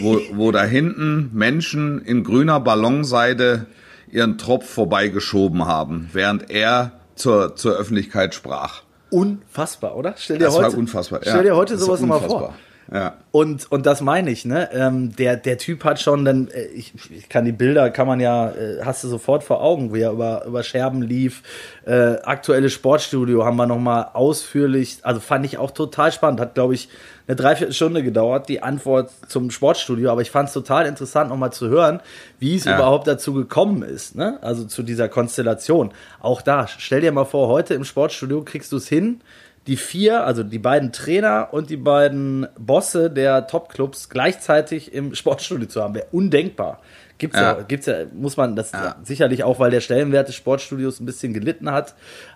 wo, 0.00 0.20
wo 0.32 0.52
da 0.52 0.64
hinten 0.64 1.30
Menschen 1.34 2.00
in 2.02 2.24
grüner 2.24 2.60
Ballonseide 2.60 3.66
ihren 4.10 4.38
Tropf 4.38 4.68
vorbeigeschoben 4.68 5.66
haben, 5.66 6.08
während 6.12 6.50
er 6.50 6.92
zur, 7.14 7.56
zur 7.56 7.76
Öffentlichkeit 7.76 8.34
sprach. 8.34 8.82
unfassbar, 9.10 9.96
oder? 9.96 10.14
Stell 10.16 10.38
dir 10.38 10.44
Das 10.46 10.54
heute, 10.54 10.72
war 10.72 10.78
unfassbar. 10.78 11.20
Stell 11.22 11.36
ja, 11.36 11.42
dir 11.42 11.56
heute 11.56 11.74
ist 11.74 11.80
sowas 11.80 12.00
nochmal 12.00 12.20
vor. 12.20 12.54
Ja. 12.92 13.14
Und, 13.32 13.70
und 13.72 13.84
das 13.84 14.00
meine 14.00 14.30
ich, 14.30 14.44
ne? 14.44 14.70
Ähm, 14.72 15.16
der, 15.16 15.36
der 15.36 15.58
Typ 15.58 15.82
hat 15.82 16.00
schon 16.00 16.24
dann, 16.24 16.46
äh, 16.48 16.66
ich, 16.66 16.92
ich 17.10 17.28
kann 17.28 17.44
die 17.44 17.50
Bilder, 17.50 17.90
kann 17.90 18.06
man 18.06 18.20
ja, 18.20 18.50
äh, 18.50 18.84
hast 18.84 19.02
du 19.02 19.08
sofort 19.08 19.42
vor 19.42 19.60
Augen, 19.60 19.92
wie 19.92 20.02
er 20.02 20.12
über, 20.12 20.44
über 20.46 20.62
Scherben 20.62 21.02
lief. 21.02 21.42
Äh, 21.84 22.18
aktuelles 22.22 22.72
Sportstudio 22.72 23.44
haben 23.44 23.56
wir 23.56 23.66
nochmal 23.66 24.10
ausführlich, 24.12 24.98
also 25.02 25.18
fand 25.18 25.44
ich 25.44 25.58
auch 25.58 25.72
total 25.72 26.12
spannend. 26.12 26.38
Hat, 26.38 26.54
glaube 26.54 26.74
ich, 26.74 26.88
eine 27.28 27.36
Dreiviertelstunde 27.36 28.02
gedauert, 28.02 28.48
die 28.48 28.62
Antwort 28.62 29.10
zum 29.28 29.50
Sportstudio, 29.50 30.10
aber 30.10 30.22
ich 30.22 30.30
fand 30.30 30.48
es 30.48 30.54
total 30.54 30.86
interessant, 30.86 31.30
nochmal 31.30 31.52
zu 31.52 31.68
hören, 31.68 32.00
wie 32.38 32.54
es 32.56 32.64
Ja. 32.64 32.76
überhaupt 32.76 33.06
dazu 33.08 33.32
gekommen 33.34 33.82
ist, 33.82 34.14
ne? 34.14 34.38
Also 34.42 34.64
zu 34.64 34.82
dieser 34.82 35.08
Konstellation. 35.08 35.92
Auch 36.20 36.40
da, 36.42 36.66
stell 36.68 37.00
dir 37.00 37.12
mal 37.12 37.24
vor, 37.24 37.48
heute 37.48 37.74
im 37.74 37.84
Sportstudio 37.84 38.42
kriegst 38.42 38.70
du 38.72 38.76
es 38.76 38.88
hin, 38.88 39.20
die 39.66 39.76
vier, 39.76 40.24
also 40.24 40.44
die 40.44 40.60
beiden 40.60 40.92
Trainer 40.92 41.48
und 41.50 41.70
die 41.70 41.76
beiden 41.76 42.46
Bosse 42.56 43.10
der 43.10 43.48
Top-Clubs 43.48 44.08
gleichzeitig 44.08 44.94
im 44.94 45.14
Sportstudio 45.16 45.66
zu 45.66 45.82
haben, 45.82 45.94
wäre 45.94 46.06
undenkbar. 46.12 46.80
Gibt's 47.18 47.38
ja. 47.38 47.56
Ja. 47.56 47.62
gibt's 47.62 47.86
ja, 47.86 47.94
muss 48.12 48.36
man 48.36 48.56
das 48.56 48.72
Ja. 48.72 48.96
sicherlich 49.02 49.42
auch, 49.44 49.58
weil 49.58 49.70
der 49.70 49.80
Stellenwert 49.80 50.28
des 50.28 50.34
Sportstudios 50.34 51.00
ein 51.00 51.06
bisschen 51.06 51.32
gelitten 51.32 51.70
hat. 51.70 51.94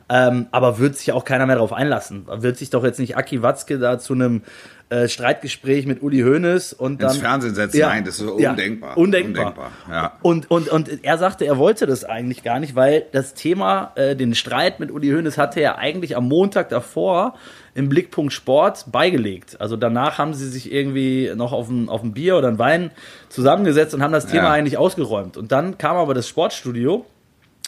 Ähm, 0.08 0.46
aber 0.50 0.78
wird 0.78 0.96
sich 0.96 1.12
auch 1.12 1.24
keiner 1.24 1.46
mehr 1.46 1.56
darauf 1.56 1.72
einlassen. 1.72 2.26
Wird 2.26 2.56
sich 2.58 2.70
doch 2.70 2.82
jetzt 2.84 2.98
nicht 2.98 3.16
Aki 3.16 3.42
Watzke 3.42 3.78
da 3.78 3.98
zu 3.98 4.14
einem 4.14 4.42
äh, 4.88 5.06
Streitgespräch 5.06 5.86
mit 5.86 6.02
Uli 6.02 6.20
Hoeneß 6.22 6.72
und 6.72 7.00
dann 7.00 7.10
Ins 7.10 7.18
Fernsehen 7.20 7.54
setzen, 7.54 7.78
nein, 7.80 8.04
das 8.04 8.18
ist 8.18 8.26
Ja, 8.38 8.50
undenkbar. 8.50 8.96
undenkbar. 8.98 9.46
Undenkbar, 9.46 9.70
ja. 9.88 10.12
Und, 10.22 10.50
und, 10.50 10.68
und 10.68 11.04
er 11.04 11.16
sagte, 11.18 11.44
er 11.44 11.58
wollte 11.58 11.86
das 11.86 12.04
eigentlich 12.04 12.42
gar 12.42 12.58
nicht, 12.58 12.74
weil 12.74 13.04
das 13.12 13.34
Thema, 13.34 13.92
äh, 13.94 14.16
den 14.16 14.34
Streit 14.34 14.80
mit 14.80 14.90
Uli 14.90 15.10
Hoeneß 15.10 15.38
hatte 15.38 15.60
er 15.60 15.78
eigentlich 15.78 16.16
am 16.16 16.26
Montag 16.26 16.70
davor 16.70 17.34
im 17.74 17.88
Blickpunkt 17.88 18.32
Sport 18.32 18.86
beigelegt. 18.90 19.60
Also 19.60 19.76
danach 19.76 20.18
haben 20.18 20.34
sie 20.34 20.48
sich 20.48 20.72
irgendwie 20.72 21.32
noch 21.34 21.52
auf 21.52 21.68
ein, 21.68 21.88
auf 21.88 22.02
ein 22.02 22.12
Bier 22.12 22.36
oder 22.36 22.48
ein 22.48 22.58
Wein 22.58 22.90
zusammengesetzt 23.28 23.94
und 23.94 24.02
haben 24.02 24.12
das 24.12 24.26
Thema 24.26 24.44
Ja. 24.44 24.50
eigentlich 24.52 24.76
ausgeräumt. 24.78 25.36
Und 25.36 25.52
dann 25.52 25.78
kam 25.78 25.96
aber 25.96 26.14
das 26.14 26.28
Sportstudio 26.28 27.06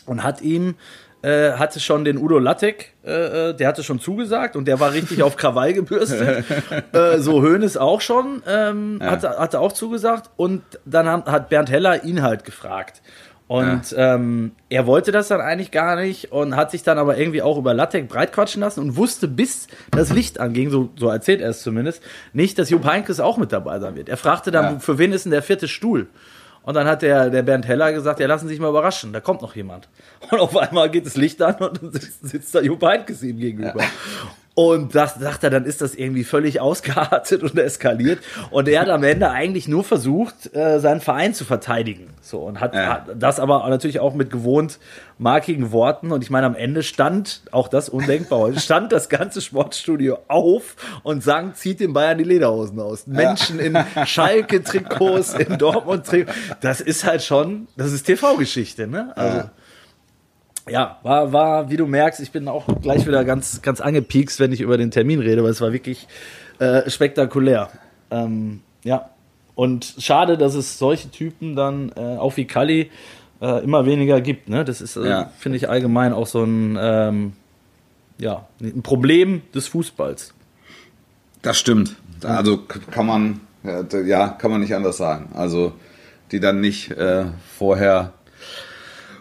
und 0.07 0.23
hat 0.25 0.43
ihm 0.43 0.75
äh, 1.23 1.53
hatte 1.53 1.79
schon 1.79 2.05
den 2.05 2.19
Udo 2.19 2.41
Lattek, 2.41 2.95
äh, 3.05 3.51
äh, 3.51 3.55
der 3.55 3.69
hatte 3.69 3.85
schon 3.85 4.01
zugesagt 4.01 4.57
und 4.57 4.67
der 4.67 4.81
war 4.81 4.93
richtig 4.93 5.23
auf 5.23 5.37
Krawall 5.37 5.73
gebürstet. 5.73 6.45
äh, 6.93 7.19
so 7.19 7.43
Hoeneß 7.43 7.77
auch 7.77 8.01
schon, 8.01 8.43
ähm, 8.49 8.99
hatte, 9.01 9.39
hatte 9.39 9.61
auch 9.61 9.73
zugesagt 9.73 10.31
und 10.37 10.63
dann 10.85 11.07
haben, 11.07 11.25
hat 11.31 11.49
Bernd 11.49 11.71
Heller 11.71 12.03
ihn 12.03 12.23
halt 12.23 12.45
gefragt. 12.45 13.03
Und 13.53 13.95
ähm, 13.99 14.53
er 14.71 14.87
wollte 14.87 15.13
das 15.13 15.29
dann 15.29 15.41
eigentlich 15.43 15.71
gar 15.71 15.97
nicht 15.97 16.33
und 16.33 16.57
hat 16.57 16.71
sich 16.71 16.83
dann 16.85 16.97
aber 16.97 17.19
irgendwie 17.19 17.43
auch 17.43 17.59
über 17.59 17.75
Lattek 17.75 18.09
breitquatschen 18.09 18.61
lassen 18.61 18.81
und 18.81 18.97
wusste, 18.97 19.29
bis 19.29 19.67
das 19.91 20.11
Licht 20.11 20.41
anging, 20.41 20.71
so, 20.71 20.89
so 20.97 21.09
erzählt 21.09 21.43
er 21.43 21.51
es 21.51 21.61
zumindest, 21.61 22.03
nicht, 22.33 22.59
dass 22.59 22.71
Jupp 22.71 22.87
Heynckes 22.87 23.21
auch 23.21 23.37
mit 23.37 23.53
dabei 23.53 23.79
sein 23.79 23.95
wird. 23.95 24.09
Er 24.09 24.17
fragte 24.17 24.51
dann, 24.51 24.65
Ja. 24.75 24.79
für 24.79 24.97
wen 24.97 25.13
ist 25.13 25.25
denn 25.27 25.33
der 25.33 25.43
vierte 25.43 25.69
Stuhl? 25.69 26.07
Und 26.63 26.75
dann 26.75 26.87
hat 26.87 27.03
der, 27.03 27.29
der 27.29 27.43
Bernd 27.43 27.67
Heller 27.67 27.93
gesagt, 27.93 28.21
ja, 28.21 28.27
lassen 28.27 28.47
Sie 28.47 28.55
sich 28.55 28.61
mal 28.61 28.69
überraschen, 28.71 29.13
da 29.13 29.21
kommt 29.21 29.43
noch 29.43 29.55
jemand. 29.57 29.89
Und 30.31 30.39
auf 30.41 30.57
einmal 30.57 30.89
geht 30.91 31.05
das 31.05 31.17
Licht 31.17 31.43
an 31.43 31.57
und 31.57 31.83
dann 31.83 31.93
sitzt, 31.93 32.27
sitzt 32.27 32.55
da 32.55 32.61
Jupp 32.63 32.83
Heynckes 32.83 33.23
ihm 33.23 33.37
gegenüber. 33.39 33.83
Und 34.55 34.95
das 34.95 35.15
sagt 35.15 35.45
er, 35.45 35.51
dann 35.51 35.65
ist 35.65 35.81
das 35.81 35.95
irgendwie 35.95 36.25
völlig 36.25 36.61
ausgeartet 36.61 37.43
und 37.43 37.59
eskaliert. 37.59 38.19
Und 38.51 38.69
er 38.69 38.83
hat 38.83 38.91
am 38.91 39.03
Ende 39.03 39.31
eigentlich 39.31 39.67
nur 39.67 39.83
versucht, 39.83 40.55
äh, 40.55 40.79
seinen 40.79 41.01
Verein 41.01 41.33
zu 41.33 41.47
verteidigen. 41.47 42.09
So 42.21 42.41
und 42.41 42.61
hat, 42.61 42.75
Ja. 42.75 42.87
hat 42.89 43.07
das 43.19 43.41
aber 43.41 43.67
natürlich 43.71 43.99
auch 44.01 44.13
mit 44.13 44.31
gewohnt 44.31 44.79
markigen 45.17 45.73
Worten. 45.73 46.13
Und 46.13 46.23
ich 46.23 46.29
meine, 46.29 46.45
am 46.47 46.55
Ende 46.55 46.83
stand, 46.83 47.41
auch 47.51 47.69
das 47.69 47.89
undenkbar, 47.89 48.41
heute, 48.41 48.61
stand 48.61 48.93
das 48.93 49.09
ganze 49.09 49.41
Sportstudio 49.41 50.19
auf 50.29 50.77
und 51.03 51.23
sang, 51.25 51.55
zieht 51.55 51.81
den 51.81 51.95
Bayern 51.95 52.19
die 52.19 52.25
Lederhosen 52.25 52.79
aus. 52.79 53.07
Menschen 53.07 53.59
in 53.59 53.79
Schalke-Trikots, 54.05 55.35
in 55.35 55.59
Dortmund-Trikots. 55.59 56.37
Das 56.61 56.81
ist 56.81 57.05
halt 57.05 57.23
schon, 57.23 57.69
das 57.77 57.93
ist 57.93 58.05
TV-Geschichte, 58.05 58.87
ne? 58.87 59.13
Also, 59.17 59.39
Ja. 59.39 59.51
Ja, 60.69 60.99
war, 61.03 61.33
war, 61.33 61.71
wie 61.71 61.77
du 61.77 61.87
merkst, 61.87 62.21
ich 62.21 62.31
bin 62.33 62.49
auch 62.49 62.67
gleich 62.81 63.07
wieder 63.07 63.25
ganz, 63.25 63.63
ganz 63.63 63.81
angepiekst, 63.81 64.39
wenn 64.41 64.53
ich 64.53 64.61
über 64.61 64.77
den 64.79 64.91
Termin 64.91 65.21
rede, 65.21 65.43
weil 65.43 65.51
es 65.51 65.61
war 65.61 65.73
wirklich 65.73 66.07
äh, 66.59 66.89
spektakulär. 66.89 67.71
Ähm, 68.11 68.61
ja. 68.85 69.11
Und 69.55 69.95
schade, 69.99 70.39
dass 70.39 70.55
es 70.55 70.79
solche 70.79 71.11
Typen 71.11 71.57
dann, 71.57 71.93
äh, 71.97 72.01
auch 72.17 72.37
wie 72.37 72.47
Kali, 72.47 72.91
äh, 73.41 73.63
immer 73.65 73.85
weniger 73.87 74.21
gibt. 74.21 74.49
Ne? 74.49 74.65
Das 74.65 74.81
ist, 74.81 74.97
äh, 74.97 75.09
Ja. 75.09 75.31
finde 75.39 75.57
ich, 75.57 75.69
allgemein 75.69 76.13
auch 76.13 76.27
so 76.27 76.43
ein, 76.45 76.79
ähm, 76.81 77.33
ja, 78.19 78.47
ein 78.61 78.83
Problem 78.83 79.43
des 79.55 79.67
Fußballs. 79.69 80.33
Das 81.43 81.59
stimmt. 81.59 81.97
Also 82.23 82.61
kann 82.91 83.07
man, 83.07 83.41
ja, 83.65 83.83
d- 83.83 84.03
ja, 84.07 84.29
kann 84.29 84.51
man 84.53 84.61
nicht 84.61 84.75
anders 84.75 84.97
sagen. 84.97 85.31
Also 85.35 85.73
die 86.31 86.39
dann 86.39 86.61
nicht 86.61 86.93
äh, 86.93 87.25
vorher 87.59 88.13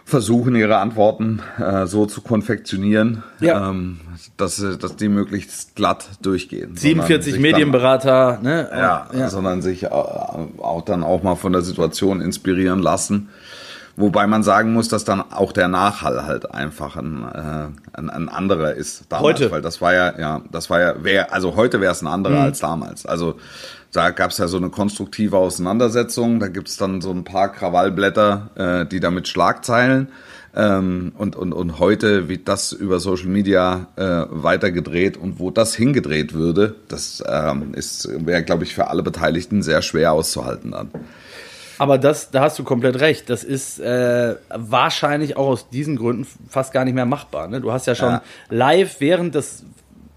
versuchen, 0.04 0.54
ihre 0.56 0.78
Antworten 0.78 1.40
äh, 1.58 1.86
so 1.86 2.06
zu 2.06 2.20
konfektionieren, 2.22 3.22
Ja. 3.40 3.70
ähm, 3.70 4.00
dass, 4.36 4.56
dass 4.78 4.96
die 4.96 5.08
möglichst 5.08 5.74
glatt 5.76 6.06
durchgehen. 6.22 6.76
sondern 6.76 6.80
47 6.80 7.32
sich 7.34 7.40
Medienberater, 7.42 8.38
ne? 8.42 8.68
Dann, 8.70 8.78
ja, 8.78 9.06
ja. 9.14 9.28
sondern 9.30 9.62
sich 9.62 9.90
au- 9.90 10.48
auch 10.58 10.82
dann 10.82 11.02
auch 11.04 11.22
mal 11.22 11.36
von 11.36 11.52
der 11.52 11.62
Situation 11.62 12.20
inspirieren 12.20 12.80
lassen. 12.80 13.28
Wobei 13.94 14.26
man 14.26 14.42
sagen 14.42 14.72
muss, 14.72 14.88
dass 14.88 15.04
dann 15.04 15.20
auch 15.20 15.52
der 15.52 15.68
Nachhall 15.68 16.24
halt 16.26 16.50
einfach 16.50 16.96
ein, 16.96 17.24
äh, 17.24 17.98
ein, 17.98 18.08
ein 18.08 18.28
anderer 18.30 18.72
ist 18.72 19.04
damals. 19.10 19.24
Heute. 19.40 19.50
Weil 19.50 19.60
das 19.60 19.82
war 19.82 19.92
ja, 19.92 20.18
ja, 20.18 20.40
das 20.50 20.70
war 20.70 20.80
ja, 20.80 21.04
wär, 21.04 21.32
also 21.34 21.56
heute 21.56 21.80
wäre 21.82 21.92
es 21.92 22.00
ein 22.00 22.06
anderer 22.06 22.36
Mhm. 22.36 22.42
als 22.42 22.60
damals. 22.60 23.04
Also 23.04 23.36
da 23.92 24.10
gab 24.10 24.30
es 24.30 24.38
ja 24.38 24.48
so 24.48 24.56
eine 24.56 24.70
konstruktive 24.70 25.36
Auseinandersetzung. 25.36 26.40
Da 26.40 26.48
gibt 26.48 26.68
es 26.68 26.76
dann 26.76 27.00
so 27.00 27.10
ein 27.10 27.24
paar 27.24 27.52
Krawallblätter, 27.52 28.50
äh, 28.82 28.86
die 28.86 29.00
damit 29.00 29.28
Schlagzeilen. 29.28 30.08
Ähm, 30.54 31.12
und, 31.16 31.34
und, 31.36 31.52
und 31.52 31.78
heute 31.78 32.28
wird 32.28 32.46
das 32.46 32.72
über 32.72 33.00
Social 33.00 33.28
Media 33.28 33.86
äh, 33.96 34.26
weitergedreht 34.28 35.16
und 35.16 35.38
wo 35.38 35.50
das 35.50 35.74
hingedreht 35.74 36.34
würde, 36.34 36.74
das 36.88 37.22
ähm, 37.26 37.72
ist 37.72 38.06
wäre, 38.26 38.42
glaube 38.42 38.64
ich, 38.64 38.74
für 38.74 38.88
alle 38.88 39.02
Beteiligten 39.02 39.62
sehr 39.62 39.80
schwer 39.80 40.12
auszuhalten 40.12 40.72
dann. 40.72 40.90
Aber 41.78 41.98
das, 41.98 42.30
da 42.30 42.42
hast 42.42 42.58
du 42.58 42.64
komplett 42.64 43.00
recht. 43.00 43.30
Das 43.30 43.42
ist 43.44 43.80
äh, 43.80 44.36
wahrscheinlich 44.50 45.36
auch 45.36 45.48
aus 45.48 45.68
diesen 45.70 45.96
Gründen 45.96 46.26
fast 46.48 46.72
gar 46.72 46.84
nicht 46.84 46.94
mehr 46.94 47.06
machbar. 47.06 47.48
Ne? 47.48 47.60
Du 47.60 47.72
hast 47.72 47.86
ja 47.86 47.94
schon 47.94 48.10
Ja. 48.10 48.22
live, 48.50 49.00
während 49.00 49.34
das, 49.34 49.64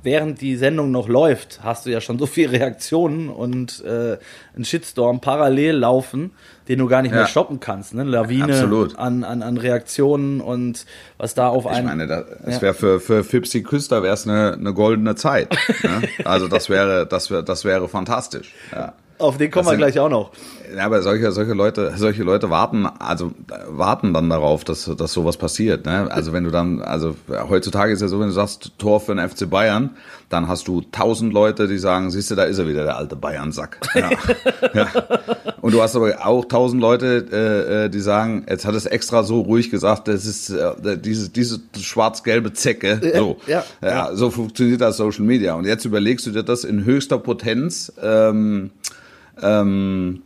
während 0.05 0.39
die 0.39 0.55
Sendung 0.55 0.91
noch 0.91 1.09
läuft, 1.09 1.59
hast 1.63 1.85
du 1.85 1.89
ja 1.89 1.99
schon 1.99 2.17
so 2.17 2.25
viele 2.27 2.51
Reaktionen 2.53 3.27
und 3.29 3.83
äh, 3.83 4.17
einen 4.55 4.63
Shitstorm 4.63 5.19
parallel 5.19 5.75
laufen, 5.75 6.31
den 6.69 6.79
du 6.79 6.87
gar 6.87 7.01
nicht 7.01 7.11
mehr 7.11 7.21
Ja. 7.21 7.27
stoppen 7.27 7.59
kannst. 7.59 7.93
Ne? 7.93 8.03
Lawine 8.03 8.53
Absolut. 8.53 8.97
an, 8.97 9.23
an, 9.23 9.41
an 9.41 9.57
Reaktionen 9.57 10.39
und 10.41 10.85
was 11.17 11.33
da 11.35 11.49
auf 11.49 11.65
Ich 11.65 11.71
einen. 11.71 11.87
meine, 11.87 12.07
da, 12.07 12.23
es 12.45 12.55
Ja. 12.55 12.61
wäre 12.61 12.73
für, 12.73 12.99
für 13.01 13.23
Fipsi 13.23 13.63
Küster 13.63 14.01
wäre 14.03 14.13
es 14.13 14.25
eine, 14.27 14.53
eine 14.53 14.73
goldene 14.73 15.15
Zeit. 15.15 15.55
ne? 15.83 16.07
Also 16.23 16.47
das 16.47 16.69
wäre, 16.69 17.05
das 17.05 17.29
wäre, 17.31 17.43
das 17.43 17.65
wäre 17.65 17.89
fantastisch. 17.89 18.53
Ja. 18.71 18.93
Auf 19.17 19.37
den 19.37 19.49
kommen 19.51 19.69
wir 19.69 19.77
gleich 19.77 19.99
auch 19.99 20.09
noch. 20.09 20.31
Ja, 20.75 20.85
aber 20.85 21.01
solche, 21.01 21.31
solche 21.31 21.53
Leute, 21.53 21.93
solche 21.95 22.23
Leute 22.23 22.49
warten, 22.49 22.85
also 22.85 23.31
warten 23.67 24.13
dann 24.13 24.29
darauf, 24.29 24.63
dass, 24.63 24.89
dass 24.97 25.13
sowas 25.13 25.37
passiert. 25.37 25.85
Ne? 25.85 26.11
Also 26.11 26.33
wenn 26.33 26.43
du 26.43 26.51
dann, 26.51 26.81
also 26.81 27.15
heutzutage 27.29 27.93
ist 27.93 28.01
ja 28.01 28.07
so, 28.07 28.19
wenn 28.19 28.27
du 28.27 28.33
sagst 28.33 28.71
Tor 28.77 28.99
für 28.99 29.15
den 29.15 29.27
FC 29.27 29.49
Bayern, 29.49 29.91
dann 30.29 30.47
hast 30.47 30.67
du 30.67 30.81
tausend 30.91 31.33
Leute, 31.33 31.67
die 31.67 31.77
sagen, 31.77 32.09
siehst 32.09 32.31
du, 32.31 32.35
da 32.35 32.43
ist 32.43 32.57
er 32.57 32.67
wieder, 32.67 32.83
der 32.83 32.97
alte 32.97 33.15
Bayern-Sack. 33.15 33.79
Ja. 33.93 34.09
ja. 34.73 34.87
Und 35.61 35.73
du 35.73 35.81
hast 35.81 35.95
aber 35.95 36.25
auch 36.25 36.45
tausend 36.45 36.81
Leute, 36.81 37.25
äh, 37.31 37.85
äh, 37.85 37.89
die 37.89 37.99
sagen, 37.99 38.45
jetzt 38.49 38.65
hat 38.65 38.75
es 38.75 38.85
extra 38.85 39.23
so 39.23 39.41
ruhig 39.41 39.69
gesagt, 39.69 40.07
das 40.07 40.25
ist 40.25 40.49
äh, 40.49 40.97
diese, 40.97 41.29
diese 41.29 41.59
schwarz-gelbe 41.79 42.53
Zecke. 42.53 42.99
So. 43.15 43.37
ja, 43.47 43.63
ja, 43.81 44.15
so 44.15 44.29
funktioniert 44.29 44.81
das 44.81 44.97
Social 44.97 45.23
Media. 45.25 45.53
Und 45.53 45.65
jetzt 45.65 45.85
überlegst 45.85 46.25
du 46.25 46.31
dir 46.31 46.43
das 46.43 46.63
in 46.63 46.85
höchster 46.85 47.17
Potenz. 47.17 47.93
Ähm, 48.01 48.71
ähm, 49.41 50.21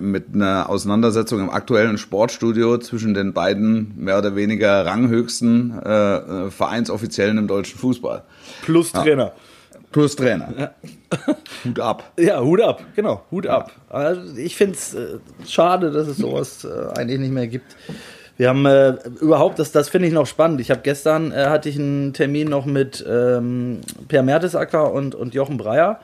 mit 0.00 0.34
einer 0.34 0.68
Auseinandersetzung 0.68 1.40
im 1.40 1.50
aktuellen 1.50 1.98
Sportstudio 1.98 2.78
zwischen 2.78 3.14
den 3.14 3.32
beiden 3.32 3.92
mehr 3.96 4.18
oder 4.18 4.36
weniger 4.36 4.86
ranghöchsten 4.86 5.80
äh, 5.84 6.16
äh, 6.16 6.50
Vereinsoffiziellen 6.50 7.38
im 7.38 7.48
deutschen 7.48 7.78
Fußball. 7.78 8.22
Plus 8.62 8.92
Trainer. 8.92 9.32
Plus 9.90 10.16
Trainer. 10.16 10.72
Hut 11.64 11.80
ab. 11.80 12.12
Ja, 12.18 12.40
Hut 12.40 12.62
ab, 12.62 12.82
genau, 12.96 13.22
Hut 13.30 13.46
ab. 13.46 13.72
Also 13.90 14.36
ich 14.36 14.56
finde 14.56 14.74
es 14.74 14.94
äh, 14.94 15.18
schade, 15.46 15.90
dass 15.90 16.06
es 16.08 16.16
sowas 16.16 16.64
äh, 16.64 16.98
eigentlich 16.98 17.20
nicht 17.20 17.32
mehr 17.32 17.46
gibt. 17.46 17.76
Wir 18.38 18.48
haben 18.48 18.64
äh, 18.64 18.94
überhaupt, 19.20 19.58
das, 19.58 19.72
das 19.72 19.90
finde 19.90 20.08
ich 20.08 20.14
noch 20.14 20.26
spannend. 20.26 20.60
Ich 20.60 20.70
habe 20.70 20.80
gestern, 20.82 21.32
äh, 21.32 21.46
hatte 21.46 21.68
ich 21.68 21.78
einen 21.78 22.14
Termin 22.14 22.48
noch 22.48 22.64
mit 22.64 23.04
ähm, 23.08 23.80
Per 24.08 24.22
Mertesacker 24.22 24.92
und, 24.92 25.14
und 25.14 25.34
Jochen 25.34 25.58
Breyer. 25.58 26.00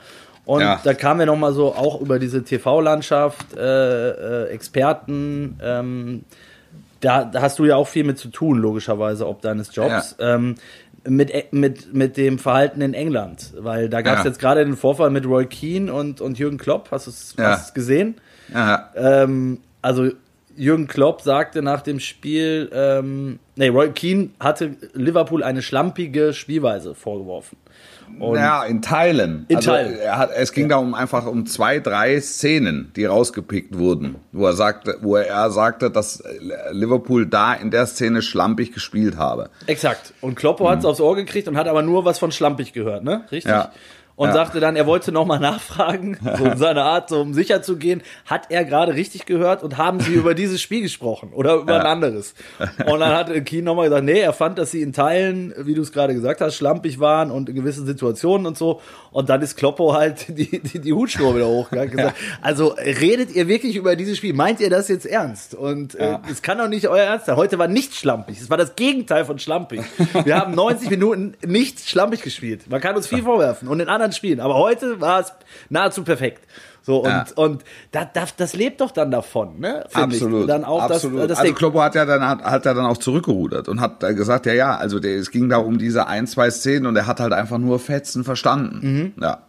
Und 0.48 0.62
Ja. 0.62 0.80
da 0.82 0.94
kamen 0.94 1.20
wir 1.20 1.26
noch 1.26 1.36
mal 1.36 1.52
so 1.52 1.74
auch 1.74 2.00
über 2.00 2.18
diese 2.18 2.42
TV-Landschaft, 2.42 3.54
äh, 3.54 4.44
äh, 4.44 4.48
Experten, 4.48 5.58
ähm, 5.62 6.24
da, 7.00 7.24
da 7.24 7.42
hast 7.42 7.58
du 7.58 7.66
ja 7.66 7.76
auch 7.76 7.86
viel 7.86 8.02
mit 8.04 8.16
zu 8.18 8.28
tun, 8.28 8.56
logischerweise, 8.58 9.28
ob 9.28 9.42
deines 9.42 9.74
Jobs. 9.76 10.16
Ähm, 10.18 10.54
mit, 11.06 11.52
mit, 11.52 11.92
mit 11.92 12.16
dem 12.16 12.38
Verhalten 12.38 12.80
in 12.80 12.94
England. 12.94 13.52
Weil 13.58 13.90
da 13.90 14.00
gab 14.00 14.16
es 14.18 14.24
Ja. 14.24 14.30
jetzt 14.30 14.40
gerade 14.40 14.64
den 14.64 14.74
Vorfall 14.76 15.10
mit 15.10 15.26
Roy 15.26 15.44
Keane 15.44 15.92
und, 15.92 16.22
und 16.22 16.38
Jürgen 16.38 16.56
Klopp. 16.56 16.88
Hast 16.92 17.06
du 17.06 17.10
es 17.10 17.34
Ja. 17.38 17.60
gesehen? 17.74 18.14
Ja, 18.52 18.90
Ähm, 18.96 19.58
also 19.82 20.08
Jürgen 20.56 20.86
Klopp 20.88 21.20
sagte 21.20 21.60
nach 21.60 21.82
dem 21.82 22.00
Spiel, 22.00 22.70
ähm, 22.72 23.38
nee, 23.54 23.68
Roy 23.68 23.90
Keane 23.90 24.30
hatte 24.40 24.76
Liverpool 24.94 25.42
eine 25.44 25.60
schlampige 25.60 26.32
Spielweise 26.32 26.94
vorgeworfen. 26.94 27.58
Und 28.18 28.36
ja, 28.36 28.64
in 28.64 28.82
Teilen. 28.82 29.46
In 29.48 29.56
also, 29.56 29.70
Teilen. 29.70 29.98
Er 29.98 30.18
hat, 30.18 30.30
es 30.34 30.52
ging 30.52 30.68
da 30.68 30.76
um 30.76 30.94
einfach 30.94 31.26
um 31.26 31.46
zwei, 31.46 31.78
drei 31.78 32.20
Szenen, 32.20 32.92
die 32.96 33.04
rausgepickt 33.04 33.78
wurden, 33.78 34.16
wo 34.32 34.46
er 34.46 34.54
sagte, 34.54 34.98
wo 35.02 35.16
er 35.16 35.50
sagte, 35.50 35.90
dass 35.90 36.22
Liverpool 36.72 37.26
da 37.26 37.54
in 37.54 37.70
der 37.70 37.86
Szene 37.86 38.22
schlampig 38.22 38.72
gespielt 38.72 39.16
habe. 39.16 39.50
Exakt. 39.66 40.14
Und 40.20 40.34
Kloppo 40.34 40.68
hat 40.68 40.80
es 40.80 40.84
aufs 40.84 41.00
Ohr 41.00 41.16
gekriegt 41.16 41.48
und 41.48 41.56
hat 41.56 41.68
aber 41.68 41.82
nur 41.82 42.04
was 42.04 42.18
von 42.18 42.32
schlampig 42.32 42.72
gehört, 42.72 43.04
ne? 43.04 43.24
Richtig? 43.30 43.50
Ja. 43.50 43.72
Und 44.18 44.30
Ja. 44.30 44.34
sagte 44.34 44.58
dann, 44.58 44.74
er 44.74 44.84
wollte 44.84 45.12
nochmal 45.12 45.38
nachfragen, 45.38 46.18
so 46.38 46.44
in 46.46 46.58
seiner 46.58 46.82
Art, 46.82 47.08
so 47.08 47.20
um 47.20 47.34
sicher 47.34 47.62
zu 47.62 47.76
gehen, 47.76 48.02
hat 48.26 48.50
er 48.50 48.64
gerade 48.64 48.94
richtig 48.94 49.26
gehört 49.26 49.62
und 49.62 49.78
haben 49.78 50.00
sie 50.00 50.12
über 50.12 50.34
dieses 50.34 50.60
Spiel 50.60 50.82
gesprochen 50.82 51.30
oder 51.32 51.54
über 51.54 51.76
ein 51.78 51.86
anderes? 51.86 52.34
Und 52.86 52.98
dann 52.98 53.14
hat 53.16 53.32
Keen 53.46 53.62
nochmal 53.64 53.88
gesagt, 53.88 54.04
nee, 54.04 54.18
er 54.18 54.32
fand, 54.32 54.58
dass 54.58 54.72
sie 54.72 54.82
in 54.82 54.92
Teilen, 54.92 55.54
wie 55.58 55.74
du 55.74 55.82
es 55.82 55.92
gerade 55.92 56.14
gesagt 56.14 56.40
hast, 56.40 56.56
schlampig 56.56 56.98
waren 56.98 57.30
und 57.30 57.48
in 57.48 57.54
gewissen 57.54 57.86
Situationen 57.86 58.46
und 58.48 58.58
so. 58.58 58.80
Und 59.12 59.28
dann 59.28 59.40
ist 59.40 59.56
Kloppo 59.56 59.94
halt 59.94 60.26
die, 60.36 60.60
die, 60.62 60.80
die 60.80 60.92
Hutschnur 60.92 61.36
wieder 61.36 61.46
hochgegangen. 61.46 61.90
Gesagt, 61.96 62.16
Also 62.42 62.74
redet 62.76 63.30
ihr 63.36 63.46
wirklich 63.46 63.76
über 63.76 63.94
dieses 63.94 64.16
Spiel? 64.16 64.34
Meint 64.34 64.58
ihr 64.58 64.68
das 64.70 64.88
jetzt 64.88 65.06
ernst? 65.06 65.54
Und 65.54 65.94
äh, 65.94 66.18
es 66.28 66.42
kann 66.42 66.58
doch 66.58 66.68
nicht 66.68 66.88
euer 66.88 67.04
Ernst 67.04 67.26
sein. 67.26 67.36
Heute 67.36 67.56
war 67.60 67.68
nicht 67.68 67.94
schlampig. 67.94 68.40
Es 68.40 68.50
war 68.50 68.56
das 68.56 68.74
Gegenteil 68.74 69.24
von 69.24 69.38
schlampig. 69.38 69.80
Wir 70.24 70.36
haben 70.36 70.54
90 70.54 70.90
Minuten 70.90 71.34
nicht 71.46 71.88
schlampig 71.88 72.22
gespielt. 72.22 72.68
Man 72.68 72.80
kann 72.80 72.96
uns 72.96 73.06
viel 73.06 73.22
vorwerfen 73.22 73.68
und 73.68 73.78
in 73.80 73.88
anderen 73.88 74.07
Spielen. 74.12 74.40
Aber 74.40 74.54
heute 74.56 75.00
war 75.00 75.20
es 75.20 75.32
nahezu 75.68 76.02
perfekt. 76.04 76.42
So, 76.82 76.98
und, 77.00 77.10
Ja. 77.10 77.26
und 77.36 77.64
da, 77.92 78.06
da, 78.06 78.24
das 78.36 78.54
lebt 78.54 78.80
doch 78.80 78.90
dann 78.92 79.10
davon, 79.10 79.60
ne? 79.60 79.84
Absolut. 79.92 80.42
Ich. 80.42 80.46
Dann 80.46 80.64
auch 80.64 80.80
absolut. 80.82 81.20
Das, 81.20 81.28
das 81.28 81.38
also 81.40 81.52
Kloppo 81.52 81.82
hat 81.82 81.94
ja 81.94 82.06
dann 82.06 82.26
hat, 82.26 82.42
hat 82.42 82.64
er 82.64 82.72
dann 82.74 82.86
auch 82.86 82.96
zurückgerudert 82.96 83.68
und 83.68 83.80
hat 83.80 84.00
gesagt, 84.00 84.46
ja, 84.46 84.54
ja, 84.54 84.76
also 84.76 84.98
der, 84.98 85.16
es 85.18 85.30
ging 85.30 85.50
da 85.50 85.58
um 85.58 85.76
diese 85.76 86.06
ein, 86.06 86.26
zwei 86.26 86.50
Szenen 86.50 86.86
und 86.86 86.96
er 86.96 87.06
hat 87.06 87.20
halt 87.20 87.34
einfach 87.34 87.58
nur 87.58 87.78
Fetzen 87.78 88.24
verstanden. 88.24 89.12
Mhm. 89.16 89.22
Ja. 89.22 89.42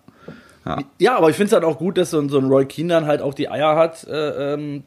Ja, 0.99 1.17
aber 1.17 1.29
ich 1.31 1.35
finde 1.35 1.47
es 1.47 1.53
halt 1.53 1.63
auch 1.63 1.79
gut, 1.79 1.97
dass 1.97 2.11
so, 2.11 2.19
ein- 2.19 2.29
so 2.29 2.37
ein 2.37 2.45
Roy 2.45 2.65
Keane 2.65 2.89
dann 2.89 3.05
halt 3.07 3.21
auch 3.21 3.33
die 3.33 3.49
Eier 3.49 3.75
hat. 3.75 4.03
Äh, 4.07 4.53
ähm, 4.53 4.83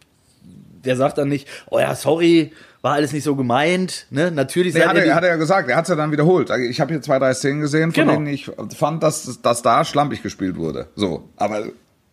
der 0.85 0.97
sagt 0.97 1.19
dann 1.19 1.29
nicht, 1.29 1.49
oh 1.71 1.79
ja, 1.81 1.95
sorry, 1.97 2.53
war 2.83 2.95
alles 2.95 3.13
nicht 3.13 3.25
so 3.25 3.37
gemeint. 3.37 4.07
Ne? 4.11 4.31
Natürlich 4.31 4.75
Nee, 4.75 4.83
hat, 4.83 4.97
ihr 4.97 5.03
die- 5.03 5.09
er, 5.09 5.15
hat 5.15 5.23
er 5.23 5.31
ja 5.31 5.37
gesagt, 5.37 5.69
er 5.71 5.77
hat 5.77 5.85
es 5.85 5.89
ja 5.89 5.95
dann 5.97 6.11
wiederholt. 6.13 6.51
Also 6.51 6.65
Ich 6.65 6.81
habe 6.81 6.93
hier 6.93 7.01
zwei, 7.01 7.19
drei 7.19 7.33
Szenen 7.33 7.61
gesehen, 7.61 7.93
von 7.93 8.03
Genau. 8.05 8.13
denen 8.15 8.27
ich 8.27 8.51
fand, 8.77 9.03
dass, 9.03 9.41
dass 9.41 9.63
da 9.63 9.85
schlampig 9.85 10.23
gespielt 10.23 10.57
wurde. 10.57 10.89
So, 10.97 11.29
aber 11.37 11.63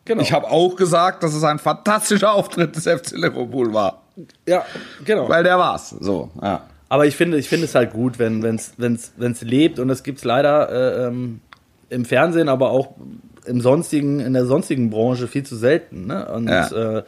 Genau. 0.06 0.22
ich 0.22 0.32
habe 0.32 0.48
auch 0.50 0.76
gesagt, 0.76 1.24
dass 1.24 1.34
es 1.34 1.44
ein 1.44 1.60
fantastischer 1.60 2.34
Auftritt 2.34 2.76
des 2.76 2.86
FC 2.88 3.12
Liverpool 3.18 3.74
war. 3.74 4.04
Ja, 4.48 4.64
genau. 5.06 5.28
Weil 5.30 5.44
der 5.44 5.58
war's. 5.58 5.90
So, 6.00 6.30
ja. 6.42 6.62
Aber 6.88 7.06
ich 7.06 7.16
finde, 7.16 7.38
ich 7.38 7.48
finde 7.50 7.66
es 7.66 7.76
halt 7.76 7.92
gut, 7.92 8.18
wenn 8.20 8.44
es 8.44 8.74
wenn's, 8.78 9.12
wenn's 9.18 9.42
lebt 9.42 9.78
und 9.80 9.88
das 9.88 10.02
gibt 10.04 10.18
es 10.20 10.24
leider 10.24 10.70
äh, 10.72 11.08
ähm, 11.08 11.40
im 11.90 12.04
Fernsehen, 12.06 12.50
aber 12.50 12.72
auch 12.72 12.96
im 13.46 13.62
sonstigen, 13.62 14.20
in 14.20 14.34
der 14.34 14.46
sonstigen 14.46 14.90
Branche 14.90 15.28
viel 15.28 15.44
zu 15.44 15.56
selten. 15.56 16.08
Ne? 16.08 16.28
Und 16.32 16.48
ja, 16.48 16.68
äh, 16.98 17.04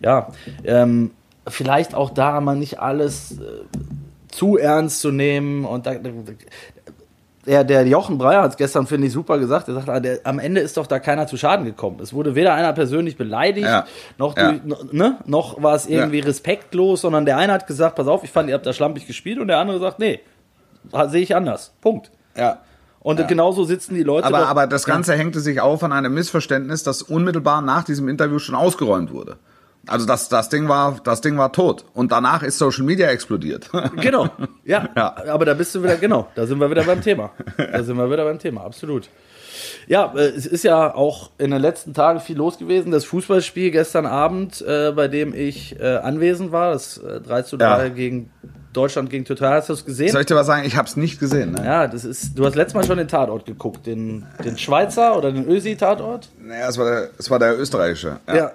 ja 0.00 0.28
ähm, 0.64 1.10
vielleicht 1.48 1.94
auch 1.94 2.10
da 2.10 2.40
mal 2.40 2.56
nicht 2.56 2.80
alles 2.80 3.32
äh, 3.32 3.64
zu 4.28 4.56
ernst 4.56 5.00
zu 5.00 5.10
nehmen 5.10 5.64
und 5.64 5.86
da, 5.86 5.94
der, 7.44 7.64
der 7.64 7.86
Jochen 7.86 8.18
Breyer 8.18 8.42
hat 8.42 8.52
es 8.52 8.56
gestern, 8.56 8.86
finde 8.86 9.08
ich, 9.08 9.12
super 9.12 9.38
gesagt. 9.38 9.66
Er 9.66 9.74
sagt, 9.74 9.88
ah, 9.88 9.98
der, 9.98 10.20
am 10.24 10.38
Ende 10.38 10.60
ist 10.60 10.76
doch 10.76 10.86
da 10.86 11.00
keiner 11.00 11.26
zu 11.26 11.36
Schaden 11.36 11.64
gekommen. 11.64 11.98
Es 12.00 12.12
wurde 12.12 12.34
weder 12.34 12.54
einer 12.54 12.72
persönlich 12.72 13.16
beleidigt, 13.16 13.66
ja. 13.66 13.84
noch, 14.16 14.36
ja. 14.36 14.52
durch, 14.52 14.92
ne, 14.92 15.18
noch 15.26 15.60
war 15.60 15.74
es 15.74 15.86
irgendwie 15.86 16.20
ja. 16.20 16.24
respektlos, 16.24 17.00
sondern 17.00 17.24
der 17.24 17.36
eine 17.38 17.52
hat 17.52 17.66
gesagt, 17.66 17.96
pass 17.96 18.06
auf, 18.06 18.22
ich 18.22 18.30
fand, 18.30 18.48
ihr 18.48 18.54
habt 18.54 18.66
da 18.66 18.72
schlampig 18.72 19.06
gespielt 19.06 19.40
und 19.40 19.48
der 19.48 19.58
andere 19.58 19.80
sagt, 19.80 19.98
nee, 19.98 20.20
sehe 21.08 21.22
ich 21.22 21.34
anders. 21.34 21.72
Punkt. 21.80 22.12
Ja. 22.36 22.58
Und 23.00 23.18
ja. 23.18 23.26
genauso 23.26 23.64
sitzen 23.64 23.96
die 23.96 24.04
Leute. 24.04 24.28
Aber, 24.28 24.38
doch, 24.38 24.46
aber 24.46 24.66
das 24.68 24.84
Ganze 24.84 25.14
hängte 25.14 25.40
sich 25.40 25.60
auf 25.60 25.82
an 25.82 25.92
einem 25.92 26.14
Missverständnis, 26.14 26.84
das 26.84 27.02
unmittelbar 27.02 27.60
nach 27.60 27.82
diesem 27.82 28.08
Interview 28.08 28.38
schon 28.38 28.54
ausgeräumt 28.54 29.12
wurde. 29.12 29.38
Also 29.86 30.06
das, 30.06 30.28
das 30.28 30.48
Ding 30.48 30.68
war, 30.68 31.00
das 31.02 31.20
Ding 31.20 31.36
war 31.36 31.52
tot. 31.52 31.84
Und 31.92 32.12
danach 32.12 32.42
ist 32.42 32.58
Social 32.58 32.84
Media 32.84 33.08
explodiert. 33.08 33.68
Genau. 34.00 34.28
Ja. 34.64 34.88
ja. 34.96 35.14
Aber 35.28 35.44
da 35.44 35.54
bist 35.54 35.74
du 35.74 35.82
wieder, 35.82 35.96
genau. 35.96 36.28
Da 36.34 36.46
sind 36.46 36.58
wir 36.58 36.70
wieder 36.70 36.84
beim 36.84 37.02
Thema. 37.02 37.30
Da 37.56 37.82
sind 37.82 37.96
wir 37.96 38.10
wieder 38.10 38.24
beim 38.24 38.38
Thema. 38.38 38.64
Absolut. 38.64 39.08
Ja, 39.86 40.12
äh, 40.16 40.20
es 40.20 40.46
ist 40.46 40.64
ja 40.64 40.94
auch 40.94 41.30
in 41.38 41.50
den 41.50 41.60
letzten 41.60 41.94
Tagen 41.94 42.20
viel 42.20 42.36
los 42.36 42.58
gewesen. 42.58 42.92
Das 42.92 43.04
Fußballspiel 43.04 43.70
gestern 43.70 44.06
Abend, 44.06 44.62
äh, 44.62 44.92
bei 44.92 45.08
dem 45.08 45.34
ich 45.34 45.78
äh, 45.80 45.96
anwesend 45.96 46.52
war, 46.52 46.72
das 46.72 46.98
äh, 46.98 47.20
3 47.20 47.42
zu 47.42 47.56
3 47.56 47.64
ja. 47.64 47.88
gegen 47.88 48.30
Deutschland 48.72 49.10
gegen 49.10 49.24
Türkei. 49.24 49.50
Hast 49.50 49.68
du 49.68 49.74
es 49.74 49.84
gesehen? 49.84 50.10
Soll 50.10 50.22
ich 50.22 50.26
dir 50.26 50.36
was 50.36 50.46
sagen? 50.46 50.64
Ich 50.64 50.76
habe 50.76 50.88
es 50.88 50.96
nicht 50.96 51.20
gesehen. 51.20 51.52
Ne? 51.52 51.64
Ja, 51.64 51.86
das 51.86 52.04
ist. 52.04 52.38
Du 52.38 52.46
hast 52.46 52.54
letztes 52.54 52.74
Mal 52.74 52.84
schon 52.84 52.98
den 52.98 53.08
Tatort 53.08 53.44
geguckt, 53.44 53.86
den, 53.86 54.26
den 54.44 54.56
Schweizer 54.56 55.16
oder 55.16 55.30
den 55.32 55.46
Ösi-Tatort? 55.46 56.30
Naja, 56.40 56.68
es 56.68 56.78
war 56.78 56.84
der, 56.86 57.10
es 57.18 57.30
war 57.30 57.38
der 57.38 57.58
österreichische. 57.58 58.20
Ja. 58.26 58.34
ja. 58.34 58.52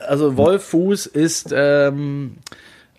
Also 0.00 0.36
Wolf 0.36 0.64
Fuß 0.64 1.06
ist 1.06 1.50
ähm, 1.52 2.38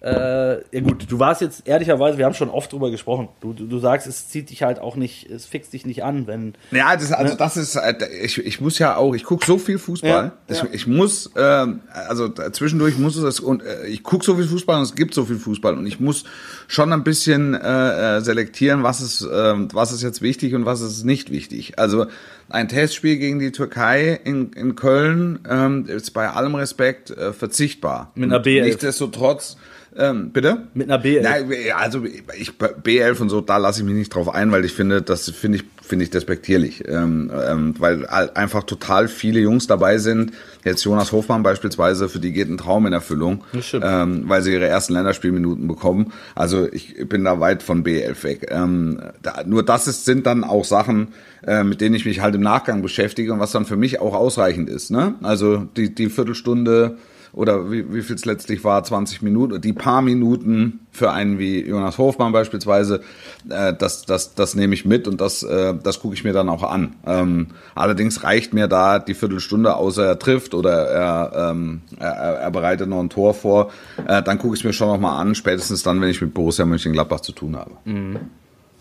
äh, 0.04 0.54
ja 0.76 0.82
gut, 0.82 1.06
du 1.12 1.20
warst 1.20 1.42
jetzt 1.42 1.68
ehrlicherweise, 1.68 2.18
wir 2.18 2.26
haben 2.26 2.34
schon 2.34 2.50
oft 2.50 2.74
drüber 2.74 2.90
gesprochen. 2.90 3.30
Du, 3.40 3.54
du, 3.54 3.68
du, 3.68 3.78
sagst, 3.78 4.08
es 4.08 4.30
zieht 4.30 4.50
dich 4.50 4.64
halt 4.64 4.80
auch 4.80 4.96
nicht, 4.96 5.30
es 5.30 5.46
fixt 5.46 5.74
dich 5.74 5.86
nicht 5.86 6.04
an, 6.04 6.26
wenn. 6.26 6.56
Ja, 6.72 6.96
das, 6.96 7.12
also 7.12 7.34
ne? 7.34 7.38
das 7.38 7.56
ist, 7.56 7.76
äh, 7.76 7.94
ich, 8.24 8.40
ich 8.40 8.60
muss 8.62 8.80
ja 8.80 8.96
auch, 8.96 9.14
ich 9.14 9.24
gucke 9.24 9.46
so 9.46 9.60
viel 9.60 9.78
Fußball. 9.78 10.10
Ja, 10.10 10.34
ich, 10.48 10.58
ja. 10.58 10.68
ich, 10.72 10.88
muss, 10.88 11.30
äh, 11.36 11.68
also 11.94 12.30
zwischendurch 12.30 12.98
muss 12.98 13.16
es 13.16 13.40
und 13.40 13.62
äh, 13.62 13.86
ich 13.86 14.02
gucke 14.02 14.26
so 14.26 14.36
viel 14.38 14.48
Fußball 14.48 14.78
und 14.78 14.84
es 14.84 14.96
gibt 14.96 15.14
so 15.14 15.26
viel 15.26 15.38
Fußball 15.38 15.78
und 15.78 15.86
ich 15.86 16.00
muss 16.00 16.24
schon 16.68 16.92
ein 16.94 17.04
bisschen 17.04 17.54
äh, 17.54 18.18
äh 18.18 18.22
selektieren, 18.22 18.82
was 18.82 19.02
ist, 19.02 19.22
äh, 19.22 19.54
was 19.72 19.92
ist 19.92 20.02
jetzt 20.02 20.24
wichtig 20.24 20.56
und 20.56 20.66
was 20.66 20.82
ist 20.82 21.04
nicht 21.04 21.30
wichtig. 21.30 21.78
Also 21.78 22.08
ein 22.50 22.68
Testspiel 22.68 23.18
gegen 23.18 23.38
die 23.38 23.52
Türkei 23.52 24.20
in, 24.24 24.52
in 24.54 24.76
Köln 24.76 25.40
ähm, 25.48 25.86
ist 25.86 26.12
bei 26.12 26.28
allem 26.28 26.56
Respekt 26.56 27.12
äh, 27.12 27.34
verzichtbar. 27.34 28.12
Mit 28.16 28.32
einer 28.32 28.44
B11. 28.44 28.64
Nichtsdestotrotz 28.64 29.58
ähm, 29.98 30.32
bitte? 30.32 30.64
Mit 30.74 30.90
einer 30.90 31.04
B11. 31.04 31.22
Nein, 31.22 31.52
also 31.76 32.06
ich, 32.06 32.52
B11 32.52 33.22
und 33.22 33.30
so, 33.30 33.42
da 33.42 33.58
lasse 33.58 33.82
ich 33.82 33.86
mich 33.86 33.96
nicht 33.96 34.16
drauf 34.16 34.34
ein, 34.34 34.52
weil 34.52 34.64
ich 34.64 34.72
finde, 34.72 35.02
das 35.02 35.30
finde 35.30 35.58
ich, 35.58 35.66
finde 35.82 36.04
ich 36.04 36.12
despektierlich. 36.12 36.88
Ähm, 36.88 37.30
ähm, 37.34 37.76
weil 37.78 38.08
einfach 38.08 38.64
total 38.64 39.10
viele 39.10 39.42
Jungs 39.42 39.68
dabei 39.68 39.98
sind. 39.98 40.32
Jetzt 40.64 40.84
Jonas 40.86 41.12
Hofmann 41.12 41.44
beispielsweise, 41.44 42.08
für 42.08 42.20
die 42.20 42.32
geht 42.32 42.50
ein 42.50 42.58
Traum 42.58 42.86
in 42.86 42.94
Erfüllung, 42.94 43.44
ähm, 43.74 44.24
weil 44.28 44.42
sie 44.42 44.54
ihre 44.54 44.68
ersten 44.68 44.94
Länderspielminuten 44.94 45.68
bekommen. 45.68 46.14
Also 46.36 46.72
ich 46.72 46.96
bin 47.10 47.26
da 47.26 47.42
weit 47.42 47.62
von 47.62 47.84
B11 47.84 48.24
weg. 48.24 48.48
Ähm, 48.50 49.02
da, 49.22 49.44
nur 49.46 49.64
das 49.64 49.88
ist, 49.88 50.06
sind 50.06 50.26
dann 50.26 50.46
auch 50.46 50.64
Sachen, 50.64 51.10
äh, 51.46 51.66
mit 51.66 51.82
denen 51.82 51.96
ich 51.96 52.06
mich 52.06 52.22
halt 52.22 52.36
im 52.36 52.42
Nachgang 52.42 52.82
beschäftige 52.82 53.34
und 53.34 53.40
was 53.40 53.52
dann 53.52 53.66
für 53.66 53.76
mich 53.76 54.00
auch 54.00 54.14
ausreichend 54.14 54.70
ist. 54.70 54.90
Ne? 54.90 55.16
Also 55.22 55.68
die, 55.76 55.94
die 55.94 56.10
Viertelstunde 56.10 56.98
oder 57.34 57.72
wie, 57.72 57.94
wie 57.94 58.02
viel 58.02 58.16
es 58.16 58.26
letztlich 58.26 58.64
war, 58.64 58.84
20 58.84 59.22
Minuten, 59.22 59.62
die 59.62 59.74
paar 59.74 60.02
Minuten 60.02 60.82
für 60.92 61.12
einen 61.12 61.40
wie 61.40 61.66
Jonas 61.66 61.98
Hofmann 61.98 62.32
beispielsweise, 62.32 63.02
äh, 63.50 63.74
das, 63.74 64.06
das, 64.06 64.36
das 64.36 64.56
nehme 64.56 64.74
ich 64.74 64.86
mit 64.86 65.08
und 65.08 65.22
das, 65.22 65.44
äh, 65.44 65.74
das 65.82 66.02
gucke 66.02 66.14
ich 66.14 66.24
mir 66.24 66.34
dann 66.34 66.50
auch 66.50 66.64
an. 66.64 66.96
Ähm, 67.06 67.48
allerdings 67.76 68.24
reicht 68.24 68.54
mir 68.54 68.68
da 68.68 69.00
die 69.00 69.14
Viertelstunde, 69.14 69.76
außer 69.76 70.06
er 70.06 70.20
trifft 70.20 70.54
oder 70.54 70.88
er, 70.88 71.52
ähm, 71.52 71.82
er, 72.00 72.12
er 72.12 72.52
bereitet 72.52 72.90
noch 72.90 73.00
ein 73.00 73.10
Tor 73.10 73.34
vor, 73.34 73.72
äh, 74.08 74.22
dann 74.22 74.38
gucke 74.38 74.56
ich 74.56 74.62
es 74.62 74.64
mir 74.66 74.74
schon 74.74 74.90
nochmal 74.90 75.22
an, 75.22 75.36
spätestens 75.36 75.84
dann, 75.84 76.02
wenn 76.02 76.10
ich 76.10 76.22
mit 76.22 76.34
Borussia 76.34 76.66
Mönchengladbach 76.66 77.22
zu 77.22 77.32
tun 77.32 77.56
habe. 77.56 77.72
Mhm. 77.86 78.20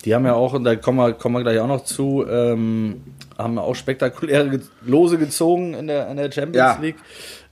Die 0.05 0.15
haben 0.15 0.25
ja 0.25 0.35
auch, 0.35 0.55
und 0.55 0.65
da 0.65 0.77
kommen 0.77 0.99
wir, 0.99 1.13
kommen 1.13 1.37
wir 1.37 1.43
gleich 1.43 1.59
auch 1.59 1.69
noch 1.69 1.85
zu, 1.85 2.25
ähm, 2.29 3.03
haben 3.37 3.59
auch 3.59 3.75
spektakuläre 3.75 4.61
Lose 4.85 5.19
gezogen 5.19 5.75
in 5.75 5.87
der, 5.87 6.11
in 6.11 6.17
der 6.17 6.33
Champions 6.33 6.77
ja. 6.77 6.79
League. 6.81 6.97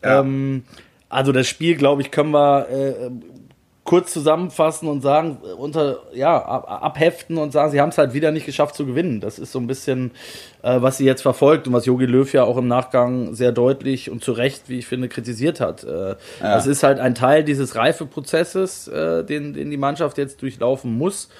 Ja. 0.02 0.20
Ähm, 0.20 0.62
also 1.08 1.32
das 1.32 1.46
Spiel, 1.46 1.76
glaube 1.76 2.02
ich, 2.02 2.10
können 2.10 2.30
wir 2.30 2.68
äh, 2.68 3.10
kurz 3.88 4.12
zusammenfassen 4.12 4.86
und 4.86 5.00
sagen, 5.00 5.38
äh, 5.42 5.52
unter, 5.54 6.00
ja, 6.12 6.36
abheften 6.38 7.38
und 7.38 7.52
sagen, 7.52 7.70
sie 7.70 7.80
haben 7.80 7.88
es 7.88 7.96
halt 7.96 8.12
wieder 8.12 8.32
nicht 8.32 8.44
geschafft 8.44 8.74
zu 8.74 8.84
gewinnen. 8.84 9.20
Das 9.20 9.38
ist 9.38 9.50
so 9.50 9.58
ein 9.58 9.66
bisschen, 9.66 10.10
äh, 10.60 10.82
was 10.82 10.98
sie 10.98 11.06
jetzt 11.06 11.22
verfolgt 11.22 11.66
und 11.66 11.72
was 11.72 11.86
Jogi 11.86 12.04
Löw 12.04 12.30
ja 12.34 12.44
auch 12.44 12.58
im 12.58 12.68
Nachgang 12.68 13.34
sehr 13.34 13.50
deutlich 13.50 14.10
und 14.10 14.22
zu 14.22 14.32
Recht, 14.32 14.68
wie 14.68 14.78
ich 14.78 14.86
finde, 14.86 15.08
kritisiert 15.08 15.60
hat. 15.60 15.84
Äh, 15.84 16.08
ja. 16.10 16.16
Das 16.40 16.66
ist 16.66 16.82
halt 16.82 17.00
ein 17.00 17.14
Teil 17.14 17.44
dieses 17.44 17.76
Reifeprozesses, 17.76 18.88
äh, 18.88 19.24
den, 19.24 19.54
den 19.54 19.70
die 19.70 19.78
Mannschaft 19.78 20.18
jetzt 20.18 20.42
durchlaufen 20.42 20.92
muss. 20.92 21.30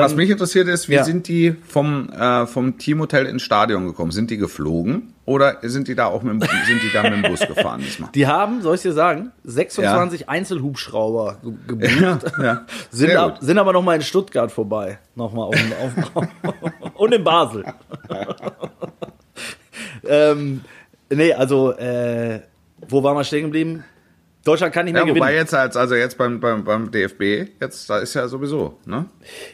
Was 0.00 0.12
ähm, 0.12 0.16
mich 0.16 0.30
interessiert 0.30 0.68
ist, 0.68 0.88
wie 0.88 0.94
ja. 0.94 1.04
sind 1.04 1.28
die 1.28 1.54
vom, 1.68 2.08
äh, 2.08 2.46
vom 2.46 2.78
Teamhotel 2.78 3.26
ins 3.26 3.42
Stadion 3.42 3.84
gekommen? 3.86 4.10
Sind 4.10 4.30
die 4.30 4.38
geflogen 4.38 5.12
oder 5.26 5.58
sind 5.60 5.86
die 5.86 5.94
da 5.94 6.06
auch 6.06 6.22
mit, 6.22 6.42
sind 6.42 6.82
die 6.82 6.90
da 6.94 7.02
mit 7.02 7.12
dem 7.12 7.22
Bus 7.22 7.40
gefahren 7.40 7.82
diesmal? 7.84 8.08
Die 8.14 8.26
haben, 8.26 8.62
soll 8.62 8.76
ich 8.76 8.82
dir 8.82 8.94
sagen, 8.94 9.32
26 9.44 10.20
ja. 10.20 10.28
Einzelhubschrauber 10.28 11.36
gebucht. 11.66 12.32
Ja. 12.40 12.64
Sind, 12.90 13.14
ab, 13.16 13.38
sind 13.40 13.58
aber 13.58 13.74
noch 13.74 13.82
mal 13.82 13.96
in 13.96 14.02
Stuttgart 14.02 14.50
vorbei. 14.50 14.98
Nochmal 15.14 15.48
auf, 15.48 15.56
auf, 16.14 16.28
und 16.94 17.12
in 17.12 17.24
Basel. 17.24 17.64
ähm, 20.06 20.62
nee, 21.10 21.34
also, 21.34 21.72
äh, 21.72 22.40
wo 22.88 23.02
waren 23.02 23.16
wir 23.16 23.24
stehen 23.24 23.44
geblieben? 23.44 23.84
Deutschland 24.44 24.74
kann 24.74 24.86
nicht 24.86 24.94
mehr 24.94 25.02
ja, 25.02 25.06
gewinnen. 25.06 25.24
Wobei 25.24 25.36
jetzt 25.36 25.54
als, 25.54 25.76
also 25.76 25.94
jetzt 25.94 26.18
beim, 26.18 26.40
beim, 26.40 26.64
beim 26.64 26.90
DFB, 26.90 27.48
jetzt, 27.60 27.88
da 27.88 27.98
ist 27.98 28.14
ja 28.14 28.26
sowieso, 28.26 28.78
ne? 28.86 29.06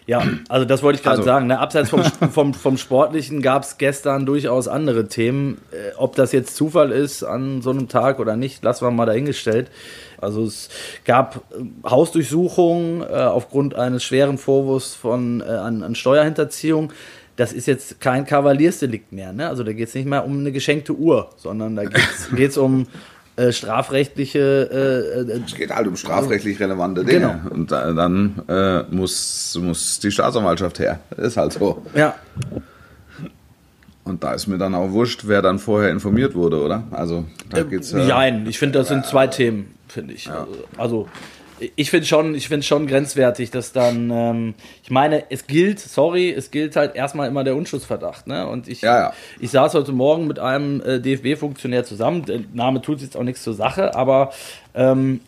Ja, 0.07 0.23
also 0.49 0.65
das 0.65 0.83
wollte 0.83 0.97
ich 0.97 1.03
gerade 1.03 1.19
also. 1.19 1.27
sagen. 1.27 1.47
Ne? 1.47 1.59
Abseits 1.59 1.91
vom, 1.91 2.03
vom, 2.33 2.55
vom 2.55 2.79
Sportlichen 2.79 3.43
gab 3.43 3.65
es 3.65 3.77
gestern 3.77 4.25
durchaus 4.25 4.67
andere 4.67 5.07
Themen. 5.09 5.59
Äh, 5.73 5.95
ob 5.97 6.17
das 6.17 6.33
jetzt 6.33 6.57
Zufall 6.57 6.91
ist 6.91 7.23
an 7.23 7.61
so 7.61 7.71
einem 7.71 7.89
Tag 7.89 8.19
oder 8.19 8.37
nicht, 8.37 8.65
lassen 8.65 8.87
wir 8.87 8.91
mal 8.91 9.05
dahingestellt. 9.05 9.71
Also 10.17 10.45
es 10.45 10.71
gab 11.05 11.37
äh, 11.37 11.89
Hausdurchsuchungen 11.89 13.03
äh, 13.03 13.07
aufgrund 13.07 13.75
eines 13.75 14.05
schweren 14.05 14.39
Vorwurfs 14.39 14.95
von, 14.95 15.43
äh, 15.43 15.45
an, 15.45 15.83
an 15.83 15.95
Steuerhinterziehung 15.95 16.93
das 17.37 17.53
ist 17.53 17.69
jetzt 17.69 18.01
kein 18.01 18.27
Kavaliersdelikt 18.27 19.13
mehr. 19.13 19.33
Ne? 19.33 19.49
Also 19.49 19.63
da 19.63 19.73
geht 19.73 19.87
es 19.87 19.95
nicht 19.95 20.09
mehr 20.09 20.25
um 20.25 20.41
eine 20.41 20.51
geschenkte 20.51 20.93
Uhr, 20.93 21.31
sondern 21.37 21.77
da 21.77 21.85
geht 21.85 22.51
es 22.51 22.59
um 22.59 22.89
äh, 23.39 23.53
strafrechtliche. 23.53 24.39
Äh, 24.39 25.31
äh, 25.33 25.41
es 25.47 25.55
geht 25.55 25.71
halt 25.71 25.87
um 25.87 25.97
strafrechtlich 25.97 26.59
relevante 26.59 27.05
Dinge. 27.05 27.41
Genau. 27.45 27.55
Und 27.55 27.71
äh, 27.71 27.95
dann 27.95 28.43
äh, 28.49 28.83
muss, 28.95 29.57
muss 29.63 30.01
die 30.01 30.11
Staatsanwaltschaft 30.11 30.81
her. 30.81 30.99
ist 31.17 31.37
halt 31.37 31.53
so. 31.53 31.83
Ja. 31.95 32.17
Und 34.03 34.25
da 34.25 34.33
ist 34.33 34.49
mir 34.49 34.59
dann 34.59 34.75
auch 34.75 34.91
wurscht, 34.91 35.23
wer 35.27 35.41
dann 35.41 35.59
vorher 35.59 35.91
informiert 35.91 36.35
wurde, 36.35 36.61
oder? 36.61 36.83
Also 36.91 37.27
da 37.51 37.63
geht's. 37.63 37.93
Äh, 37.93 38.07
Nein, 38.07 38.47
ich 38.49 38.59
finde, 38.59 38.79
das 38.81 38.89
sind 38.89 39.07
zwei 39.07 39.29
Themen, 39.29 39.75
finde 39.87 40.15
ich. 40.15 40.27
Ja. 40.27 40.47
Also 40.77 41.09
ich 41.77 41.91
finde 41.91 42.07
schon, 42.07 42.35
ich 42.35 42.49
finde 42.49 42.65
schon 42.65 42.87
grenzwertig, 42.87 43.51
dass 43.51 43.73
dann, 43.73 44.11
ähm, 44.11 44.55
ich 44.83 44.91
meine, 44.91 45.25
es 45.31 45.47
gilt, 45.47 45.81
sorry, 45.81 46.31
es 46.31 46.51
gilt 46.51 46.77
halt 46.77 46.95
erstmal 46.95 47.29
immer 47.29 47.45
der 47.45 47.57
Unschussverdacht, 47.57 48.27
ne? 48.27 48.47
Und 48.47 48.69
ich, 48.69 48.83
ja, 48.83 48.99
ja. 48.99 49.13
ich 49.41 49.51
saß 49.51 49.75
heute 49.75 49.93
Morgen 49.93 50.27
mit 50.27 50.39
einem 50.39 50.81
äh, 50.83 51.01
DFB-Funktionär 51.01 51.85
zusammen. 51.85 52.25
Der 52.25 52.41
Name 52.53 52.81
tut 52.81 53.01
jetzt 53.01 53.17
auch 53.17 53.23
nichts 53.23 53.43
zur 53.43 53.55
Sache, 53.55 53.95
aber 53.95 54.33
ähm, 54.75 55.21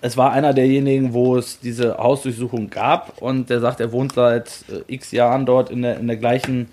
es 0.00 0.16
war 0.16 0.32
einer 0.32 0.54
derjenigen, 0.54 1.12
wo 1.12 1.36
es 1.36 1.60
diese 1.60 1.98
Hausdurchsuchung 1.98 2.70
gab 2.70 3.20
und 3.20 3.50
der 3.50 3.60
sagt, 3.60 3.80
er 3.80 3.92
wohnt 3.92 4.12
seit 4.12 4.64
äh, 4.68 4.92
x 4.92 5.10
Jahren 5.10 5.46
dort 5.46 5.70
in 5.70 5.82
der, 5.82 5.98
in 5.98 6.06
der 6.06 6.16
gleichen 6.16 6.68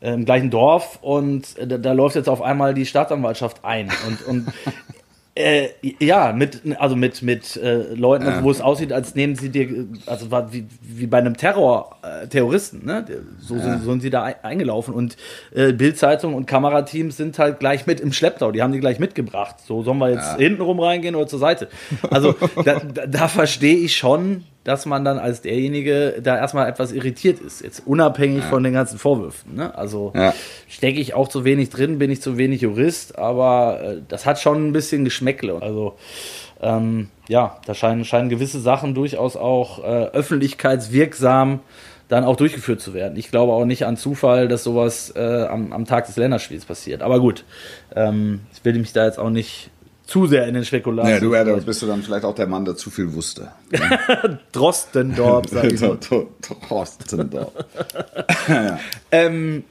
äh, 0.00 0.12
im 0.12 0.24
gleichen 0.24 0.50
Dorf 0.50 0.98
und 1.00 1.58
äh, 1.58 1.66
da, 1.66 1.78
da, 1.78 1.92
läuft 1.92 2.16
jetzt 2.16 2.28
auf 2.28 2.42
einmal 2.42 2.74
die 2.74 2.84
Staatsanwaltschaft 2.84 3.64
ein. 3.64 3.90
Und, 4.06 4.26
und 4.26 4.52
Äh, 5.36 5.70
ja, 5.98 6.32
mit, 6.32 6.60
also 6.78 6.94
mit, 6.94 7.20
mit 7.22 7.56
äh, 7.56 7.92
Leuten, 7.94 8.24
also 8.24 8.44
wo 8.44 8.52
es 8.52 8.60
aussieht, 8.60 8.92
als 8.92 9.16
nehmen 9.16 9.34
sie 9.34 9.48
dir, 9.48 9.84
also 10.06 10.30
wie, 10.52 10.66
wie 10.80 11.08
bei 11.08 11.18
einem 11.18 11.36
Terror, 11.36 11.96
äh, 12.02 12.28
Terroristen, 12.28 12.86
ne? 12.86 13.04
So 13.40 13.58
sind, 13.58 13.82
so 13.82 13.90
sind 13.90 14.00
sie 14.00 14.10
da 14.10 14.22
eingelaufen. 14.22 14.94
Und 14.94 15.16
äh, 15.52 15.72
Bildzeitung 15.72 16.34
und 16.34 16.46
Kamerateams 16.46 17.16
sind 17.16 17.36
halt 17.40 17.58
gleich 17.58 17.84
mit 17.84 17.98
im 17.98 18.12
Schlepptau, 18.12 18.52
die 18.52 18.62
haben 18.62 18.72
die 18.72 18.78
gleich 18.78 19.00
mitgebracht. 19.00 19.56
So 19.66 19.82
sollen 19.82 19.98
wir 19.98 20.10
jetzt 20.10 20.34
ja. 20.34 20.36
hinten 20.36 20.62
rum 20.62 20.78
reingehen 20.78 21.16
oder 21.16 21.26
zur 21.26 21.40
Seite. 21.40 21.68
Also 22.10 22.36
da, 22.64 22.78
da, 22.78 23.06
da 23.06 23.26
verstehe 23.26 23.76
ich 23.76 23.96
schon, 23.96 24.44
dass 24.64 24.86
man 24.86 25.04
dann 25.04 25.18
als 25.18 25.42
derjenige 25.42 26.20
da 26.22 26.36
erstmal 26.36 26.68
etwas 26.68 26.92
irritiert 26.92 27.38
ist. 27.38 27.62
Jetzt 27.62 27.86
unabhängig 27.86 28.44
ja. 28.44 28.48
von 28.48 28.62
den 28.62 28.72
ganzen 28.72 28.98
Vorwürfen. 28.98 29.56
Ne? 29.56 29.76
Also 29.76 30.12
ja. 30.14 30.34
stecke 30.68 30.98
ich 30.98 31.14
auch 31.14 31.28
zu 31.28 31.44
wenig 31.44 31.70
drin, 31.70 31.98
bin 31.98 32.10
ich 32.10 32.22
zu 32.22 32.38
wenig 32.38 32.62
Jurist, 32.62 33.18
aber 33.18 33.80
äh, 33.82 33.96
das 34.08 34.26
hat 34.26 34.40
schon 34.40 34.68
ein 34.68 34.72
bisschen 34.72 35.04
Geschmäckle. 35.04 35.60
Also 35.60 35.96
ähm, 36.62 37.08
ja, 37.28 37.58
da 37.66 37.74
scheinen, 37.74 38.04
scheinen 38.04 38.30
gewisse 38.30 38.58
Sachen 38.58 38.94
durchaus 38.94 39.36
auch 39.36 39.80
äh, 39.80 40.06
öffentlichkeitswirksam 40.06 41.60
dann 42.08 42.24
auch 42.24 42.36
durchgeführt 42.36 42.80
zu 42.80 42.94
werden. 42.94 43.16
Ich 43.18 43.30
glaube 43.30 43.52
auch 43.52 43.64
nicht 43.64 43.86
an 43.86 43.96
Zufall, 43.96 44.46
dass 44.46 44.62
sowas 44.62 45.12
äh, 45.16 45.44
am, 45.44 45.72
am 45.72 45.84
Tag 45.84 46.06
des 46.06 46.16
Länderspiels 46.16 46.64
passiert. 46.64 47.02
Aber 47.02 47.18
gut, 47.18 47.44
ähm, 47.94 48.40
ich 48.52 48.64
will 48.64 48.78
mich 48.78 48.92
da 48.92 49.04
jetzt 49.06 49.18
auch 49.18 49.30
nicht 49.30 49.70
zu 50.06 50.26
sehr 50.26 50.46
in 50.46 50.54
den 50.54 50.64
Spekulatius. 50.64 51.14
Ja, 51.14 51.20
du 51.20 51.30
wär, 51.30 51.44
bist 51.60 51.82
du 51.82 51.86
dann 51.86 52.02
vielleicht 52.02 52.24
auch 52.24 52.34
der 52.34 52.46
Mann, 52.46 52.64
der 52.64 52.76
zu 52.76 52.90
viel 52.90 53.14
wusste. 53.14 53.52
Drostendorp, 54.52 55.48
sag 55.48 55.64
ich 55.64 55.80
mal. 55.80 55.98
Drostendorp. 56.68 57.64
ja. 58.48 58.78
ähm, 59.10 59.64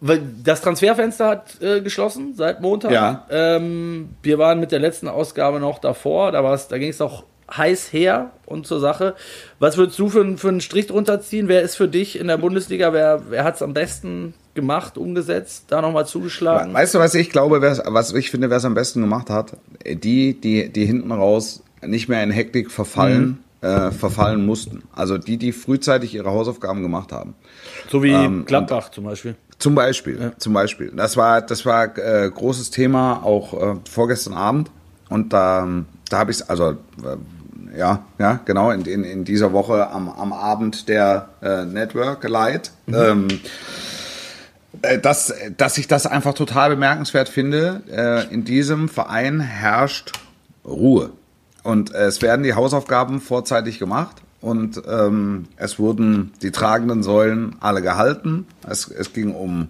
das 0.00 0.60
Transferfenster 0.60 1.26
hat 1.26 1.60
äh, 1.60 1.80
geschlossen 1.80 2.34
seit 2.36 2.60
Montag. 2.60 2.92
Ja. 2.92 3.26
Ähm, 3.30 4.10
wir 4.22 4.38
waren 4.38 4.60
mit 4.60 4.70
der 4.70 4.78
letzten 4.78 5.08
Ausgabe 5.08 5.58
noch 5.58 5.78
davor. 5.78 6.32
Da, 6.32 6.56
da 6.56 6.78
ging 6.78 6.90
es 6.90 7.00
auch 7.00 7.24
heiß 7.54 7.92
her 7.92 8.32
und 8.44 8.66
zur 8.66 8.80
Sache. 8.80 9.14
Was 9.58 9.76
würdest 9.76 9.98
du 9.98 10.08
für, 10.08 10.36
für 10.36 10.48
einen 10.48 10.60
Strich 10.60 10.86
drunter 10.86 11.20
ziehen? 11.20 11.48
Wer 11.48 11.62
ist 11.62 11.76
für 11.76 11.88
dich 11.88 12.18
in 12.18 12.28
der 12.28 12.36
Bundesliga? 12.36 12.92
Wer, 12.92 13.22
wer 13.30 13.44
hat 13.44 13.56
es 13.56 13.62
am 13.62 13.74
besten 13.74 14.34
gemacht, 14.56 14.98
umgesetzt, 14.98 15.66
da 15.68 15.80
nochmal 15.80 16.06
zugeschlagen? 16.06 16.74
Weißt 16.74 16.94
du, 16.94 16.98
was 16.98 17.14
ich 17.14 17.30
glaube, 17.30 17.62
was 17.62 18.12
ich 18.12 18.30
finde, 18.30 18.50
wer 18.50 18.56
es 18.56 18.64
am 18.64 18.74
besten 18.74 19.00
gemacht 19.00 19.30
hat? 19.30 19.56
Die, 19.86 20.34
die, 20.34 20.72
die 20.72 20.84
hinten 20.84 21.12
raus 21.12 21.62
nicht 21.82 22.08
mehr 22.08 22.22
in 22.24 22.30
Hektik 22.32 22.72
verfallen, 22.72 23.44
mhm. 23.62 23.68
äh, 23.68 23.90
verfallen 23.92 24.44
mussten. 24.44 24.82
Also 24.92 25.18
die, 25.18 25.36
die 25.36 25.52
frühzeitig 25.52 26.14
ihre 26.14 26.30
Hausaufgaben 26.30 26.82
gemacht 26.82 27.12
haben. 27.12 27.34
So 27.90 28.02
wie 28.02 28.10
ähm, 28.10 28.44
Gladbach 28.44 28.90
zum 28.90 29.04
Beispiel. 29.04 29.36
Zum 29.58 29.74
Beispiel, 29.74 30.20
ja. 30.20 30.32
zum 30.38 30.52
Beispiel. 30.52 30.92
Das 30.94 31.16
war, 31.16 31.40
das 31.40 31.64
war 31.64 31.96
äh, 31.96 32.30
großes 32.30 32.70
Thema 32.70 33.22
auch 33.24 33.54
äh, 33.54 33.74
vorgestern 33.88 34.34
Abend. 34.34 34.70
Und 35.08 35.32
da, 35.32 35.66
da 36.10 36.18
habe 36.18 36.30
ich 36.30 36.38
es, 36.38 36.48
also 36.48 36.72
äh, 36.72 37.76
ja, 37.76 38.04
ja, 38.18 38.40
genau, 38.44 38.70
in, 38.70 38.84
in, 38.84 39.04
in 39.04 39.24
dieser 39.24 39.52
Woche 39.52 39.88
am, 39.90 40.08
am 40.08 40.32
Abend 40.32 40.88
der 40.88 41.28
äh, 41.42 41.64
Network 41.64 42.28
Light. 42.28 42.72
Mhm. 42.86 42.94
Ähm, 42.94 43.28
äh, 43.28 43.38
dass, 45.02 45.34
dass 45.56 45.78
ich 45.78 45.88
das 45.88 46.06
einfach 46.06 46.34
total 46.34 46.70
bemerkenswert 46.70 47.28
finde. 47.28 47.82
Äh, 47.90 48.32
in 48.32 48.44
diesem 48.44 48.88
Verein 48.88 49.40
herrscht 49.40 50.12
Ruhe. 50.64 51.10
Und 51.62 51.92
es 51.92 52.22
werden 52.22 52.42
die 52.42 52.54
Hausaufgaben 52.54 53.20
vorzeitig 53.20 53.78
gemacht 53.78 54.22
und 54.40 54.80
ähm, 54.86 55.46
es 55.56 55.78
wurden 55.78 56.32
die 56.42 56.52
tragenden 56.52 57.02
Säulen 57.02 57.56
alle 57.58 57.82
gehalten. 57.82 58.46
Es, 58.68 58.88
es 58.88 59.12
ging 59.12 59.32
um, 59.34 59.68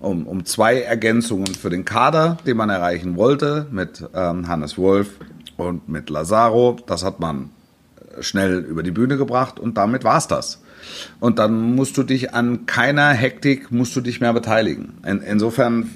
um, 0.00 0.26
um 0.26 0.44
zwei 0.44 0.80
Ergänzungen 0.80 1.54
für 1.54 1.70
den 1.70 1.84
Kader, 1.84 2.38
den 2.46 2.56
man 2.56 2.68
erreichen 2.68 3.16
wollte, 3.16 3.66
mit 3.70 4.04
ähm, 4.14 4.48
Hannes 4.48 4.76
Wolf 4.76 5.10
und 5.56 5.88
mit 5.88 6.10
Lazaro. 6.10 6.76
Das 6.86 7.04
hat 7.04 7.20
man 7.20 7.50
schnell 8.20 8.58
über 8.58 8.82
die 8.82 8.90
Bühne 8.90 9.16
gebracht 9.16 9.60
und 9.60 9.76
damit 9.76 10.02
war's 10.02 10.26
das. 10.26 10.60
Und 11.20 11.38
dann 11.38 11.74
musst 11.74 11.96
du 11.96 12.02
dich 12.02 12.34
an 12.34 12.66
keiner 12.66 13.10
Hektik 13.10 13.70
musst 13.70 13.96
du 13.96 14.00
dich 14.00 14.20
mehr 14.20 14.32
beteiligen. 14.32 14.98
In, 15.06 15.20
insofern, 15.20 15.90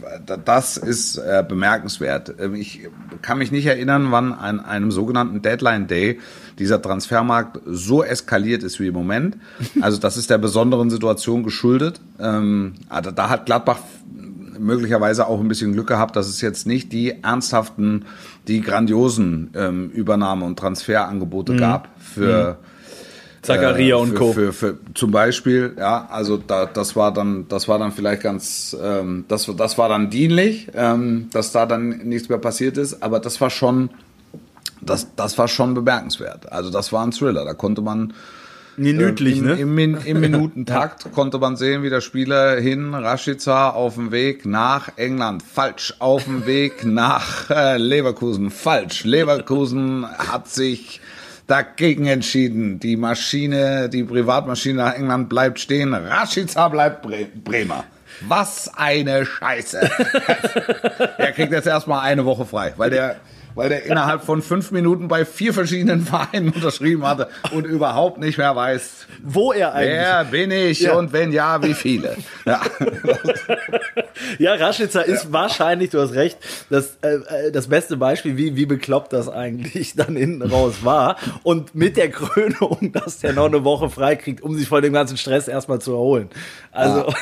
das 0.44 0.76
ist 0.76 1.18
äh, 1.18 1.44
bemerkenswert. 1.46 2.34
Ähm, 2.38 2.54
ich 2.54 2.88
kann 3.22 3.38
mich 3.38 3.52
nicht 3.52 3.66
erinnern, 3.66 4.08
wann 4.10 4.32
an 4.32 4.60
einem 4.60 4.90
sogenannten 4.90 5.42
Deadline 5.42 5.86
Day 5.86 6.18
dieser 6.58 6.80
Transfermarkt 6.80 7.60
so 7.66 8.02
eskaliert 8.02 8.62
ist 8.62 8.80
wie 8.80 8.88
im 8.88 8.94
Moment. 8.94 9.36
Also 9.80 9.98
das 9.98 10.16
ist 10.16 10.30
der 10.30 10.38
besonderen 10.38 10.90
Situation 10.90 11.42
geschuldet. 11.42 12.00
Ähm, 12.18 12.74
also 12.88 13.10
da 13.10 13.30
hat 13.30 13.46
Gladbach 13.46 13.78
möglicherweise 14.58 15.26
auch 15.26 15.40
ein 15.40 15.48
bisschen 15.48 15.72
Glück 15.72 15.86
gehabt, 15.86 16.16
dass 16.16 16.28
es 16.28 16.40
jetzt 16.40 16.66
nicht 16.66 16.92
die 16.92 17.22
ernsthaften, 17.22 18.04
die 18.46 18.60
grandiosen 18.60 19.50
ähm, 19.54 19.90
Übernahme- 19.90 20.44
und 20.44 20.58
Transferangebote 20.58 21.52
mhm. 21.52 21.58
gab 21.58 21.88
für 21.98 22.58
mhm 22.60 22.69
Zacharia 23.42 23.96
äh, 23.96 24.00
und 24.00 24.14
Co. 24.14 24.32
Für, 24.32 24.52
für, 24.52 24.78
zum 24.94 25.10
Beispiel, 25.10 25.74
ja, 25.78 26.06
also 26.10 26.36
da, 26.36 26.66
das 26.66 26.94
war 26.96 27.12
dann, 27.12 27.46
das 27.48 27.68
war 27.68 27.78
dann 27.78 27.92
vielleicht 27.92 28.22
ganz, 28.22 28.76
ähm, 28.82 29.24
das, 29.28 29.50
das 29.56 29.78
war 29.78 29.88
dann 29.88 30.10
dienlich, 30.10 30.68
ähm, 30.74 31.28
dass 31.32 31.52
da 31.52 31.66
dann 31.66 31.88
nichts 32.04 32.28
mehr 32.28 32.38
passiert 32.38 32.76
ist, 32.76 33.02
aber 33.02 33.18
das 33.20 33.40
war 33.40 33.50
schon, 33.50 33.90
das, 34.80 35.14
das 35.16 35.38
war 35.38 35.48
schon 35.48 35.74
bemerkenswert. 35.74 36.52
Also 36.52 36.70
das 36.70 36.92
war 36.92 37.04
ein 37.04 37.12
Thriller, 37.12 37.44
da 37.44 37.54
konnte 37.54 37.82
man 37.82 38.12
Minütlich, 38.76 39.38
im, 39.38 39.44
ne? 39.44 39.54
Im, 39.54 39.78
im, 40.04 40.20
Minutentakt 40.20 41.12
konnte 41.12 41.38
man 41.38 41.56
sehen, 41.56 41.82
wie 41.82 41.90
der 41.90 42.00
Spieler 42.00 42.56
hin, 42.56 42.94
Rashica 42.94 43.70
auf 43.70 43.94
dem 43.94 44.10
Weg 44.10 44.46
nach 44.46 44.96
England, 44.96 45.42
falsch, 45.42 45.94
auf 45.98 46.24
dem 46.24 46.46
Weg 46.46 46.84
nach 46.84 47.50
äh, 47.50 47.76
Leverkusen, 47.76 48.50
falsch. 48.50 49.04
Leverkusen 49.04 50.06
hat 50.06 50.48
sich 50.48 51.00
dagegen 51.50 52.06
entschieden. 52.06 52.78
Die 52.78 52.96
Maschine, 52.96 53.88
die 53.88 54.04
Privatmaschine 54.04 54.82
nach 54.82 54.94
England 54.94 55.28
bleibt 55.28 55.58
stehen. 55.58 55.92
Rashica 55.92 56.68
bleibt 56.68 57.02
Bre 57.02 57.26
Bremer. 57.44 57.84
Was 58.22 58.70
eine 58.74 59.24
Scheiße. 59.24 59.80
er 61.18 61.32
kriegt 61.32 61.52
jetzt 61.52 61.66
erstmal 61.66 62.00
eine 62.00 62.24
Woche 62.24 62.44
frei, 62.44 62.74
weil 62.76 62.90
der 62.90 63.16
weil 63.54 63.68
der 63.68 63.84
innerhalb 63.84 64.22
von 64.22 64.42
fünf 64.42 64.70
Minuten 64.70 65.08
bei 65.08 65.24
vier 65.24 65.54
verschiedenen 65.54 66.02
Vereinen 66.06 66.50
unterschrieben 66.50 67.06
hatte 67.06 67.28
und 67.52 67.64
überhaupt 67.64 68.18
nicht 68.18 68.38
mehr 68.38 68.54
weiß, 68.54 69.06
wo 69.22 69.52
er 69.52 69.74
eigentlich. 69.74 69.90
Wer 69.90 70.24
bin 70.24 70.50
ich 70.50 70.80
ja. 70.80 70.94
und 70.94 71.12
wenn 71.12 71.32
ja, 71.32 71.62
wie 71.62 71.74
viele? 71.74 72.16
Ja, 72.44 72.60
ja 74.38 74.54
Raschitzer 74.54 75.04
ist 75.04 75.24
ja. 75.24 75.32
wahrscheinlich, 75.32 75.90
du 75.90 76.00
hast 76.00 76.14
recht, 76.14 76.38
das, 76.70 76.96
äh, 77.02 77.14
äh, 77.14 77.52
das 77.52 77.68
beste 77.68 77.96
Beispiel, 77.96 78.36
wie, 78.36 78.56
wie 78.56 78.66
bekloppt 78.66 79.12
das 79.12 79.28
eigentlich 79.28 79.94
dann 79.96 80.16
hinten 80.16 80.42
raus 80.42 80.84
war. 80.84 81.16
Und 81.42 81.74
mit 81.74 81.96
der 81.96 82.10
Krönung, 82.10 82.92
dass 82.92 83.18
der 83.18 83.32
noch 83.32 83.46
eine 83.46 83.64
Woche 83.64 83.90
frei 83.90 84.16
kriegt, 84.16 84.42
um 84.42 84.56
sich 84.56 84.68
von 84.68 84.82
dem 84.82 84.92
ganzen 84.92 85.16
Stress 85.16 85.48
erstmal 85.48 85.80
zu 85.80 85.92
erholen. 85.92 86.30
Also, 86.72 87.12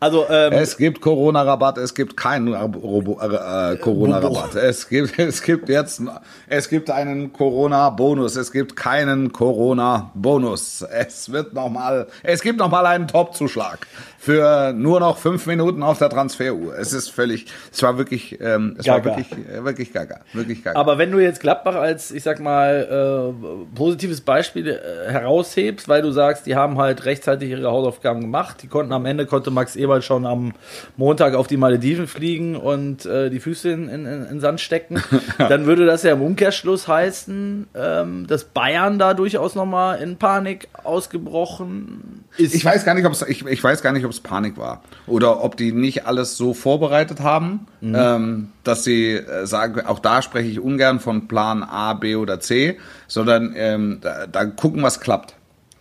also 0.00 0.26
ähm, 0.28 0.52
es 0.52 0.76
gibt 0.76 1.00
Corona-Rabatt, 1.00 1.78
es 1.78 1.94
gibt 1.94 2.16
keinen 2.16 2.52
äh, 2.52 3.72
äh, 3.72 3.76
Corona-Rabatt. 3.96 4.54
Es 4.56 4.88
gibt, 4.88 5.18
es 5.18 5.42
gibt 5.42 5.68
jetzt, 5.68 6.02
es 6.48 6.68
gibt 6.68 6.90
einen 6.90 7.32
Corona-Bonus, 7.32 8.36
es 8.36 8.52
gibt 8.52 8.76
keinen 8.76 9.32
Corona-Bonus. 9.32 10.82
Es 10.82 11.32
wird 11.32 11.54
nochmal, 11.54 12.06
es 12.22 12.42
gibt 12.42 12.58
nochmal 12.58 12.86
einen 12.86 13.08
Top-Zuschlag 13.08 13.86
für 14.26 14.72
nur 14.72 14.98
noch 14.98 15.18
fünf 15.18 15.46
Minuten 15.46 15.84
auf 15.84 15.98
der 15.98 16.10
Transferuhr. 16.10 16.76
Es 16.76 16.92
ist 16.92 17.10
völlig, 17.10 17.46
es 17.72 17.80
war 17.84 17.96
wirklich, 17.96 18.40
ähm, 18.40 18.74
es 18.76 18.84
gaga. 18.84 19.10
war 19.10 19.18
wirklich, 19.18 19.46
äh, 19.48 19.64
wirklich 19.64 19.92
gaga, 19.92 20.20
wirklich 20.32 20.64
gaga. 20.64 20.80
Aber 20.80 20.98
wenn 20.98 21.12
du 21.12 21.20
jetzt 21.20 21.40
Gladbach 21.40 21.76
als, 21.76 22.10
ich 22.10 22.24
sag 22.24 22.40
mal, 22.40 23.34
äh, 23.38 23.76
positives 23.76 24.20
Beispiel 24.20 24.66
äh, 24.66 25.12
heraushebst, 25.12 25.88
weil 25.88 26.02
du 26.02 26.10
sagst, 26.10 26.46
die 26.46 26.56
haben 26.56 26.76
halt 26.76 27.04
rechtzeitig 27.04 27.50
ihre 27.50 27.70
Hausaufgaben 27.70 28.20
gemacht, 28.20 28.64
die 28.64 28.66
konnten 28.66 28.92
am 28.92 29.06
Ende, 29.06 29.26
konnte 29.26 29.52
Max 29.52 29.76
Eberl 29.76 30.02
schon 30.02 30.26
am 30.26 30.54
Montag 30.96 31.34
auf 31.34 31.46
die 31.46 31.56
Malediven 31.56 32.08
fliegen 32.08 32.56
und 32.56 33.06
äh, 33.06 33.30
die 33.30 33.38
Füße 33.38 33.75
in, 33.84 34.06
in, 34.06 34.26
in 34.26 34.40
Sand 34.40 34.60
stecken, 34.60 35.02
dann 35.38 35.66
würde 35.66 35.86
das 35.86 36.02
ja 36.02 36.12
im 36.12 36.22
Umkehrschluss 36.22 36.88
heißen, 36.88 37.68
ähm, 37.74 38.26
dass 38.26 38.44
Bayern 38.44 38.98
da 38.98 39.14
durchaus 39.14 39.54
nochmal 39.54 40.00
in 40.00 40.16
Panik 40.16 40.68
ausgebrochen 40.82 42.24
ist. 42.36 42.54
Ich 42.54 42.64
weiß 42.64 42.84
gar 42.84 42.94
nicht, 42.94 43.06
ob 43.06 43.12
es, 43.12 43.22
ich, 43.22 43.44
ich 43.46 43.62
weiß 43.62 43.82
gar 43.82 43.92
nicht, 43.92 44.04
ob 44.04 44.10
es 44.10 44.20
Panik 44.20 44.56
war. 44.56 44.82
Oder 45.06 45.42
ob 45.42 45.56
die 45.56 45.72
nicht 45.72 46.06
alles 46.06 46.36
so 46.36 46.54
vorbereitet 46.54 47.20
haben, 47.20 47.66
mhm. 47.80 47.94
ähm, 47.96 48.48
dass 48.64 48.84
sie 48.84 49.12
äh, 49.12 49.46
sagen, 49.46 49.86
auch 49.86 49.98
da 49.98 50.22
spreche 50.22 50.48
ich 50.48 50.60
ungern 50.60 51.00
von 51.00 51.28
Plan 51.28 51.62
A, 51.62 51.94
B 51.94 52.16
oder 52.16 52.40
C, 52.40 52.78
sondern 53.06 53.54
ähm, 53.56 53.98
da, 54.00 54.26
da 54.26 54.44
gucken, 54.44 54.82
was 54.82 55.00
klappt. 55.00 55.34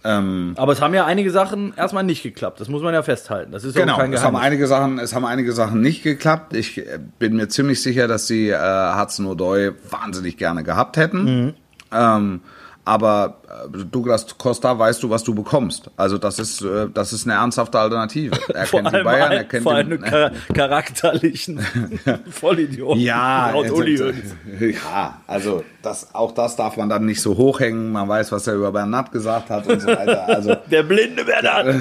Ähm, 0.06 0.54
Aber 0.56 0.72
es 0.72 0.82
haben 0.82 0.94
ja 0.94 1.06
einige 1.06 1.32
Sachen 1.32 1.74
erstmal 1.76 2.04
nicht 2.04 2.22
geklappt. 2.22 2.60
Das 2.60 2.70
muss 2.70 2.84
man 2.84 2.94
ja 2.94 3.02
festhalten. 3.02 3.52
Das 3.52 3.64
ist 3.64 3.74
genau, 3.74 3.98
kein 3.98 4.12
Geheimnis. 4.12 4.20
Es 4.20 4.26
haben 4.26 4.36
einige 4.36 4.68
Sachen, 4.68 5.00
es 5.00 5.16
haben 5.16 5.26
einige 5.26 5.52
Sachen 5.52 5.82
nicht 5.82 6.04
geklappt. 6.04 6.56
Ich 6.56 6.78
äh, 6.78 7.00
bin 7.18 7.36
mir 7.36 7.48
ziemlich 7.48 7.82
sicher, 7.82 8.08
dass 8.08 8.28
sie 8.28 8.50
äh, 8.50 8.56
Hudson 8.96 9.26
O'Doy 9.26 9.74
wahnsinnig 9.90 10.38
gerne 10.38 10.64
gehabt 10.64 10.98
hätten. 10.98 11.24
Mhm. 11.24 11.54
Ähm, 11.92 12.42
aber 12.86 13.42
äh, 13.48 13.84
Douglas 13.92 14.38
Costa 14.38 14.78
weißt 14.78 15.02
du, 15.02 15.10
was 15.10 15.24
du 15.24 15.34
bekommst. 15.34 15.90
Also 15.98 16.20
das 16.20 16.38
ist 16.38 16.62
äh, 16.62 16.88
das 16.94 17.14
ist 17.14 17.26
eine 17.26 17.34
ernsthafte 17.34 17.80
Alternative. 17.80 18.38
Er 18.54 18.66
vor 18.68 18.84
kennt 18.84 18.96
die 18.96 19.04
Bayern, 19.04 19.32
er 19.32 19.44
kennt 19.44 19.64
vor 19.64 19.74
allem 19.74 19.90
den, 19.90 20.06
char 20.06 20.32
charakterlichen 20.54 21.60
Vollidioten. 22.30 23.02
Ja, 23.02 23.52
ja, 24.60 25.22
also 25.26 25.64
das 25.82 26.14
auch 26.14 26.32
das 26.32 26.56
darf 26.56 26.78
man 26.78 26.88
dann 26.88 27.06
nicht 27.06 27.22
so 27.22 27.36
hochhängen. 27.36 27.92
Man 27.92 28.08
weiß, 28.08 28.32
was 28.32 28.46
er 28.46 28.54
über 28.54 28.72
Bernat 28.72 29.12
gesagt 29.12 29.50
hat 29.50 29.68
und 29.68 29.82
so 29.82 29.88
weiter. 29.88 30.30
Also 30.30 30.56
der 30.70 30.84
blinde 30.84 31.26
Bernat 31.26 31.76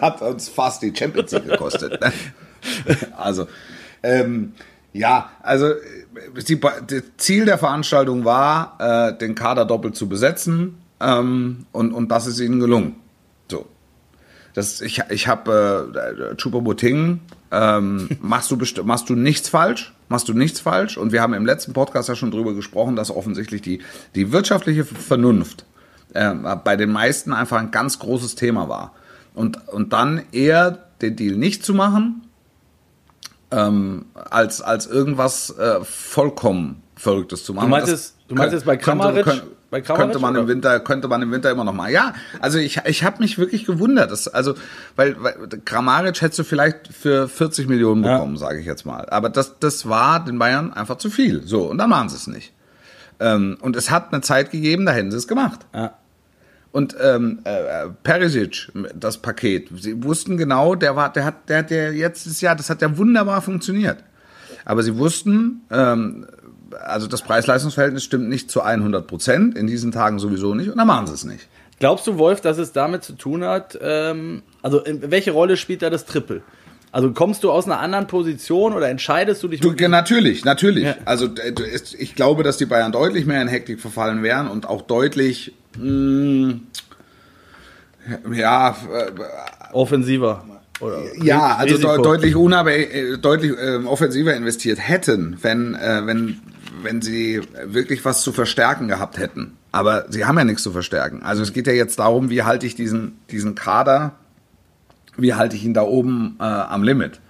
hat 0.00 0.20
uns 0.20 0.48
fast 0.48 0.82
die 0.82 0.92
Champions 0.94 1.30
League 1.30 1.48
gekostet. 1.48 2.00
Also 3.16 3.46
ähm, 4.02 4.52
Ja, 4.96 5.30
also 5.42 5.66
äh, 5.68 5.76
die, 6.48 6.58
das 6.58 7.02
Ziel 7.18 7.44
der 7.44 7.58
Veranstaltung 7.58 8.24
war, 8.24 8.76
äh, 8.78 9.18
den 9.18 9.34
Kader 9.34 9.64
doppelt 9.64 9.94
zu 9.96 10.08
besetzen 10.08 10.78
ähm, 11.00 11.66
und, 11.72 11.92
und 11.92 12.10
das 12.10 12.26
ist 12.26 12.40
ihnen 12.40 12.60
gelungen. 12.60 12.96
So. 13.50 13.66
Das, 14.54 14.80
ich 14.80 15.02
ich 15.10 15.28
habe 15.28 16.32
äh, 16.32 16.36
Chupomoting, 16.36 17.20
ähm, 17.50 18.08
machst, 18.20 18.50
du 18.50 18.56
machst 18.84 19.08
du 19.10 19.14
nichts 19.14 19.48
falsch, 19.48 19.92
machst 20.08 20.28
du 20.28 20.32
nichts 20.32 20.60
falsch 20.60 20.96
und 20.96 21.12
wir 21.12 21.20
haben 21.20 21.34
im 21.34 21.44
letzten 21.44 21.74
Podcast 21.74 22.08
ja 22.08 22.16
schon 22.16 22.30
drüber 22.30 22.54
gesprochen, 22.54 22.96
dass 22.96 23.10
offensichtlich 23.10 23.60
die, 23.60 23.80
die 24.14 24.32
wirtschaftliche 24.32 24.84
Vernunft 24.84 25.66
äh, 26.14 26.34
bei 26.64 26.76
den 26.76 26.90
meisten 26.90 27.32
einfach 27.34 27.58
ein 27.58 27.70
ganz 27.70 27.98
großes 27.98 28.34
Thema 28.34 28.68
war. 28.68 28.94
Und, 29.34 29.68
und 29.68 29.92
dann 29.92 30.22
eher 30.32 30.86
den 31.02 31.14
Deal 31.16 31.36
nicht 31.36 31.62
zu 31.62 31.74
machen, 31.74 32.25
ähm, 33.50 34.06
als, 34.14 34.60
als 34.60 34.86
irgendwas 34.86 35.50
äh, 35.50 35.80
vollkommen 35.84 36.82
Verrücktes 36.96 37.44
zu 37.44 37.54
machen. 37.54 37.66
Du 37.66 37.70
meintest- 37.70 37.92
Das 37.92 38.14
du 38.28 38.34
meintest 38.34 38.66
bei 38.66 38.76
Kramaric- 38.76 39.22
Könnte, 39.24 39.46
bei 39.70 39.80
Kramaric, 39.80 40.12
könnte 40.12 40.18
man 40.20 40.36
im? 40.36 40.48
Winter, 40.48 40.80
könnte 40.80 41.08
man 41.08 41.22
im 41.22 41.30
Winter 41.30 41.50
immer 41.50 41.64
noch 41.64 41.72
mal. 41.74 41.90
Ja, 41.90 42.14
also 42.40 42.58
ich, 42.58 42.80
ich 42.86 43.04
habe 43.04 43.18
mich 43.20 43.38
wirklich 43.38 43.66
gewundert. 43.66 44.10
Das, 44.10 44.28
also, 44.28 44.54
weil, 44.96 45.16
weil 45.22 45.34
Kramaric 45.64 46.20
hättest 46.22 46.38
du 46.38 46.44
vielleicht 46.44 46.88
für 46.88 47.28
40 47.28 47.68
Millionen 47.68 48.02
Ja. 48.04 48.14
bekommen, 48.14 48.36
sage 48.36 48.58
ich 48.60 48.66
jetzt 48.66 48.86
mal. 48.86 49.08
Aber 49.10 49.28
das, 49.28 49.58
das 49.60 49.88
war 49.88 50.24
den 50.24 50.38
Bayern 50.38 50.72
einfach 50.72 50.96
zu 50.98 51.10
viel. 51.10 51.46
So, 51.46 51.64
und 51.70 51.78
dann 51.78 51.90
machen 51.90 52.08
sie 52.08 52.16
es 52.16 52.26
nicht. 52.26 52.52
Ähm, 53.20 53.56
und 53.60 53.76
es 53.76 53.90
hat 53.90 54.12
eine 54.12 54.22
Zeit 54.22 54.50
gegeben, 54.50 54.86
da 54.86 54.92
hätten 54.92 55.10
sie 55.10 55.16
es 55.18 55.28
gemacht. 55.28 55.60
Ja. 55.74 55.94
Und 56.76 56.94
ähm, 57.00 57.38
äh, 57.44 57.88
Perisic, 58.02 58.70
das 58.94 59.16
Paket, 59.16 59.70
sie 59.80 60.04
wussten 60.04 60.36
genau, 60.36 60.74
der 60.74 60.94
war, 60.94 61.10
der 61.10 61.24
hat, 61.24 61.48
der 61.48 61.60
hat 61.60 61.70
ja 61.70 61.88
jetzt 61.90 62.26
das 62.26 62.42
Jahr, 62.42 62.54
das 62.54 62.68
hat 62.68 62.82
ja 62.82 62.98
wunderbar 62.98 63.40
funktioniert. 63.40 64.04
Aber 64.66 64.82
sie 64.82 64.98
wussten, 64.98 65.62
ähm, 65.70 66.26
also 66.84 67.06
das 67.06 67.22
Preis-Leistungs-Verhältnis 67.22 68.04
stimmt 68.04 68.28
nicht 68.28 68.50
zu 68.50 68.60
100 68.60 69.06
Prozent, 69.06 69.56
in 69.56 69.66
diesen 69.66 69.90
Tagen 69.90 70.18
sowieso 70.18 70.54
nicht, 70.54 70.68
und 70.68 70.76
dann 70.76 70.86
machen 70.86 71.06
sie 71.06 71.14
es 71.14 71.24
nicht. 71.24 71.48
Glaubst 71.78 72.06
du, 72.06 72.18
Wolf, 72.18 72.42
dass 72.42 72.58
es 72.58 72.72
damit 72.72 73.04
zu 73.04 73.14
tun 73.14 73.42
hat, 73.42 73.78
ähm, 73.80 74.42
also 74.60 74.82
welche 74.86 75.30
Rolle 75.30 75.56
spielt 75.56 75.80
da 75.80 75.88
das 75.88 76.04
Triple? 76.04 76.42
Also 76.96 77.12
kommst 77.12 77.44
du 77.44 77.50
aus 77.50 77.66
einer 77.66 77.78
anderen 77.78 78.06
Position 78.06 78.72
oder 78.72 78.88
entscheidest 78.88 79.42
du 79.42 79.48
dich 79.48 79.60
Du, 79.60 79.74
natürlich, 79.86 80.46
natürlich. 80.46 80.84
Ja. 80.84 80.94
Also 81.04 81.26
äh, 81.26 81.52
ich 81.98 82.14
glaube, 82.14 82.42
dass 82.42 82.56
die 82.56 82.64
Bayern 82.64 82.90
deutlich 82.90 83.26
mehr 83.26 83.42
in 83.42 83.48
Hektik 83.48 83.80
verfallen 83.80 84.22
wären 84.22 84.48
und 84.48 84.66
auch 84.66 84.80
deutlich, 84.80 85.52
mh, 85.78 86.54
ja, 88.32 88.70
äh, 88.70 89.74
offensiver? 89.74 90.42
Ja, 91.22 91.56
also 91.56 91.76
de 91.76 92.02
deutlich 92.02 92.34
unab 92.34 92.66
äh, 92.68 93.18
deutlich 93.18 93.52
ähm, 93.62 93.86
offensiver 93.86 94.34
investiert 94.34 94.78
hätten, 94.80 95.36
wenn 95.42 95.74
äh, 95.74 96.00
wenn 96.06 96.40
wenn 96.82 97.02
sie 97.02 97.42
wirklich 97.66 98.06
was 98.06 98.22
zu 98.22 98.32
verstärken 98.32 98.88
gehabt 98.88 99.18
hätten. 99.18 99.58
Aber 99.70 100.06
sie 100.08 100.24
haben 100.24 100.38
ja 100.38 100.44
nichts 100.44 100.62
zu 100.62 100.72
verstärken. 100.72 101.22
Also 101.22 101.42
es 101.42 101.52
geht 101.52 101.66
ja 101.66 101.74
jetzt 101.74 101.98
darum, 101.98 102.30
wie 102.30 102.42
halte 102.42 102.64
ich 102.64 102.74
diesen 102.74 103.18
diesen 103.30 103.54
Kader, 103.54 104.14
wie 105.16 105.34
halte 105.34 105.56
ich 105.56 105.64
ihn 105.64 105.74
da 105.74 105.82
oben 105.82 106.36
äh, 106.40 106.44
am 106.44 106.82
Limit. 106.82 107.20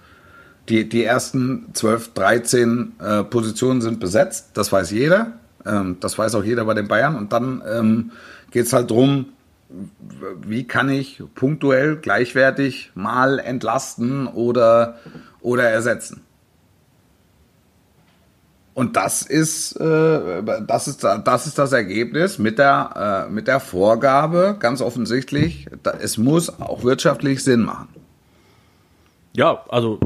Die 0.69 0.87
die 0.87 1.03
ersten 1.03 1.69
12, 1.73 2.13
13 2.13 2.93
äh, 2.99 3.23
Positionen 3.23 3.81
sind 3.81 3.99
besetzt, 3.99 4.49
das 4.53 4.71
weiß 4.71 4.91
jeder. 4.91 5.33
Ähm, 5.65 5.97
das 5.99 6.17
weiß 6.17 6.35
auch 6.35 6.43
jeder 6.43 6.65
bei 6.65 6.73
den 6.73 6.87
Bayern. 6.87 7.15
Und 7.15 7.33
dann 7.33 7.63
ähm, 7.69 8.11
geht 8.51 8.65
es 8.65 8.73
halt 8.73 8.91
drum, 8.91 9.27
wie 10.41 10.65
kann 10.65 10.89
ich 10.89 11.21
punktuell 11.35 11.97
gleichwertig 11.97 12.91
mal 12.95 13.39
entlasten 13.39 14.27
oder, 14.27 14.97
oder 15.41 15.63
ersetzen. 15.69 16.21
Und 18.77 18.95
das 18.95 19.23
ist, 19.23 19.71
äh, 19.77 20.43
das 20.67 20.87
ist, 20.87 21.03
das 21.03 21.47
ist 21.47 21.57
das 21.57 21.71
Ergebnis 21.71 22.37
mit 22.37 22.59
der, 22.59 23.25
äh, 23.27 23.31
mit 23.31 23.47
der 23.47 23.59
Vorgabe, 23.59 24.55
ganz 24.59 24.81
offensichtlich, 24.81 25.65
da, 25.81 25.95
es 25.99 26.19
muss 26.19 26.61
auch 26.61 26.83
wirtschaftlich 26.83 27.43
Sinn 27.43 27.61
machen. 27.61 27.87
Ja, 29.33 29.63
also 29.69 29.99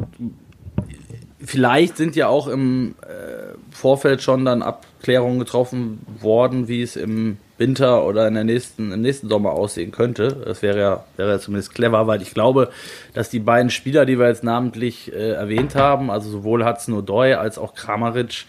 vielleicht 1.43 1.97
sind 1.97 2.15
ja 2.15 2.30
auch 2.30 2.47
im 2.47 2.95
äh, 3.01 3.55
Vorfeld 3.72 4.22
schon 4.22 4.45
dann 4.45 4.61
Abklärungen 4.61 5.39
getroffen 5.39 6.05
worden, 6.22 6.69
wie 6.69 6.82
es 6.82 6.95
im 6.95 7.39
Winter 7.62 8.03
oder 8.03 8.28
in 8.28 8.34
der 8.34 8.43
nächsten, 8.43 8.91
im 8.91 9.01
nächsten 9.01 9.30
Sommer 9.30 9.51
aussehen 9.51 9.91
könnte. 9.91 10.43
Das 10.45 10.62
wäre 10.62 10.80
ja, 10.80 11.05
wäre 11.16 11.30
ja 11.32 11.39
zumindest 11.39 11.74
clever, 11.74 12.07
weil 12.07 12.22
ich 12.22 12.34
glaube, 12.34 12.72
dass 13.14 13.30
die 13.30 13.39
beiden 13.39 13.70
Spieler, 13.70 14.05
die 14.05 14.20
wir 14.20 14.28
jetzt 14.28 14.43
namentlich 14.43 15.14
äh, 15.14 15.34
erwähnt 15.34 15.76
haben, 15.76 16.09
also 16.09 16.30
sowohl 16.30 16.66
Hudson 16.66 16.95
Odoi 16.95 17.36
als 17.36 17.57
auch 17.57 17.76
Kramaric, 17.76 18.45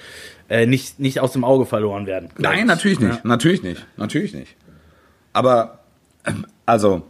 äh, 0.49 0.67
nicht, 0.67 0.99
nicht 0.99 1.21
aus 1.21 1.33
dem 1.33 1.45
Auge 1.45 1.67
verloren 1.67 2.07
werden. 2.07 2.31
Nein, 2.39 2.61
ich. 2.61 2.65
natürlich 2.65 3.01
nicht. 3.01 3.25
Natürlich 3.25 3.63
nicht. 3.63 3.87
Natürlich 3.97 4.35
nicht. 4.35 4.57
Aber, 5.33 5.81
ähm, 6.27 6.47
also, 6.67 7.03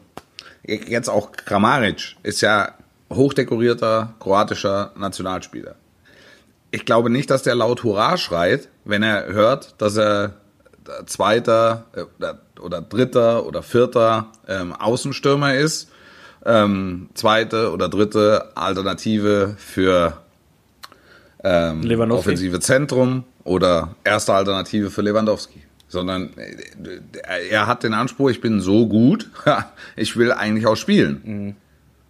jetzt 0.64 1.09
auch 1.09 1.32
Kramaric 1.32 2.16
ist 2.22 2.40
ja 2.40 2.74
hochdekorierter 3.12 4.14
kroatischer 4.18 4.92
Nationalspieler. 4.96 5.76
Ich 6.70 6.84
glaube 6.84 7.11
nicht, 7.11 7.30
dass 7.30 7.42
der 7.42 7.55
laut 7.55 7.84
Hurra 7.84 8.16
schreit, 8.16 8.68
wenn 8.84 9.03
er 9.03 9.26
hört, 9.26 9.74
dass 9.78 9.96
er 9.96 10.34
zweiter 11.07 11.87
äh, 11.95 12.03
oder- 12.18 12.41
oder 12.61 12.80
dritter 12.80 13.47
oder 13.47 13.62
vierter 13.62 14.28
ähm, 14.49 14.72
Außenstürmer 14.72 15.55
ist. 15.55 15.91
Ähm, 16.45 17.09
zweite 17.14 17.72
oder 17.72 17.89
dritte 17.89 18.57
Alternative 18.57 19.55
für 19.59 20.18
ähm, 21.45 22.11
offensive 22.11 22.61
Zentrum 22.61 23.24
oder 23.45 23.95
erste 24.05 24.35
Alternative 24.35 24.91
für 24.91 25.03
Lewandowski. 25.03 25.62
Sondern 25.89 26.30
äh, 26.37 27.49
er 27.49 27.66
hat 27.66 27.83
den 27.83 27.95
Anspruch, 27.95 28.30
ich 28.30 28.41
bin 28.41 28.61
so 28.61 28.89
gut, 28.89 29.30
ich 29.97 30.16
will 30.16 30.33
eigentlich 30.33 30.66
auch 30.66 30.76
spielen. 30.76 31.57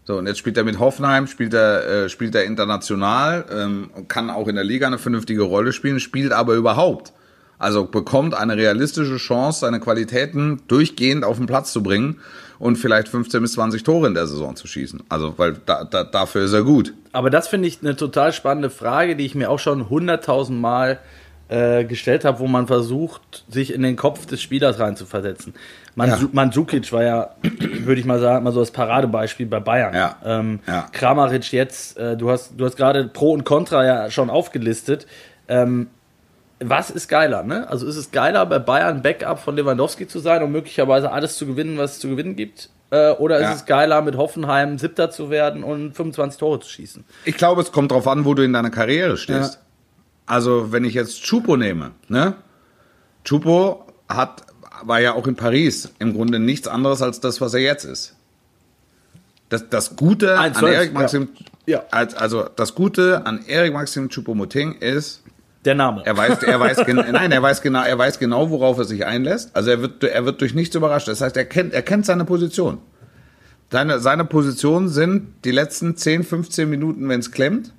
So, 0.04 0.18
und 0.18 0.26
jetzt 0.26 0.38
spielt 0.38 0.56
er 0.56 0.64
mit 0.64 0.78
Hoffenheim, 0.78 1.26
spielt 1.26 1.54
er, 1.54 2.04
äh, 2.04 2.08
spielt 2.08 2.34
er 2.34 2.44
international, 2.44 3.44
ähm, 3.52 3.90
und 3.94 4.08
kann 4.08 4.30
auch 4.30 4.48
in 4.48 4.56
der 4.56 4.64
Liga 4.64 4.86
eine 4.86 4.98
vernünftige 4.98 5.42
Rolle 5.42 5.72
spielen, 5.72 6.00
spielt 6.00 6.32
aber 6.32 6.54
überhaupt. 6.54 7.12
Also 7.62 7.84
bekommt 7.84 8.34
eine 8.34 8.56
realistische 8.56 9.16
Chance, 9.16 9.60
seine 9.60 9.80
Qualitäten 9.80 10.62
durchgehend 10.68 11.24
auf 11.24 11.36
den 11.36 11.46
Platz 11.46 11.72
zu 11.72 11.82
bringen 11.82 12.20
und 12.58 12.76
vielleicht 12.76 13.08
15 13.08 13.40
bis 13.42 13.52
20 13.52 13.82
Tore 13.82 14.06
in 14.06 14.14
der 14.14 14.26
Saison 14.26 14.56
zu 14.56 14.66
schießen. 14.66 15.02
Also, 15.08 15.34
weil 15.36 15.54
da, 15.66 15.84
da, 15.84 16.04
dafür 16.04 16.44
ist 16.44 16.52
er 16.52 16.62
gut. 16.62 16.92
Aber 17.12 17.30
das 17.30 17.48
finde 17.48 17.68
ich 17.68 17.78
eine 17.82 17.96
total 17.96 18.32
spannende 18.32 18.70
Frage, 18.70 19.16
die 19.16 19.24
ich 19.24 19.34
mir 19.34 19.50
auch 19.50 19.58
schon 19.58 19.88
hunderttausend 19.90 20.60
Mal 20.60 20.98
äh, 21.48 21.84
gestellt 21.84 22.24
habe, 22.24 22.38
wo 22.38 22.46
man 22.46 22.66
versucht, 22.66 23.44
sich 23.48 23.72
in 23.74 23.82
den 23.82 23.96
Kopf 23.96 24.26
des 24.26 24.40
Spielers 24.40 24.78
reinzuversetzen. 24.78 25.54
Manzu 25.94 26.24
Ja. 26.24 26.30
Mandzukic 26.32 26.90
war 26.92 27.02
ja, 27.02 27.30
würde 27.42 28.00
ich 28.00 28.06
mal 28.06 28.18
sagen, 28.20 28.44
mal 28.44 28.52
so 28.52 28.60
das 28.60 28.70
Paradebeispiel 28.70 29.46
bei 29.46 29.60
Bayern. 29.60 29.94
Ja. 29.94 30.16
Ähm, 30.24 30.60
Ja. 30.66 30.88
Kramaric 30.92 31.52
jetzt, 31.52 31.98
äh, 31.98 32.16
du 32.16 32.30
hast, 32.30 32.52
du 32.56 32.64
hast 32.64 32.76
gerade 32.76 33.04
Pro 33.08 33.32
und 33.32 33.44
Contra 33.44 33.84
ja 33.84 34.10
schon 34.10 34.30
aufgelistet. 34.30 35.06
Ähm, 35.48 35.88
was 36.64 36.90
ist 36.90 37.08
geiler, 37.08 37.42
ne? 37.42 37.68
Also 37.68 37.86
ist 37.86 37.96
es 37.96 38.10
geiler, 38.10 38.44
bei 38.46 38.58
Bayern 38.58 39.02
Backup 39.02 39.38
von 39.38 39.56
Lewandowski 39.56 40.06
zu 40.08 40.18
sein 40.18 40.42
und 40.42 40.52
möglicherweise 40.52 41.10
alles 41.12 41.36
zu 41.36 41.46
gewinnen, 41.46 41.78
was 41.78 41.92
es 41.92 41.98
zu 42.00 42.08
gewinnen 42.08 42.36
gibt? 42.36 42.70
Äh, 42.90 43.12
oder 43.12 43.40
Ja. 43.40 43.50
ist 43.50 43.56
es 43.60 43.64
geiler, 43.66 44.02
mit 44.02 44.16
Hoffenheim 44.16 44.78
Siebter 44.78 45.10
zu 45.10 45.30
werden 45.30 45.64
und 45.64 45.94
25 45.94 46.38
Tore 46.38 46.60
zu 46.60 46.68
schießen? 46.68 47.04
Ich 47.24 47.36
glaube, 47.36 47.62
es 47.62 47.72
kommt 47.72 47.90
drauf 47.92 48.06
an, 48.06 48.24
wo 48.24 48.34
du 48.34 48.42
in 48.44 48.52
deiner 48.52 48.70
Karriere 48.70 49.16
stehst. 49.16 49.54
Ja. 49.54 49.60
Also, 50.26 50.72
wenn 50.72 50.84
ich 50.84 50.94
jetzt 50.94 51.22
Chupo 51.24 51.56
nehme, 51.56 51.92
ne? 52.08 52.34
Chupo 53.24 53.86
hat, 54.08 54.42
war 54.82 55.00
ja 55.00 55.14
auch 55.14 55.26
in 55.26 55.36
Paris 55.36 55.90
im 55.98 56.12
Grunde 56.14 56.38
nichts 56.38 56.68
anderes 56.68 57.02
als 57.02 57.20
das, 57.20 57.40
was 57.40 57.54
er 57.54 57.60
jetzt 57.60 57.84
ist. 57.84 58.14
Das, 59.48 59.68
das 59.68 59.96
Gute 59.96 60.38
an 60.38 60.52
1-12, 60.54 60.66
Erik 60.72 60.92
Maxim, 60.94 61.28
ja. 61.66 61.78
Ja. 61.78 61.84
als- 61.90 62.14
also 62.14 62.48
das 62.56 62.74
Gute 62.74 63.26
an 63.26 63.44
Erik 63.46 63.72
Maxim 63.74 64.08
Choupo-Moting 64.08 64.74
ist, 64.80 65.21
Der 65.64 65.74
Name. 65.76 66.02
er 66.04 66.16
weiß, 66.16 66.42
er 66.42 66.58
weiß, 66.58 66.78
nein, 67.12 67.30
er 67.30 67.42
weiß 67.42 67.62
genau, 67.62 67.82
er 67.82 67.96
weiß 67.96 68.18
genau, 68.18 68.50
worauf 68.50 68.78
er 68.78 68.84
sich 68.84 69.06
einlässt. 69.06 69.54
Also 69.54 69.70
er 69.70 69.80
wird, 69.80 70.02
er 70.02 70.24
wird 70.24 70.40
durch 70.40 70.54
nichts 70.54 70.74
überrascht. 70.74 71.08
Das 71.08 71.20
heißt, 71.20 71.36
er 71.36 71.44
kennt, 71.44 71.72
er 71.72 71.82
kennt 71.82 72.04
seine 72.04 72.24
Position. 72.24 72.78
Seine, 73.70 74.00
seine 74.00 74.24
Positionen 74.24 74.88
sind 74.88 75.44
die 75.44 75.50
letzten 75.50 75.96
10, 75.96 76.24
15 76.24 76.68
Minuten, 76.68 77.08
wenn 77.08 77.20
es 77.20 77.30
klemmt, 77.30 77.72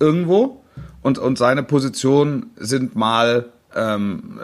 irgendwo. 0.00 0.64
Und, 1.02 1.18
und 1.18 1.38
seine 1.38 1.62
Positionen 1.62 2.50
sind 2.56 2.96
mal 2.96 3.46
ähm, 3.76 4.40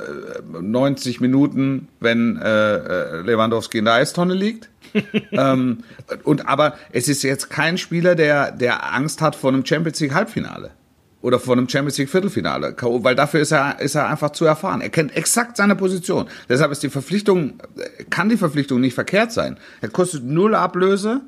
äh, 0.57 0.63
90 0.63 1.21
Minuten, 1.21 1.89
wenn 1.99 2.37
äh, 2.37 2.77
äh, 2.77 3.21
Lewandowski 3.23 3.79
in 3.79 3.87
der 3.87 3.95
Eistonne 3.95 4.35
liegt. 4.35 4.69
ähm, 5.33 5.79
und 6.25 6.47
aber 6.47 6.75
es 6.93 7.09
ist 7.09 7.23
jetzt 7.23 7.51
kein 7.51 7.79
Spieler, 7.79 8.15
der, 8.15 8.53
der 8.53 8.95
Angst 8.95 9.21
hat 9.23 9.35
vor 9.35 9.53
einem 9.53 9.65
Champions 9.65 9.99
League 10.01 10.15
Halbfinale 10.15 10.71
oder 11.27 11.41
vor 11.41 11.57
einem 11.57 11.69
Champions 11.69 11.99
League 11.99 12.09
Viertelfinale, 12.09 12.73
K.O., 12.75 13.03
weil 13.03 13.17
dafür 13.17 13.41
ist 13.41 13.51
er, 13.51 13.81
ist 13.81 13.97
er 13.97 14.09
einfach 14.09 14.31
zu 14.31 14.45
erfahren. 14.45 14.81
Er 14.81 14.91
kennt 14.91 15.17
exakt 15.17 15.57
seine 15.57 15.75
Position. 15.75 16.29
Deshalb 16.49 16.71
ist 16.71 16.85
die 16.85 16.89
Verpflichtung, 16.89 17.55
äh, 17.77 18.05
kann 18.05 18.29
die 18.29 18.37
Verpflichtung 18.37 18.81
nicht 18.81 18.95
verkehrt 18.95 19.33
sein. 19.33 19.59
Er 19.81 19.89
kostet 19.89 20.23
null 20.23 20.55
Ablöse. 20.55 21.23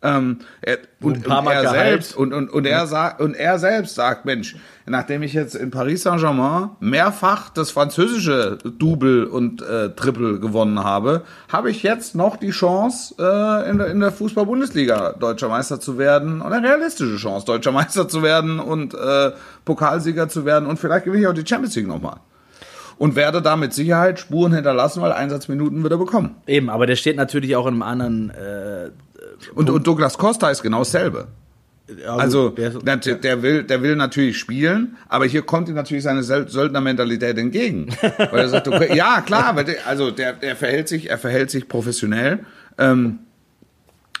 Ähm, 0.00 0.38
er, 0.62 0.78
und, 1.02 1.26
und 1.26 1.28
Mal 1.28 1.52
er 1.52 1.68
selbst 1.68 2.16
und, 2.16 2.32
und, 2.32 2.48
und 2.48 2.64
er 2.64 2.86
sagt 2.86 3.20
und 3.20 3.34
er 3.34 3.58
selbst 3.58 3.94
sagt, 3.94 4.24
Mensch, 4.24 4.56
nachdem 4.86 5.22
ich 5.22 5.32
jetzt 5.32 5.54
in 5.54 5.70
Paris 5.70 6.02
Saint-Germain 6.02 6.70
mehrfach 6.80 7.50
das 7.50 7.70
französische 7.70 8.58
Double 8.78 9.24
und 9.24 9.62
äh, 9.62 9.90
Triple 9.90 10.40
gewonnen 10.40 10.82
habe, 10.82 11.22
habe 11.52 11.70
ich 11.70 11.82
jetzt 11.82 12.14
noch 12.14 12.36
die 12.36 12.50
Chance, 12.50 13.14
äh, 13.18 13.70
in 13.70 13.78
der, 13.78 13.88
in 13.88 14.00
der 14.00 14.12
Fußball-Bundesliga 14.12 15.12
deutscher 15.12 15.48
Meister 15.48 15.80
zu 15.80 15.98
werden 15.98 16.40
und 16.40 16.52
eine 16.52 16.68
realistische 16.68 17.16
Chance, 17.16 17.46
deutscher 17.46 17.72
Meister 17.72 18.08
zu 18.08 18.22
werden 18.22 18.58
und 18.58 18.94
äh, 18.94 19.32
Pokalsieger 19.64 20.28
zu 20.28 20.44
werden 20.44 20.66
und 20.68 20.78
vielleicht 20.78 21.04
gewinne 21.04 21.22
ich 21.22 21.28
auch 21.28 21.34
die 21.34 21.46
Champions 21.46 21.76
League 21.76 21.88
nochmal. 21.88 22.16
Und 22.98 23.16
werde 23.16 23.42
da 23.42 23.56
mit 23.56 23.72
Sicherheit 23.72 24.20
Spuren 24.20 24.52
hinterlassen, 24.52 25.02
weil 25.02 25.12
Einsatzminuten 25.12 25.82
wird 25.82 25.92
er 25.92 25.98
bekommen. 25.98 26.36
Eben, 26.46 26.70
aber 26.70 26.86
der 26.86 26.94
steht 26.96 27.16
natürlich 27.16 27.56
auch 27.56 27.66
in 27.66 27.74
einem 27.74 27.82
anderen. 27.82 28.30
Äh, 28.30 28.90
Und, 29.54 29.70
und 29.70 29.86
Douglas 29.86 30.18
Costa 30.18 30.50
ist 30.50 30.62
genau 30.62 30.80
dasselbe. 30.80 31.26
Also 32.06 32.50
der 32.50 32.68
ist- 32.68 32.84
der, 32.86 32.96
der 33.16 33.42
will, 33.42 33.62
der 33.64 33.82
will 33.82 33.96
natürlich 33.96 34.38
spielen, 34.38 34.96
aber 35.08 35.26
hier 35.26 35.42
kommt 35.42 35.68
ihm 35.68 35.74
natürlich 35.74 36.04
seine 36.04 36.22
Söld- 36.22 36.50
Söldnermentalität 36.50 37.38
entgegen, 37.38 37.88
weil 38.00 38.40
er 38.40 38.48
sagt, 38.48 38.68
okay, 38.68 38.96
ja 38.96 39.20
klar, 39.20 39.54
weil 39.56 39.64
der, 39.64 39.86
also 39.86 40.10
der, 40.10 40.32
der 40.34 40.56
verhält 40.56 40.88
sich, 40.88 41.10
er 41.10 41.18
verhält 41.18 41.50
sich 41.50 41.68
professionell 41.68 42.40
ähm, 42.78 43.18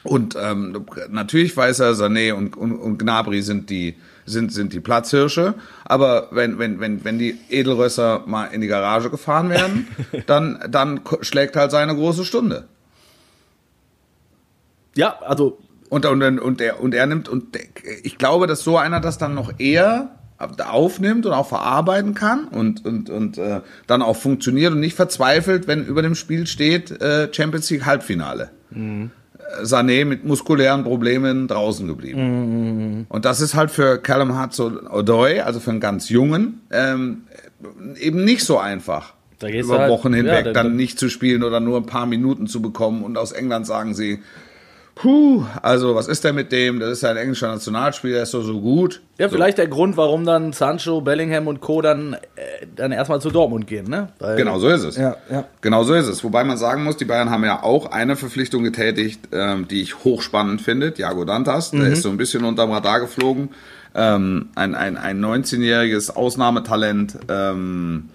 und 0.04 0.36
ähm, 0.40 0.84
natürlich 1.10 1.56
weiß 1.56 1.80
er, 1.80 1.92
Sané 1.92 2.32
und, 2.32 2.56
und, 2.56 2.72
und 2.72 2.98
Gnabry 2.98 3.40
sind 3.42 3.70
die 3.70 3.94
sind 4.24 4.52
sind 4.52 4.72
die 4.72 4.78
Platzhirsche, 4.80 5.54
aber 5.84 6.28
wenn 6.30 6.58
wenn 6.58 6.78
wenn 6.80 7.04
wenn 7.04 7.18
die 7.18 7.38
Edelrösser 7.50 8.22
mal 8.26 8.46
in 8.46 8.60
die 8.60 8.68
Garage 8.68 9.10
gefahren 9.10 9.48
werden, 9.50 9.88
dann 10.26 10.60
dann 10.70 11.00
schlägt 11.22 11.56
halt 11.56 11.70
seine 11.72 11.94
große 11.94 12.24
Stunde. 12.24 12.68
ja, 14.96 15.18
also 15.22 15.58
Und, 15.92 16.06
und, 16.06 16.22
und, 16.40 16.60
er, 16.62 16.80
und 16.80 16.94
er 16.94 17.06
nimmt, 17.06 17.28
und 17.28 17.54
ich 18.02 18.16
glaube, 18.16 18.46
dass 18.46 18.62
so 18.64 18.78
einer 18.78 18.98
das 18.98 19.18
dann 19.18 19.34
noch 19.34 19.52
eher 19.58 20.12
aufnimmt 20.64 21.26
und 21.26 21.32
auch 21.32 21.46
verarbeiten 21.46 22.14
kann 22.14 22.44
und, 22.48 22.82
und, 22.86 23.10
und 23.10 23.36
äh, 23.36 23.60
dann 23.86 24.00
auch 24.00 24.16
funktioniert 24.16 24.72
und 24.72 24.80
nicht 24.80 24.96
verzweifelt, 24.96 25.66
wenn 25.68 25.84
über 25.84 26.00
dem 26.00 26.14
Spiel 26.14 26.46
steht 26.46 26.90
äh, 27.02 27.28
Champions 27.30 27.68
League 27.68 27.84
Halbfinale. 27.84 28.48
Äh, 28.74 29.08
Sané 29.64 30.06
mit 30.06 30.24
muskulären 30.24 30.82
Problemen 30.82 31.46
draußen 31.46 31.86
geblieben. 31.86 33.04
Und 33.10 33.24
das 33.26 33.42
ist 33.42 33.54
halt 33.54 33.70
für 33.70 33.98
Callum 33.98 34.40
Hudson-Odoi, 34.42 35.42
also 35.42 35.60
für 35.60 35.72
einen 35.72 35.80
ganz 35.80 36.08
Jungen, 36.08 36.62
ähm, 36.70 37.24
eben 38.00 38.24
nicht 38.24 38.44
so 38.44 38.58
einfach. 38.58 39.12
Über 39.42 39.78
halt- 39.80 39.90
Wochen 39.90 40.12
ja, 40.12 40.16
hinweg 40.18 40.44
da- 40.46 40.52
dann 40.52 40.68
da- 40.68 40.72
nicht 40.72 40.98
zu 40.98 41.08
spielen 41.10 41.42
oder 41.42 41.60
nur 41.60 41.76
ein 41.76 41.86
paar 41.86 42.06
Minuten 42.06 42.46
zu 42.46 42.62
bekommen. 42.62 43.04
Und 43.04 43.18
aus 43.18 43.32
England 43.32 43.66
sagen 43.66 43.92
sie, 43.94 44.20
Puh, 44.94 45.44
also 45.62 45.94
was 45.94 46.06
ist 46.06 46.22
denn 46.22 46.34
mit 46.34 46.52
dem? 46.52 46.78
Das 46.78 46.90
ist 46.90 47.02
ja 47.02 47.10
ein 47.10 47.16
englischer 47.16 47.48
Nationalspieler, 47.48 48.14
der 48.14 48.22
ist 48.24 48.34
doch 48.34 48.42
so 48.42 48.60
gut. 48.60 49.00
Ja, 49.18 49.28
so. 49.28 49.34
vielleicht 49.34 49.56
der 49.56 49.66
Grund, 49.66 49.96
warum 49.96 50.26
dann 50.26 50.52
Sancho, 50.52 51.00
Bellingham 51.00 51.46
und 51.46 51.60
Co. 51.62 51.80
dann, 51.80 52.12
äh, 52.14 52.66
dann 52.76 52.92
erstmal 52.92 53.20
zu 53.20 53.30
Dortmund 53.30 53.66
gehen, 53.66 53.88
ne? 53.88 54.08
Weil, 54.18 54.36
Genau 54.36 54.58
so 54.58 54.68
ist 54.68 54.84
es. 54.84 54.96
Ja, 54.96 55.16
ja. 55.30 55.44
Genau 55.62 55.82
so 55.84 55.94
ist 55.94 56.08
es. 56.08 56.22
Wobei 56.22 56.44
man 56.44 56.58
sagen 56.58 56.84
muss, 56.84 56.98
die 56.98 57.06
Bayern 57.06 57.30
haben 57.30 57.42
ja 57.44 57.62
auch 57.62 57.90
eine 57.90 58.16
Verpflichtung 58.16 58.62
getätigt, 58.64 59.28
ähm, 59.32 59.66
die 59.66 59.80
ich 59.80 60.04
hochspannend 60.04 60.60
finde. 60.60 60.92
Thiago 60.92 61.24
Dantas, 61.24 61.72
Mhm. 61.72 61.80
der 61.80 61.88
ist 61.92 62.02
so 62.02 62.10
ein 62.10 62.18
bisschen 62.18 62.44
unterm 62.44 62.70
Radar 62.70 63.00
geflogen. 63.00 63.48
Ähm, 63.94 64.50
ein, 64.54 64.74
ein, 64.74 64.96
ein 64.98 65.24
19-jähriges 65.24 66.10
Ausnahmetalent, 66.14 67.18
ähm, 67.28 68.10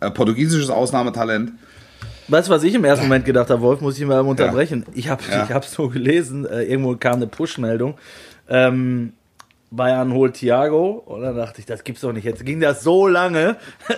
äh, 0.00 0.10
portugiesisches 0.10 0.70
Ausnahmetalent. 0.70 1.52
Weißt 2.32 2.48
du, 2.48 2.52
was 2.52 2.62
ich 2.62 2.74
im 2.74 2.84
ersten 2.84 3.04
Moment 3.06 3.24
gedacht 3.26 3.50
habe, 3.50 3.60
Wolf, 3.60 3.80
muss 3.82 3.98
ich 3.98 4.06
mal 4.06 4.20
unterbrechen. 4.20 4.86
Ich 4.94 5.08
habe 5.08 5.22
Ja. 5.30 5.44
ich 5.44 5.50
hab's 5.52 5.72
so 5.72 5.88
gelesen, 5.88 6.46
äh, 6.46 6.62
irgendwo 6.62 6.96
kam 6.96 7.16
eine 7.16 7.26
Push-Meldung. 7.26 7.94
Ähm, 8.48 9.12
Bayern 9.70 10.12
holt 10.12 10.34
Thiago 10.34 11.02
und 11.06 11.22
dann 11.22 11.36
dachte 11.36 11.60
ich, 11.60 11.66
das 11.66 11.84
gibt's 11.84 12.02
doch 12.02 12.12
nicht. 12.12 12.24
Jetzt 12.24 12.44
ging 12.44 12.60
das 12.60 12.82
so 12.82 13.06
lange, 13.06 13.56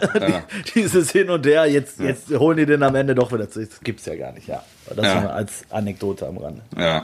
die, 0.74 0.80
dieses 0.80 1.10
Hin 1.10 1.30
und 1.30 1.44
Her, 1.46 1.66
jetzt, 1.66 1.98
jetzt 2.00 2.30
holen 2.30 2.56
die 2.56 2.66
den 2.66 2.82
am 2.82 2.94
Ende 2.94 3.14
doch 3.14 3.32
wieder 3.32 3.48
zurück. 3.50 3.68
Das 3.70 3.80
gibt's 3.80 4.06
ja 4.06 4.14
gar 4.16 4.32
nicht, 4.32 4.46
ja. 4.48 4.62
Das 4.94 5.04
Ja. 5.04 5.20
nur 5.20 5.32
als 5.32 5.62
Anekdote 5.70 6.26
am 6.26 6.36
Rande. 6.38 6.62
Ja. 6.76 7.02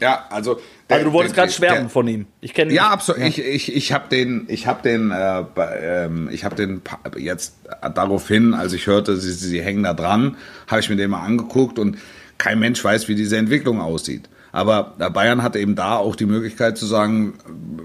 Ja, 0.00 0.24
also. 0.30 0.58
Der- 0.88 0.96
Also 0.98 1.08
du 1.08 1.12
wolltest 1.12 1.34
gerade 1.34 1.50
schwärmen 1.52 1.80
der- 1.82 1.88
von 1.90 2.06
ihm. 2.08 2.26
Ich 2.40 2.52
kenne. 2.54 2.72
Ja, 2.72 2.90
absolut. 2.90 3.22
Ich, 3.22 3.38
ich, 3.38 3.74
ich 3.74 3.92
habe 3.92 4.08
den, 4.08 4.44
ich 4.48 4.66
habe 4.66 4.82
den, 4.82 5.10
äh, 5.10 5.44
ähm, 5.82 6.28
ich 6.32 6.44
habe 6.44 6.56
den 6.56 6.82
jetzt 7.18 7.54
daraufhin, 7.94 8.54
als 8.54 8.72
ich 8.72 8.86
hörte, 8.86 9.16
sie, 9.16 9.32
sie 9.32 9.62
hängen 9.62 9.82
da 9.82 9.94
dran, 9.94 10.36
habe 10.66 10.80
ich 10.80 10.88
mir 10.90 10.96
den 10.96 11.10
mal 11.10 11.22
angeguckt 11.24 11.78
und 11.78 11.98
kein 12.38 12.58
Mensch 12.58 12.82
weiß, 12.84 13.08
wie 13.08 13.14
diese 13.14 13.36
Entwicklung 13.36 13.80
aussieht. 13.80 14.28
Aber 14.54 14.94
äh, 15.00 15.10
Bayern 15.10 15.42
hatte 15.42 15.58
eben 15.58 15.74
da 15.74 15.96
auch 15.96 16.14
die 16.14 16.26
Möglichkeit 16.26 16.78
zu 16.78 16.86
sagen, 16.86 17.34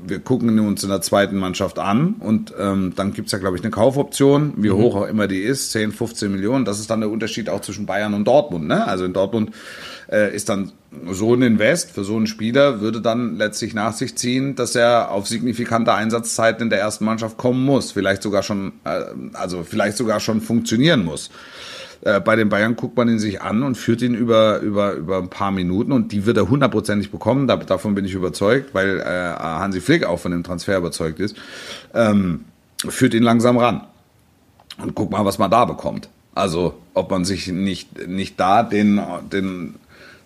wir 0.05 0.19
gucken 0.19 0.59
uns 0.59 0.83
in 0.83 0.89
der 0.89 1.01
zweiten 1.01 1.35
Mannschaft 1.35 1.79
an 1.79 2.17
und 2.19 2.53
ähm, 2.59 2.93
dann 2.95 3.11
gibt's 3.11 3.31
ja, 3.31 3.39
glaube 3.39 3.57
ich, 3.57 3.63
eine 3.63 3.71
Kaufoption, 3.71 4.53
wie 4.57 4.69
hoch 4.69 4.95
auch 4.95 5.07
immer 5.07 5.27
die 5.27 5.39
ist, 5.39 5.71
10, 5.71 5.91
15 5.91 6.31
Millionen. 6.31 6.65
Das 6.65 6.79
ist 6.79 6.91
dann 6.91 6.99
der 6.99 7.09
Unterschied 7.09 7.49
auch 7.49 7.61
zwischen 7.61 7.87
Bayern 7.87 8.13
und 8.13 8.25
Dortmund. 8.25 8.67
Ne? 8.67 8.85
Also 8.85 9.03
in 9.03 9.13
Dortmund 9.13 9.49
äh, 10.11 10.35
ist 10.35 10.49
dann 10.49 10.71
so 11.09 11.33
ein 11.33 11.41
Invest 11.41 11.89
für 11.89 12.03
so 12.03 12.15
einen 12.15 12.27
Spieler 12.27 12.81
würde 12.81 13.01
dann 13.01 13.37
letztlich 13.37 13.73
nach 13.73 13.93
sich 13.93 14.15
ziehen, 14.15 14.53
dass 14.55 14.75
er 14.75 15.09
auf 15.09 15.27
signifikante 15.27 15.95
Einsatzzeiten 15.95 16.63
in 16.63 16.69
der 16.69 16.79
ersten 16.79 17.03
Mannschaft 17.03 17.37
kommen 17.37 17.65
muss, 17.65 17.91
vielleicht 17.91 18.21
sogar 18.21 18.43
schon, 18.43 18.73
äh, 18.83 19.05
also 19.33 19.63
vielleicht 19.63 19.97
sogar 19.97 20.19
schon 20.19 20.39
funktionieren 20.39 21.03
muss. 21.03 21.31
Äh, 22.01 22.19
bei 22.21 22.35
den 22.35 22.49
Bayern 22.49 22.75
guckt 22.75 22.95
man 22.95 23.09
ihn 23.09 23.19
sich 23.19 23.41
an 23.41 23.63
und 23.63 23.75
führt 23.75 24.01
ihn 24.01 24.13
über, 24.13 24.59
über, 24.59 24.93
über 24.93 25.17
ein 25.17 25.29
paar 25.29 25.51
Minuten 25.51 25.91
und 25.91 26.11
die 26.11 26.25
wird 26.25 26.37
er 26.37 26.49
hundertprozentig 26.49 27.11
bekommen, 27.11 27.47
da, 27.47 27.57
davon 27.57 27.95
bin 27.95 28.05
ich 28.05 28.13
überzeugt, 28.13 28.73
weil 28.73 28.99
äh, 28.99 29.03
Hansi 29.03 29.81
Flick 29.81 30.05
auch 30.05 30.19
von 30.19 30.31
dem 30.31 30.43
Transfer 30.43 30.77
überzeugt 30.77 31.19
ist, 31.19 31.35
ähm, 31.93 32.45
führt 32.87 33.13
ihn 33.13 33.23
langsam 33.23 33.57
ran 33.57 33.81
und 34.77 34.95
guck 34.95 35.11
mal, 35.11 35.25
was 35.25 35.37
man 35.37 35.51
da 35.51 35.65
bekommt. 35.65 36.09
Also, 36.35 36.75
ob 36.93 37.11
man 37.11 37.25
sich 37.25 37.47
nicht, 37.47 38.07
nicht 38.07 38.39
da 38.39 38.63
den, 38.63 39.01
den, 39.31 39.75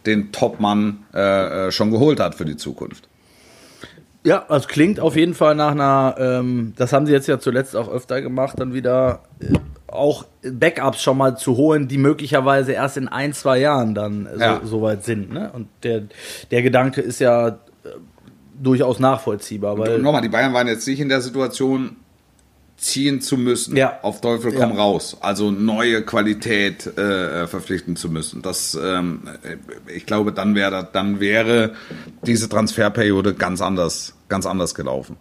den 0.05 0.31
Topmann 0.31 0.99
äh, 1.13 1.67
äh, 1.67 1.71
schon 1.71 1.89
geholt 1.89 2.19
hat 2.19 2.35
für 2.35 2.45
die 2.45 2.57
Zukunft. 2.57 3.07
Ja, 4.25 4.45
also 4.47 4.67
klingt 4.67 4.99
auf 4.99 5.15
jeden 5.15 5.33
Fall 5.33 5.55
nach 5.55 5.71
einer, 5.71 6.15
ähm, 6.17 6.73
das 6.77 6.93
haben 6.93 7.05
sie 7.05 7.11
jetzt 7.11 7.27
ja 7.27 7.39
zuletzt 7.39 7.75
auch 7.75 7.89
öfter 7.91 8.21
gemacht, 8.21 8.59
dann 8.59 8.73
wieder 8.73 9.23
äh, 9.39 9.53
auch 9.87 10.25
Backups 10.41 11.01
schon 11.03 11.17
mal 11.17 11.37
zu 11.37 11.57
holen, 11.57 11.87
die 11.87 11.97
möglicherweise 11.97 12.71
erst 12.71 12.97
in 12.97 13.07
ein, 13.07 13.33
zwei 13.33 13.59
Jahren 13.59 13.93
dann 13.93 14.25
äh, 14.25 14.39
Ja. 14.39 14.59
so, 14.63 14.67
so 14.77 14.81
weit 14.81 15.03
sind. 15.03 15.31
Ne? 15.31 15.51
Und 15.53 15.67
der, 15.83 16.03
der 16.51 16.61
Gedanke 16.61 17.01
ist 17.01 17.19
ja 17.19 17.49
äh, 17.49 17.53
durchaus 18.61 18.99
nachvollziehbar, 18.99 19.77
weil 19.77 19.95
Und 19.95 20.03
nochmal, 20.03 20.21
die 20.21 20.29
Bayern 20.29 20.53
waren 20.53 20.67
jetzt 20.67 20.87
nicht 20.87 20.99
in 21.01 21.09
der 21.09 21.21
Situation, 21.21 21.97
ziehen 22.77 23.21
zu 23.21 23.37
müssen, 23.37 23.77
Ja. 23.77 23.99
auf 24.01 24.19
Teufel 24.21 24.51
komm 24.51 24.71
Ja. 24.71 24.77
raus, 24.77 25.17
also 25.21 25.51
neue 25.51 26.01
Qualität 26.03 26.85
äh, 26.97 27.47
verpflichten 27.47 27.95
zu 27.95 28.09
müssen. 28.09 28.41
Das, 28.41 28.77
ähm, 28.81 29.21
äh, 29.43 29.91
ich 29.91 30.05
glaube, 30.05 30.33
dann 30.33 30.55
wäre 30.55 30.87
dann 30.91 31.19
wäre 31.19 31.73
diese 32.25 32.49
Transferperiode 32.49 33.35
ganz 33.35 33.61
anders, 33.61 34.15
ganz 34.27 34.45
anders 34.45 34.75
gelaufen. 34.75 35.17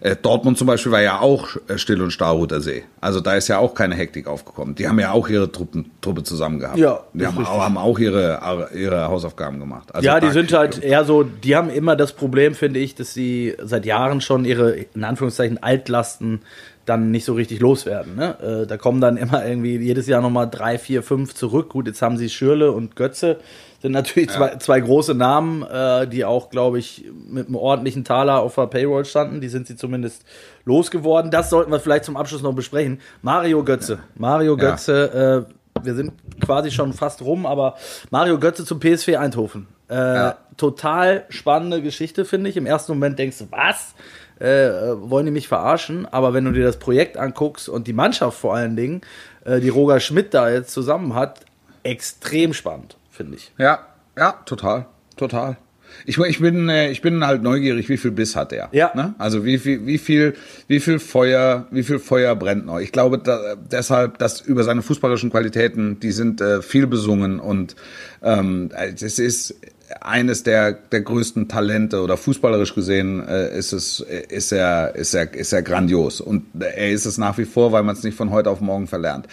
Äh, 0.00 0.14
Dortmund 0.20 0.58
zum 0.58 0.66
Beispiel 0.66 0.92
war 0.92 1.00
ja 1.00 1.20
auch 1.20 1.56
äh, 1.68 1.78
Still- 1.78 2.02
und 2.02 2.10
Starroter 2.10 2.60
See. 2.60 2.84
Also 3.00 3.20
da 3.20 3.34
ist 3.34 3.48
ja 3.48 3.56
auch 3.58 3.72
keine 3.74 3.94
Hektik 3.94 4.26
aufgekommen. 4.26 4.74
Die 4.74 4.86
haben 4.86 5.00
ja 5.00 5.12
auch 5.12 5.26
ihre 5.30 5.50
Truppen, 5.50 5.90
Truppe 6.02 6.22
zusammen 6.22 6.58
gehabt. 6.58 6.76
Ja, 6.76 7.00
die 7.14 7.26
haben 7.26 7.48
haben 7.48 7.78
auch 7.78 7.98
ihre, 7.98 8.68
ihre 8.74 9.08
Hausaufgaben 9.08 9.58
gemacht. 9.58 9.94
Also 9.94 10.06
ja, 10.06 10.20
die 10.20 10.30
sind 10.32 10.52
halt 10.52 10.82
eher 10.82 11.06
so, 11.06 11.22
die 11.22 11.56
haben 11.56 11.70
immer 11.70 11.96
das 11.96 12.12
Problem, 12.12 12.54
finde 12.54 12.78
ich, 12.80 12.94
dass 12.94 13.14
sie 13.14 13.54
seit 13.62 13.86
Jahren 13.86 14.20
schon 14.20 14.44
ihre, 14.44 14.72
in 14.72 15.02
Anführungszeichen, 15.02 15.62
Altlasten 15.62 16.42
dann 16.86 17.10
nicht 17.10 17.24
so 17.24 17.34
richtig 17.34 17.60
loswerden. 17.60 18.14
Ne? 18.16 18.62
Äh, 18.62 18.66
da 18.66 18.76
kommen 18.78 19.00
dann 19.00 19.16
immer 19.16 19.44
irgendwie 19.46 19.76
jedes 19.76 20.06
Jahr 20.06 20.22
nochmal 20.22 20.48
drei, 20.48 20.78
vier, 20.78 21.02
fünf 21.02 21.34
zurück. 21.34 21.68
Gut, 21.70 21.86
jetzt 21.86 22.00
haben 22.00 22.16
sie 22.16 22.30
Schürle 22.30 22.72
und 22.72 22.96
Götze. 22.96 23.38
Sind 23.82 23.92
natürlich 23.92 24.30
zwei, 24.30 24.56
zwei 24.56 24.80
große 24.80 25.14
Namen, 25.14 25.62
äh, 25.62 26.06
die 26.08 26.24
auch, 26.24 26.48
glaube 26.48 26.78
ich, 26.78 27.04
mit 27.28 27.46
einem 27.46 27.56
ordentlichen 27.56 28.04
Taler 28.04 28.40
auf 28.40 28.54
der 28.54 28.66
Payroll 28.68 29.04
standen. 29.04 29.40
Die 29.40 29.48
sind 29.48 29.66
sie 29.66 29.76
zumindest 29.76 30.24
losgeworden. 30.64 31.30
Das 31.30 31.50
sollten 31.50 31.70
wir 31.70 31.78
vielleicht 31.80 32.04
zum 32.04 32.16
Abschluss 32.16 32.42
noch 32.42 32.54
besprechen. 32.54 33.00
Mario 33.20 33.62
Götze. 33.64 33.98
Mario 34.14 34.56
Ja. 34.56 34.70
Götze, 34.70 35.46
äh, 35.46 35.52
wir 35.84 35.94
sind 35.94 36.12
quasi 36.40 36.70
schon 36.70 36.94
fast 36.94 37.20
rum, 37.22 37.44
aber 37.44 37.74
Mario 38.10 38.38
Götze 38.38 38.64
zum 38.64 38.80
PSV 38.80 39.16
Eindhoven. 39.18 39.66
Äh, 39.90 39.94
Ja. 39.94 40.36
Total 40.56 41.26
spannende 41.28 41.82
Geschichte, 41.82 42.24
finde 42.24 42.48
ich. 42.48 42.56
Im 42.56 42.64
ersten 42.64 42.92
Moment 42.92 43.18
denkst 43.18 43.36
du, 43.38 43.46
was? 43.50 43.94
Äh, 44.40 44.66
äh, 44.66 45.10
wollen 45.10 45.26
die 45.26 45.32
mich 45.32 45.48
verarschen? 45.48 46.06
Aber 46.06 46.34
wenn 46.34 46.44
du 46.44 46.52
dir 46.52 46.64
das 46.64 46.78
Projekt 46.78 47.16
anguckst 47.16 47.68
und 47.68 47.86
die 47.86 47.92
Mannschaft 47.92 48.38
vor 48.38 48.54
allen 48.54 48.76
Dingen, 48.76 49.00
äh, 49.44 49.60
die 49.60 49.70
Roger 49.70 50.00
Schmidt 50.00 50.34
da 50.34 50.50
jetzt 50.50 50.72
zusammen 50.72 51.14
hat, 51.14 51.40
extrem 51.82 52.52
spannend, 52.52 52.96
finde 53.10 53.36
ich. 53.36 53.52
Ja, 53.58 53.86
ja, 54.16 54.32
total, 54.44 54.86
total. 55.16 55.56
Ich, 56.04 56.18
ich 56.18 56.40
bin, 56.40 56.68
äh, 56.68 56.90
ich 56.90 57.00
bin 57.00 57.24
halt 57.24 57.42
neugierig, 57.42 57.88
wie 57.88 57.96
viel 57.96 58.10
Biss 58.10 58.36
hat 58.36 58.52
er? 58.52 58.68
Ja. 58.72 58.92
Ne? 58.94 59.14
Also 59.18 59.44
wie 59.44 59.58
viel, 59.58 59.86
wie 59.86 59.98
viel, 59.98 60.34
wie 60.68 60.80
viel 60.80 60.98
Feuer, 60.98 61.66
wie 61.70 61.82
viel 61.82 61.98
Feuer 61.98 62.34
brennt 62.34 62.66
noch? 62.66 62.80
Ich 62.80 62.92
glaube 62.92 63.18
da, 63.18 63.54
deshalb, 63.56 64.18
dass 64.18 64.40
über 64.40 64.64
seine 64.64 64.82
fußballerischen 64.82 65.30
Qualitäten, 65.30 65.98
die 66.00 66.12
sind 66.12 66.40
äh, 66.40 66.60
viel 66.60 66.86
besungen 66.86 67.40
und 67.40 67.76
ähm, 68.22 68.70
es 68.74 69.18
ist, 69.18 69.54
eines 70.00 70.42
der, 70.42 70.72
der 70.72 71.00
größten 71.00 71.48
Talente 71.48 72.02
oder 72.02 72.16
fußballerisch 72.16 72.74
gesehen 72.74 73.26
äh, 73.26 73.56
ist 73.56 73.72
es 73.72 74.00
ist 74.00 74.52
er 74.52 74.94
ist 74.94 75.14
er 75.14 75.32
ist 75.34 75.52
er 75.52 75.62
grandios 75.62 76.20
und 76.20 76.46
er 76.58 76.90
ist 76.90 77.06
es 77.06 77.18
nach 77.18 77.38
wie 77.38 77.44
vor, 77.44 77.72
weil 77.72 77.82
man 77.82 77.94
es 77.94 78.02
nicht 78.02 78.16
von 78.16 78.30
heute 78.30 78.50
auf 78.50 78.60
morgen 78.60 78.86
verlernt. 78.86 79.26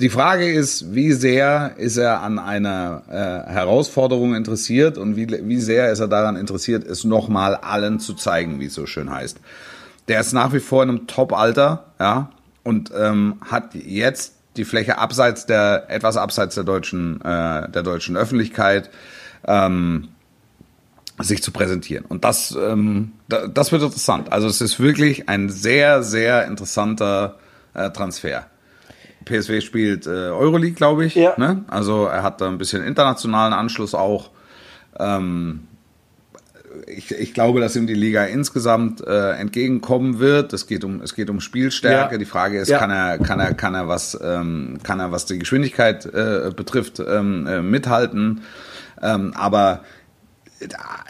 Die 0.00 0.08
Frage 0.08 0.50
ist, 0.50 0.94
wie 0.94 1.12
sehr 1.12 1.74
ist 1.76 1.96
er 1.96 2.20
an 2.20 2.38
einer 2.38 3.02
äh, 3.08 3.50
Herausforderung 3.50 4.34
interessiert 4.34 4.98
und 4.98 5.16
wie 5.16 5.28
wie 5.28 5.60
sehr 5.60 5.92
ist 5.92 6.00
er 6.00 6.08
daran 6.08 6.36
interessiert, 6.36 6.84
es 6.84 7.04
nochmal 7.04 7.54
allen 7.54 8.00
zu 8.00 8.14
zeigen, 8.14 8.60
wie 8.60 8.66
es 8.66 8.74
so 8.74 8.86
schön 8.86 9.10
heißt. 9.10 9.38
Der 10.08 10.20
ist 10.20 10.32
nach 10.32 10.52
wie 10.52 10.60
vor 10.60 10.82
in 10.82 10.88
einem 10.88 11.06
Top-Alter, 11.06 11.84
ja, 12.00 12.30
und 12.64 12.90
ähm, 12.96 13.36
hat 13.48 13.74
jetzt 13.74 14.34
die 14.56 14.64
Fläche 14.64 14.98
abseits 14.98 15.46
der 15.46 15.84
etwas 15.88 16.16
abseits 16.16 16.54
der 16.54 16.64
deutschen 16.64 17.20
äh, 17.22 17.68
der 17.70 17.82
deutschen 17.82 18.16
Öffentlichkeit 18.16 18.90
ähm, 19.46 20.08
sich 21.18 21.42
zu 21.42 21.52
präsentieren. 21.52 22.04
Und 22.06 22.24
das, 22.24 22.56
ähm, 22.60 23.12
das 23.28 23.72
wird 23.72 23.82
interessant. 23.82 24.32
Also 24.32 24.48
es 24.48 24.60
ist 24.60 24.80
wirklich 24.80 25.28
ein 25.28 25.50
sehr, 25.50 26.02
sehr 26.02 26.46
interessanter 26.46 27.38
äh, 27.74 27.90
Transfer. 27.90 28.46
PSW 29.24 29.60
spielt 29.60 30.06
äh, 30.06 30.10
Euroleague, 30.10 30.74
glaube 30.74 31.04
ich. 31.04 31.14
Ja. 31.14 31.34
Ne? 31.36 31.64
Also 31.68 32.06
er 32.06 32.22
hat 32.22 32.40
da 32.40 32.48
ein 32.48 32.58
bisschen 32.58 32.82
internationalen 32.82 33.52
Anschluss 33.52 33.94
auch. 33.94 34.30
Ähm, 34.98 35.68
ich, 36.86 37.10
ich 37.12 37.34
glaube, 37.34 37.60
dass 37.60 37.76
ihm 37.76 37.86
die 37.86 37.94
Liga 37.94 38.24
insgesamt 38.24 39.06
äh, 39.06 39.32
entgegenkommen 39.32 40.18
wird. 40.18 40.52
Es 40.52 40.66
geht 40.66 40.84
um 40.84 41.02
es 41.02 41.14
geht 41.14 41.30
um 41.30 41.40
Spielstärke. 41.40 42.14
Ja. 42.14 42.18
Die 42.18 42.24
Frage 42.24 42.58
ist, 42.58 42.68
Ja. 42.68 42.78
kann 42.78 42.90
er 42.90 43.18
kann 43.18 43.40
er 43.40 43.54
kann 43.54 43.74
er 43.74 43.88
was 43.88 44.18
ähm, 44.22 44.78
kann 44.82 44.98
er 44.98 45.12
was 45.12 45.26
die 45.26 45.38
Geschwindigkeit 45.38 46.06
äh, 46.06 46.50
betrifft 46.54 47.00
ähm, 47.00 47.46
äh, 47.46 47.60
mithalten? 47.62 48.42
Ähm, 49.02 49.32
aber 49.36 49.80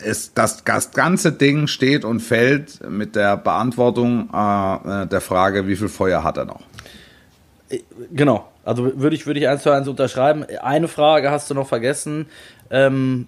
es, 0.03 0.33
das, 0.35 0.65
das 0.65 0.93
ganze 0.93 1.33
Ding 1.33 1.67
steht 1.67 2.05
und 2.05 2.21
fällt 2.21 2.89
mit 2.89 3.17
der 3.17 3.37
Beantwortung 3.37 4.29
äh, 4.33 5.07
der 5.07 5.21
Frage, 5.21 5.67
wie 5.67 5.77
viel 5.77 5.89
Feuer 5.89 6.25
hat 6.25 6.37
er 6.37 6.47
noch? 6.47 6.63
Genau. 8.13 8.49
Also 8.65 8.99
würde 9.01 9.17
ich, 9.17 9.27
würde 9.27 9.41
ich 9.41 9.49
eins 9.49 9.63
zu 9.63 9.71
eins 9.71 9.89
unterschreiben. 9.89 10.45
Eine 10.63 10.89
Frage 10.89 11.31
hast 11.31 11.51
du 11.51 11.55
noch 11.55 11.67
vergessen. 11.67 12.27
Ähm, 12.71 13.27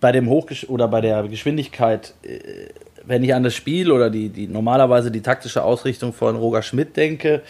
bei 0.00 0.12
dem 0.12 0.28
Hochgesch 0.28 0.64
oder 0.68 0.88
bei 0.88 1.00
der 1.00 1.22
Geschwindigkeit, 1.24 2.14
äh, 2.22 2.38
wenn 3.04 3.24
ich 3.24 3.34
an 3.34 3.42
das 3.42 3.54
Spiel 3.54 3.90
oder 3.90 4.10
die, 4.10 4.28
die 4.28 4.46
normalerweise 4.46 5.10
die 5.10 5.22
taktische 5.22 5.64
Ausrichtung 5.64 6.12
von 6.12 6.36
Roger 6.36 6.62
Schmidt 6.62 6.96
denke, 6.96 7.42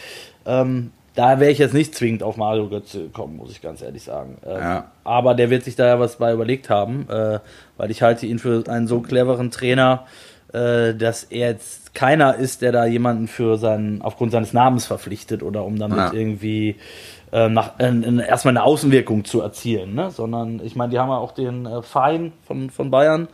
ähm, 0.46 0.92
da 1.18 1.40
wäre 1.40 1.50
ich 1.50 1.58
jetzt 1.58 1.74
nicht 1.74 1.94
zwingend 1.96 2.22
auf 2.22 2.36
Mario 2.36 2.68
Götze 2.68 3.02
gekommen, 3.02 3.36
muss 3.36 3.50
ich 3.50 3.60
ganz 3.60 3.82
ehrlich 3.82 4.04
sagen. 4.04 4.36
Ähm, 4.46 4.60
Ja. 4.60 4.84
Aber 5.02 5.34
der 5.34 5.50
wird 5.50 5.64
sich 5.64 5.74
da 5.74 5.86
ja 5.86 5.98
was 5.98 6.16
bei 6.16 6.32
überlegt 6.32 6.70
haben, 6.70 7.08
äh, 7.10 7.40
weil 7.76 7.90
ich 7.90 8.02
halte 8.02 8.24
ihn 8.26 8.38
für 8.38 8.62
einen 8.68 8.86
so 8.86 9.00
cleveren 9.00 9.50
Trainer, 9.50 10.06
äh, 10.52 10.94
dass 10.94 11.24
er 11.24 11.48
jetzt 11.50 11.92
keiner 11.94 12.36
ist, 12.36 12.62
der 12.62 12.70
da 12.70 12.84
jemanden 12.86 13.26
für 13.26 13.58
seinen, 13.58 14.00
aufgrund 14.00 14.30
seines 14.30 14.52
Namens 14.52 14.86
verpflichtet 14.86 15.42
oder 15.42 15.64
um 15.64 15.76
damit 15.78 15.98
Ja. 15.98 16.12
irgendwie 16.12 16.76
äh, 17.32 17.48
nach, 17.48 17.78
äh, 17.78 17.92
erstmal 18.26 18.52
eine 18.52 18.62
Außenwirkung 18.62 19.24
zu 19.24 19.40
erzielen. 19.42 19.94
Ne? 19.94 20.10
Sondern, 20.10 20.60
ich 20.64 20.76
meine, 20.76 20.92
die 20.92 20.98
haben 20.98 21.10
ja 21.10 21.18
auch 21.18 21.32
den 21.32 21.66
äh, 21.66 21.82
Fein 21.82 22.32
von, 22.46 22.70
von 22.70 22.90
Bayern 22.90 23.28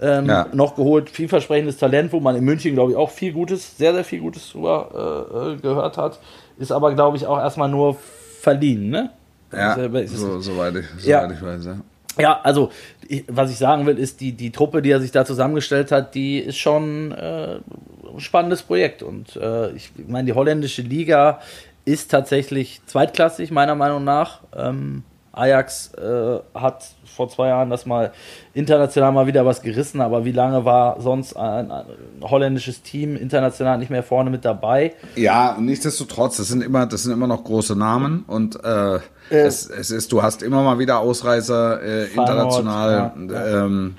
ähm, 0.00 0.26
Ja. 0.26 0.46
noch 0.52 0.74
geholt. 0.76 1.08
Vielversprechendes 1.08 1.78
Talent, 1.78 2.12
wo 2.12 2.20
man 2.20 2.36
in 2.36 2.44
München, 2.44 2.74
glaube 2.74 2.90
ich, 2.92 2.96
auch 2.98 3.10
viel 3.10 3.32
Gutes, 3.32 3.78
sehr, 3.78 3.94
sehr 3.94 4.04
viel 4.04 4.20
Gutes 4.20 4.50
drüber 4.52 5.24
äh, 5.32 5.52
äh, 5.52 5.56
gehört 5.56 5.96
hat. 5.96 6.18
Ist 6.58 6.72
aber, 6.72 6.94
glaube 6.94 7.16
ich, 7.16 7.26
auch 7.26 7.38
erstmal 7.38 7.68
nur 7.68 7.96
verliehen. 8.40 8.90
Ne? 8.90 9.10
Ja, 9.52 9.76
so, 10.06 10.40
soweit 10.40 10.76
ich, 10.76 10.86
soweit 10.98 11.04
Ja. 11.06 11.30
ich 11.30 11.42
weiß. 11.42 11.64
Ja. 11.64 11.76
ja, 12.18 12.40
also 12.42 12.70
ich, 13.06 13.24
was 13.28 13.50
ich 13.50 13.58
sagen 13.58 13.86
will, 13.86 13.98
ist, 13.98 14.20
die, 14.20 14.32
die 14.32 14.50
Truppe, 14.50 14.82
die 14.82 14.90
er 14.90 15.00
sich 15.00 15.10
da 15.10 15.24
zusammengestellt 15.24 15.90
hat, 15.90 16.14
die 16.14 16.38
ist 16.38 16.58
schon 16.58 17.12
äh, 17.12 17.56
ein 18.12 18.20
spannendes 18.20 18.62
Projekt. 18.62 19.02
Und 19.02 19.36
äh, 19.36 19.70
ich 19.70 19.92
meine, 20.06 20.26
die 20.26 20.32
holländische 20.34 20.82
Liga 20.82 21.40
ist 21.84 22.10
tatsächlich 22.10 22.82
zweitklassig, 22.86 23.50
meiner 23.50 23.74
Meinung 23.74 24.04
nach. 24.04 24.40
Ähm, 24.54 25.04
Ajax 25.38 25.92
äh, 25.94 26.38
hat 26.54 26.84
vor 27.04 27.28
zwei 27.28 27.48
Jahren 27.48 27.70
das 27.70 27.86
mal 27.86 28.12
international 28.54 29.12
mal 29.12 29.26
wieder 29.26 29.44
was 29.46 29.62
gerissen, 29.62 30.00
aber 30.00 30.24
wie 30.24 30.32
lange 30.32 30.64
war 30.64 31.00
sonst 31.00 31.36
ein, 31.36 31.70
ein 31.70 31.86
holländisches 32.22 32.82
Team 32.82 33.16
international 33.16 33.78
nicht 33.78 33.90
mehr 33.90 34.02
vorne 34.02 34.30
mit 34.30 34.44
dabei? 34.44 34.94
Ja, 35.16 35.54
und 35.54 35.66
nichtsdestotrotz, 35.66 36.36
das 36.36 36.48
sind 36.48 36.62
immer, 36.62 36.86
das 36.86 37.04
sind 37.04 37.12
immer 37.12 37.26
noch 37.26 37.44
große 37.44 37.76
Namen 37.76 38.24
und 38.26 38.62
äh, 38.64 38.98
es, 39.30 39.68
es 39.68 39.90
ist, 39.90 40.12
du 40.12 40.22
hast 40.22 40.42
immer 40.42 40.62
mal 40.62 40.78
wieder 40.78 41.00
Ausreißer 41.00 41.82
äh, 41.82 42.04
international, 42.06 43.12
ja, 43.30 43.64
Ähm, 43.64 43.96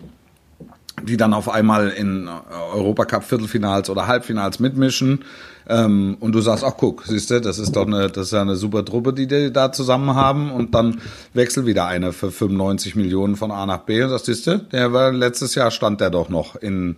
die 1.04 1.18
dann 1.18 1.34
auf 1.34 1.50
einmal 1.50 1.89
in 1.89 2.30
Europacup 2.74 3.24
Viertelfinals 3.24 3.89
oder 3.89 4.08
Halbfinals 4.08 4.60
mitmischen. 4.60 5.24
Ähm, 5.68 6.18
und 6.20 6.32
du 6.34 6.41
sagst, 6.41 6.64
ach 6.64 6.74
guck, 6.78 7.06
siehst 7.06 7.30
du, 7.30 7.39
das 7.39 7.60
ist 7.60 7.76
doch 7.76 7.86
eine, 7.86 8.10
das 8.10 8.28
ist 8.28 8.34
ja 8.34 8.41
eine 8.41 8.56
super 8.56 8.84
Truppe, 8.84 9.14
die 9.14 9.28
die 9.28 9.54
da 9.54 9.72
zusammen 9.72 10.16
haben. 10.16 10.52
Und 10.52 10.74
dann 10.74 11.02
wechselt 11.34 11.66
wieder 11.66 11.86
einer 11.86 12.12
für 12.12 12.32
95 12.32 12.95
Millionen 12.95 13.36
von 13.36 13.52
A 13.52 13.66
nach 13.66 13.80
B. 13.80 14.02
Und 14.04 14.10
das 14.10 14.26
siehst 14.26 14.47
du, 14.47 14.58
der 14.58 14.93
war 14.93 15.12
letztes 15.12 15.56
Jahr 15.56 15.72
stand 15.72 16.02
der 16.02 16.10
doch 16.10 16.30
noch 16.30 16.56
in 16.56 16.95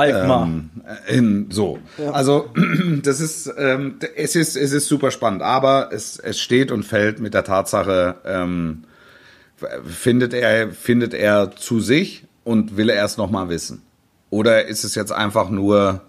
Alkmaar. 0.00 0.46
ähm, 0.46 0.70
in 1.06 1.46
so. 1.50 1.78
Also 2.12 2.50
das 3.02 3.20
ist 3.20 3.52
ähm, 3.56 3.96
es 4.16 4.34
ist 4.34 4.56
es 4.56 4.72
ist 4.72 4.88
super 4.88 5.10
spannend, 5.10 5.42
aber 5.42 5.90
es 5.92 6.18
es 6.18 6.40
steht 6.40 6.72
und 6.72 6.84
fällt 6.84 7.20
mit 7.20 7.34
der 7.34 7.44
Tatsache 7.44 8.16
ähm, 8.24 8.84
findet 9.84 10.32
er 10.32 10.70
findet 10.70 11.14
er 11.14 11.54
zu 11.54 11.80
sich 11.80 12.24
und 12.50 12.76
will 12.76 12.90
er 12.90 12.96
erst 12.96 13.18
noch 13.18 13.30
mal 13.30 13.48
wissen 13.48 13.82
oder 14.30 14.66
ist 14.66 14.84
es 14.84 14.94
jetzt 14.94 15.12
einfach 15.12 15.48
nur 15.50 16.00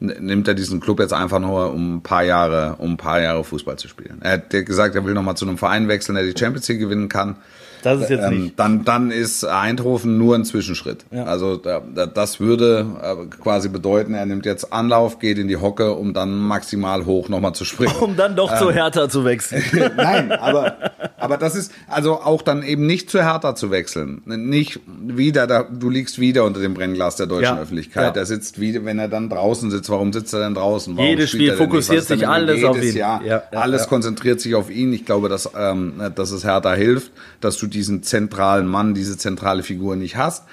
nimmt 0.00 0.48
er 0.48 0.54
diesen 0.54 0.80
Club 0.80 0.98
jetzt 0.98 1.12
einfach 1.12 1.38
nur 1.38 1.72
um 1.72 1.96
ein 1.96 2.02
paar 2.02 2.24
Jahre 2.24 2.74
um 2.78 2.92
ein 2.92 2.96
paar 2.96 3.20
Jahre 3.20 3.44
Fußball 3.44 3.76
zu 3.76 3.86
spielen. 3.86 4.18
Er 4.20 4.32
hat 4.32 4.50
gesagt, 4.50 4.96
er 4.96 5.04
will 5.04 5.14
noch 5.14 5.22
mal 5.22 5.36
zu 5.36 5.46
einem 5.46 5.58
Verein 5.58 5.86
wechseln, 5.86 6.16
der 6.16 6.24
die 6.24 6.34
Champions 6.36 6.66
League 6.68 6.80
gewinnen 6.80 7.08
kann. 7.08 7.36
Das 7.84 8.00
ist 8.00 8.10
jetzt 8.10 8.24
Ähm, 8.24 8.42
nicht. 8.44 8.58
dann, 8.58 8.84
dann 8.84 9.10
ist 9.12 9.44
Eindhoven 9.44 10.16
nur 10.18 10.34
ein 10.36 10.44
Zwischenschritt. 10.44 11.04
Ja. 11.12 11.24
Also 11.24 11.56
da, 11.56 11.80
da, 11.94 12.06
das 12.06 12.38
würde 12.40 12.86
äh, 13.02 13.26
quasi 13.42 13.68
bedeuten, 13.68 14.14
er 14.14 14.26
nimmt 14.26 14.44
jetzt 14.46 14.72
Anlauf, 14.72 15.18
geht 15.20 15.38
in 15.38 15.46
die 15.48 15.56
Hocke, 15.56 15.92
um 15.94 16.14
dann 16.14 16.36
maximal 16.38 17.06
hoch 17.06 17.28
nochmal 17.28 17.54
zu 17.54 17.64
springen. 17.64 17.94
Um 18.00 18.16
dann 18.16 18.34
doch 18.36 18.50
Ähm. 18.52 18.58
zu 18.58 18.72
Hertha 18.72 19.08
zu 19.08 19.24
wechseln. 19.24 19.62
Nein, 19.96 20.30
aber, 20.32 20.76
aber 21.22 21.36
das 21.38 21.54
ist 21.54 21.72
also 21.88 22.20
auch 22.20 22.42
dann 22.42 22.62
eben 22.62 22.86
nicht 22.86 23.08
zu 23.10 23.22
Hertha 23.22 23.54
zu 23.54 23.70
wechseln. 23.70 24.22
Nicht 24.26 24.80
wieder, 24.86 25.46
da, 25.46 25.62
du 25.62 25.88
liegst 25.88 26.18
wieder 26.18 26.44
unter 26.44 26.60
dem 26.60 26.74
Brennglas 26.74 27.16
der 27.16 27.26
deutschen 27.26 27.56
Ja, 27.56 27.60
Öffentlichkeit. 27.60 28.04
ja. 28.04 28.10
Der 28.10 28.26
sitzt 28.26 28.60
wieder, 28.60 28.84
wenn 28.84 28.98
er 28.98 29.08
dann 29.08 29.28
draußen 29.28 29.70
sitzt, 29.70 29.88
warum 29.90 30.12
sitzt 30.12 30.34
er 30.34 30.40
denn 30.40 30.54
draußen? 30.54 30.96
Warum 30.96 31.08
Jedes 31.08 31.30
Spiel 31.30 31.50
er 31.50 31.56
fokussiert 31.56 32.04
sich 32.04 32.26
alles 32.28 32.56
jedes 32.56 32.68
auf 32.70 32.82
ihn. 32.82 32.96
Jahr? 32.96 33.24
Ja, 33.24 33.42
alles 33.52 33.88
konzentriert 33.88 34.40
sich 34.40 34.54
auf 34.54 34.70
ihn. 34.70 34.92
Ich 34.92 35.04
glaube, 35.04 35.28
dass, 35.28 35.48
ähm, 35.56 35.94
dass 36.14 36.30
es 36.32 36.44
Hertha 36.44 36.74
hilft, 36.74 37.12
dass 37.40 37.56
du 37.58 37.66
diesen 37.66 38.02
zentralen 38.02 38.66
Mann, 38.66 38.94
diese 38.94 39.16
zentrale 39.16 39.62
Figur 39.62 39.96
nicht 39.96 40.16
hast. 40.16 40.44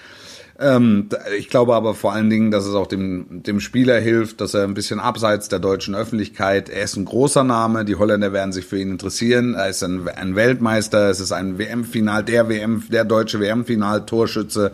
Ähm, 0.62 1.08
ich 1.38 1.50
glaube 1.50 1.74
aber 1.76 1.94
vor 1.96 2.12
allen 2.14 2.30
Dingen, 2.30 2.52
dass 2.52 2.66
es 2.66 2.76
auch 2.76 2.88
dem, 2.88 3.44
dem 3.44 3.60
Spieler 3.62 4.00
hilft, 4.00 4.42
dass 4.42 4.54
er 4.54 4.64
ein 4.66 4.74
bisschen 4.74 5.00
abseits 5.00 5.48
der 5.48 5.60
deutschen 5.60 5.96
Öffentlichkeit, 5.96 6.68
er 6.70 6.84
ist 6.84 6.98
ein 6.98 7.06
großer 7.06 7.44
Name, 7.46 7.86
die 7.86 7.96
Holländer 7.96 8.34
werden 8.34 8.52
sich 8.52 8.66
für 8.66 8.78
ihn 8.80 8.92
interessieren, 8.92 9.54
er 9.54 9.70
ist 9.70 9.84
ein, 9.84 10.08
ein 10.10 10.36
Weltmeister, 10.36 11.10
es 11.10 11.20
ist 11.22 11.32
ein 11.32 11.58
WM-Final, 11.58 12.24
der 12.24 12.50
WM, 12.50 12.84
der 12.92 13.06
deutsche 13.06 13.40
WM-Final-Torschütze 13.40 14.72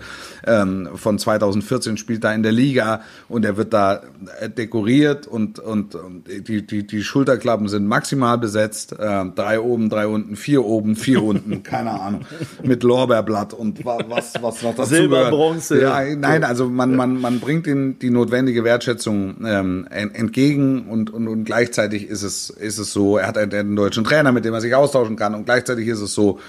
ähm, 0.47 0.89
von 0.95 1.19
2014 1.19 1.97
spielt 1.97 2.23
da 2.23 2.33
in 2.33 2.43
der 2.43 2.51
Liga 2.51 3.01
und 3.29 3.45
er 3.45 3.57
wird 3.57 3.73
da 3.73 4.01
äh, 4.39 4.49
dekoriert 4.49 5.27
und, 5.27 5.59
und, 5.59 5.95
und 5.95 6.23
die, 6.47 6.65
die, 6.65 6.85
die 6.87 7.03
Schulterklappen 7.03 7.67
sind 7.67 7.87
maximal 7.87 8.37
besetzt, 8.37 8.93
äh, 8.97 9.25
drei 9.35 9.59
oben, 9.59 9.89
drei 9.89 10.07
unten, 10.07 10.35
vier 10.35 10.63
oben, 10.65 10.95
vier 10.95 11.23
unten, 11.23 11.63
keine 11.63 11.91
Ahnung, 11.99 12.25
mit 12.63 12.83
Lorbeerblatt 12.83 13.53
und 13.53 13.85
wa- 13.85 13.99
was, 14.07 14.33
was 14.41 14.61
noch 14.63 14.75
dazu 14.75 14.89
Silber, 14.89 15.17
gehört. 15.17 15.31
Bronze. 15.31 15.74
Ja, 15.81 16.03
nein, 16.15 16.43
also 16.43 16.69
man, 16.69 16.95
man, 16.95 17.19
man 17.19 17.39
bringt 17.39 17.67
ihm 17.67 17.97
die 17.99 18.09
notwendige 18.09 18.63
Wertschätzung 18.63 19.35
ähm, 19.45 19.87
en- 19.89 20.13
entgegen 20.13 20.87
und, 20.87 21.11
und, 21.13 21.27
und 21.27 21.43
gleichzeitig 21.45 22.07
ist 22.09 22.23
es, 22.23 22.49
ist 22.49 22.77
es 22.77 22.91
so, 22.93 23.17
er 23.17 23.27
hat 23.27 23.37
einen, 23.37 23.53
einen 23.53 23.75
deutschen 23.75 24.03
Trainer, 24.03 24.31
mit 24.31 24.45
dem 24.45 24.53
er 24.53 24.61
sich 24.61 24.75
austauschen 24.75 25.15
kann 25.15 25.35
und 25.35 25.45
gleichzeitig 25.45 25.87
ist 25.87 26.01
es 26.01 26.13
so, 26.13 26.39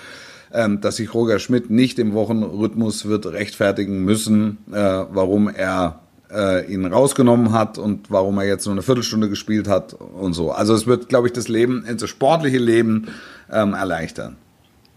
ähm, 0.52 0.80
dass 0.80 0.96
sich 0.96 1.12
Roger 1.12 1.38
Schmidt 1.38 1.70
nicht 1.70 1.98
im 1.98 2.12
Wochenrhythmus 2.14 3.06
wird 3.06 3.26
rechtfertigen 3.26 4.04
müssen, 4.04 4.58
äh, 4.70 4.74
warum 4.74 5.48
er 5.48 6.00
äh, 6.32 6.72
ihn 6.72 6.86
rausgenommen 6.86 7.52
hat 7.52 7.78
und 7.78 8.10
warum 8.10 8.38
er 8.38 8.44
jetzt 8.46 8.66
nur 8.66 8.74
eine 8.74 8.82
Viertelstunde 8.82 9.28
gespielt 9.28 9.68
hat 9.68 9.94
und 9.94 10.32
so. 10.34 10.50
Also 10.52 10.74
es 10.74 10.86
wird, 10.86 11.08
glaube 11.08 11.26
ich, 11.28 11.32
das 11.32 11.48
Leben, 11.48 11.84
das 11.98 12.08
sportliche 12.10 12.58
Leben 12.58 13.06
ähm, 13.52 13.74
erleichtern. 13.74 14.36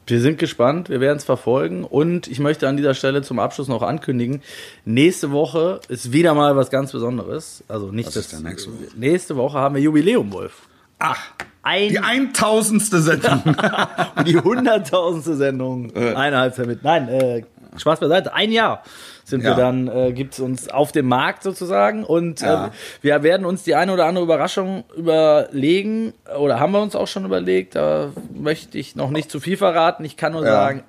Wir 0.10 0.22
sind 0.22 0.39
gespannt, 0.39 0.89
wir 0.89 0.99
werden 0.99 1.18
es 1.18 1.24
verfolgen 1.24 1.84
und 1.84 2.28
ich 2.28 2.39
möchte 2.39 2.68
an 2.68 2.78
dieser 2.78 2.93
Stelle 2.93 3.22
zum 3.22 3.39
Abschluss 3.39 3.68
noch 3.68 3.82
ankündigen, 3.82 4.41
nächste 4.86 5.32
Woche 5.32 5.82
ist 5.88 6.12
wieder 6.12 6.34
mal 6.34 6.55
was 6.55 6.70
ganz 6.70 6.91
Besonderes. 6.91 7.64
Also 7.68 7.91
nicht 7.91 8.07
Was 8.07 8.14
das, 8.16 8.34
ist 8.34 8.43
nächste 8.43 8.72
Woche? 8.72 8.88
nächste 8.95 9.36
Woche 9.36 9.57
haben 9.57 9.76
wir 9.76 9.82
Jubiläum, 9.82 10.32
Wolf. 10.32 10.68
Ach, 10.99 11.20
Ein, 11.62 11.89
die 11.89 11.99
eintausendste 11.99 13.01
Sendung. 13.01 13.55
die 14.26 14.38
hunderttausendste 14.38 15.36
Sendung, 15.36 15.95
eine 15.95 16.38
Halbzeit 16.38 16.68
mit. 16.68 16.84
Nein, 16.84 17.07
äh, 17.07 17.43
Spaß 17.78 17.99
beiseite. 17.99 18.34
Ein 18.34 18.51
Jahr 18.51 18.84
sind 19.30 19.44
wir 19.44 19.52
Ja. 19.52 19.56
dann, 19.58 19.88
äh, 19.88 20.12
gibt's 20.14 20.40
uns 20.40 20.70
auf 20.70 20.92
dem 20.92 21.08
Markt 21.08 21.44
sozusagen. 21.44 22.04
Und 22.04 22.42
Ja. 22.42 22.68
äh, 22.68 22.70
wir 23.02 23.24
werden 23.24 23.46
uns 23.46 23.64
die 23.64 23.76
eine 23.76 23.94
oder 23.94 24.06
andere 24.06 24.24
Überraschung 24.24 24.84
überlegen. 24.96 26.14
Oder 26.38 26.60
haben 26.60 26.72
wir 26.74 26.82
uns 26.82 26.96
auch 26.96 27.08
schon 27.08 27.26
überlegt. 27.26 27.76
Da 27.76 28.12
möchte 28.34 28.78
ich 28.78 28.96
noch 28.96 29.10
nicht 29.10 29.30
zu 29.32 29.40
viel 29.40 29.58
verraten. 29.58 30.04
Ich 30.06 30.18
kann 30.18 30.34
nur 30.34 30.44
Ja. 30.46 30.52
sagen, 30.52 30.84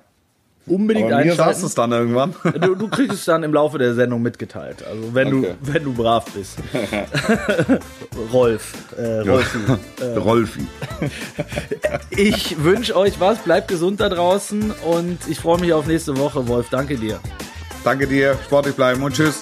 unbedingt 0.67 1.11
Aber 1.11 1.23
mir 1.23 1.33
sagst 1.33 1.39
du 1.39 1.43
einschalten. 1.43 1.65
es 1.65 1.75
dann 1.75 1.91
irgendwann. 1.91 2.35
Du, 2.61 2.75
du 2.75 2.87
kriegst 2.87 3.13
es 3.13 3.25
dann 3.25 3.41
im 3.43 3.53
Laufe 3.53 3.77
der 3.79 3.93
Sendung 3.95 4.21
mitgeteilt. 4.21 4.85
Also 4.87 5.13
wenn 5.15 5.27
Okay. 5.33 5.55
du 5.63 5.73
wenn 5.73 5.83
du 5.83 5.93
brav 5.93 6.25
bist. 6.33 6.59
Rolf. 8.31 8.73
Äh, 8.97 9.19
Rolfi. 9.27 9.57
Rolfi. 10.17 10.67
Ich 12.11 12.63
wünsche 12.63 12.95
euch 12.95 13.19
was, 13.19 13.39
bleibt 13.39 13.67
gesund 13.69 13.99
da 13.99 14.09
draußen 14.09 14.71
und 14.71 15.17
ich 15.27 15.39
freue 15.39 15.59
mich 15.59 15.73
auf 15.73 15.87
nächste 15.87 16.17
Woche. 16.17 16.47
Wolf, 16.47 16.67
danke 16.69 16.95
dir. 16.97 17.19
Danke 17.83 18.07
dir, 18.07 18.37
sportlich 18.45 18.75
bleiben 18.75 19.01
und 19.03 19.15
tschüss. 19.15 19.41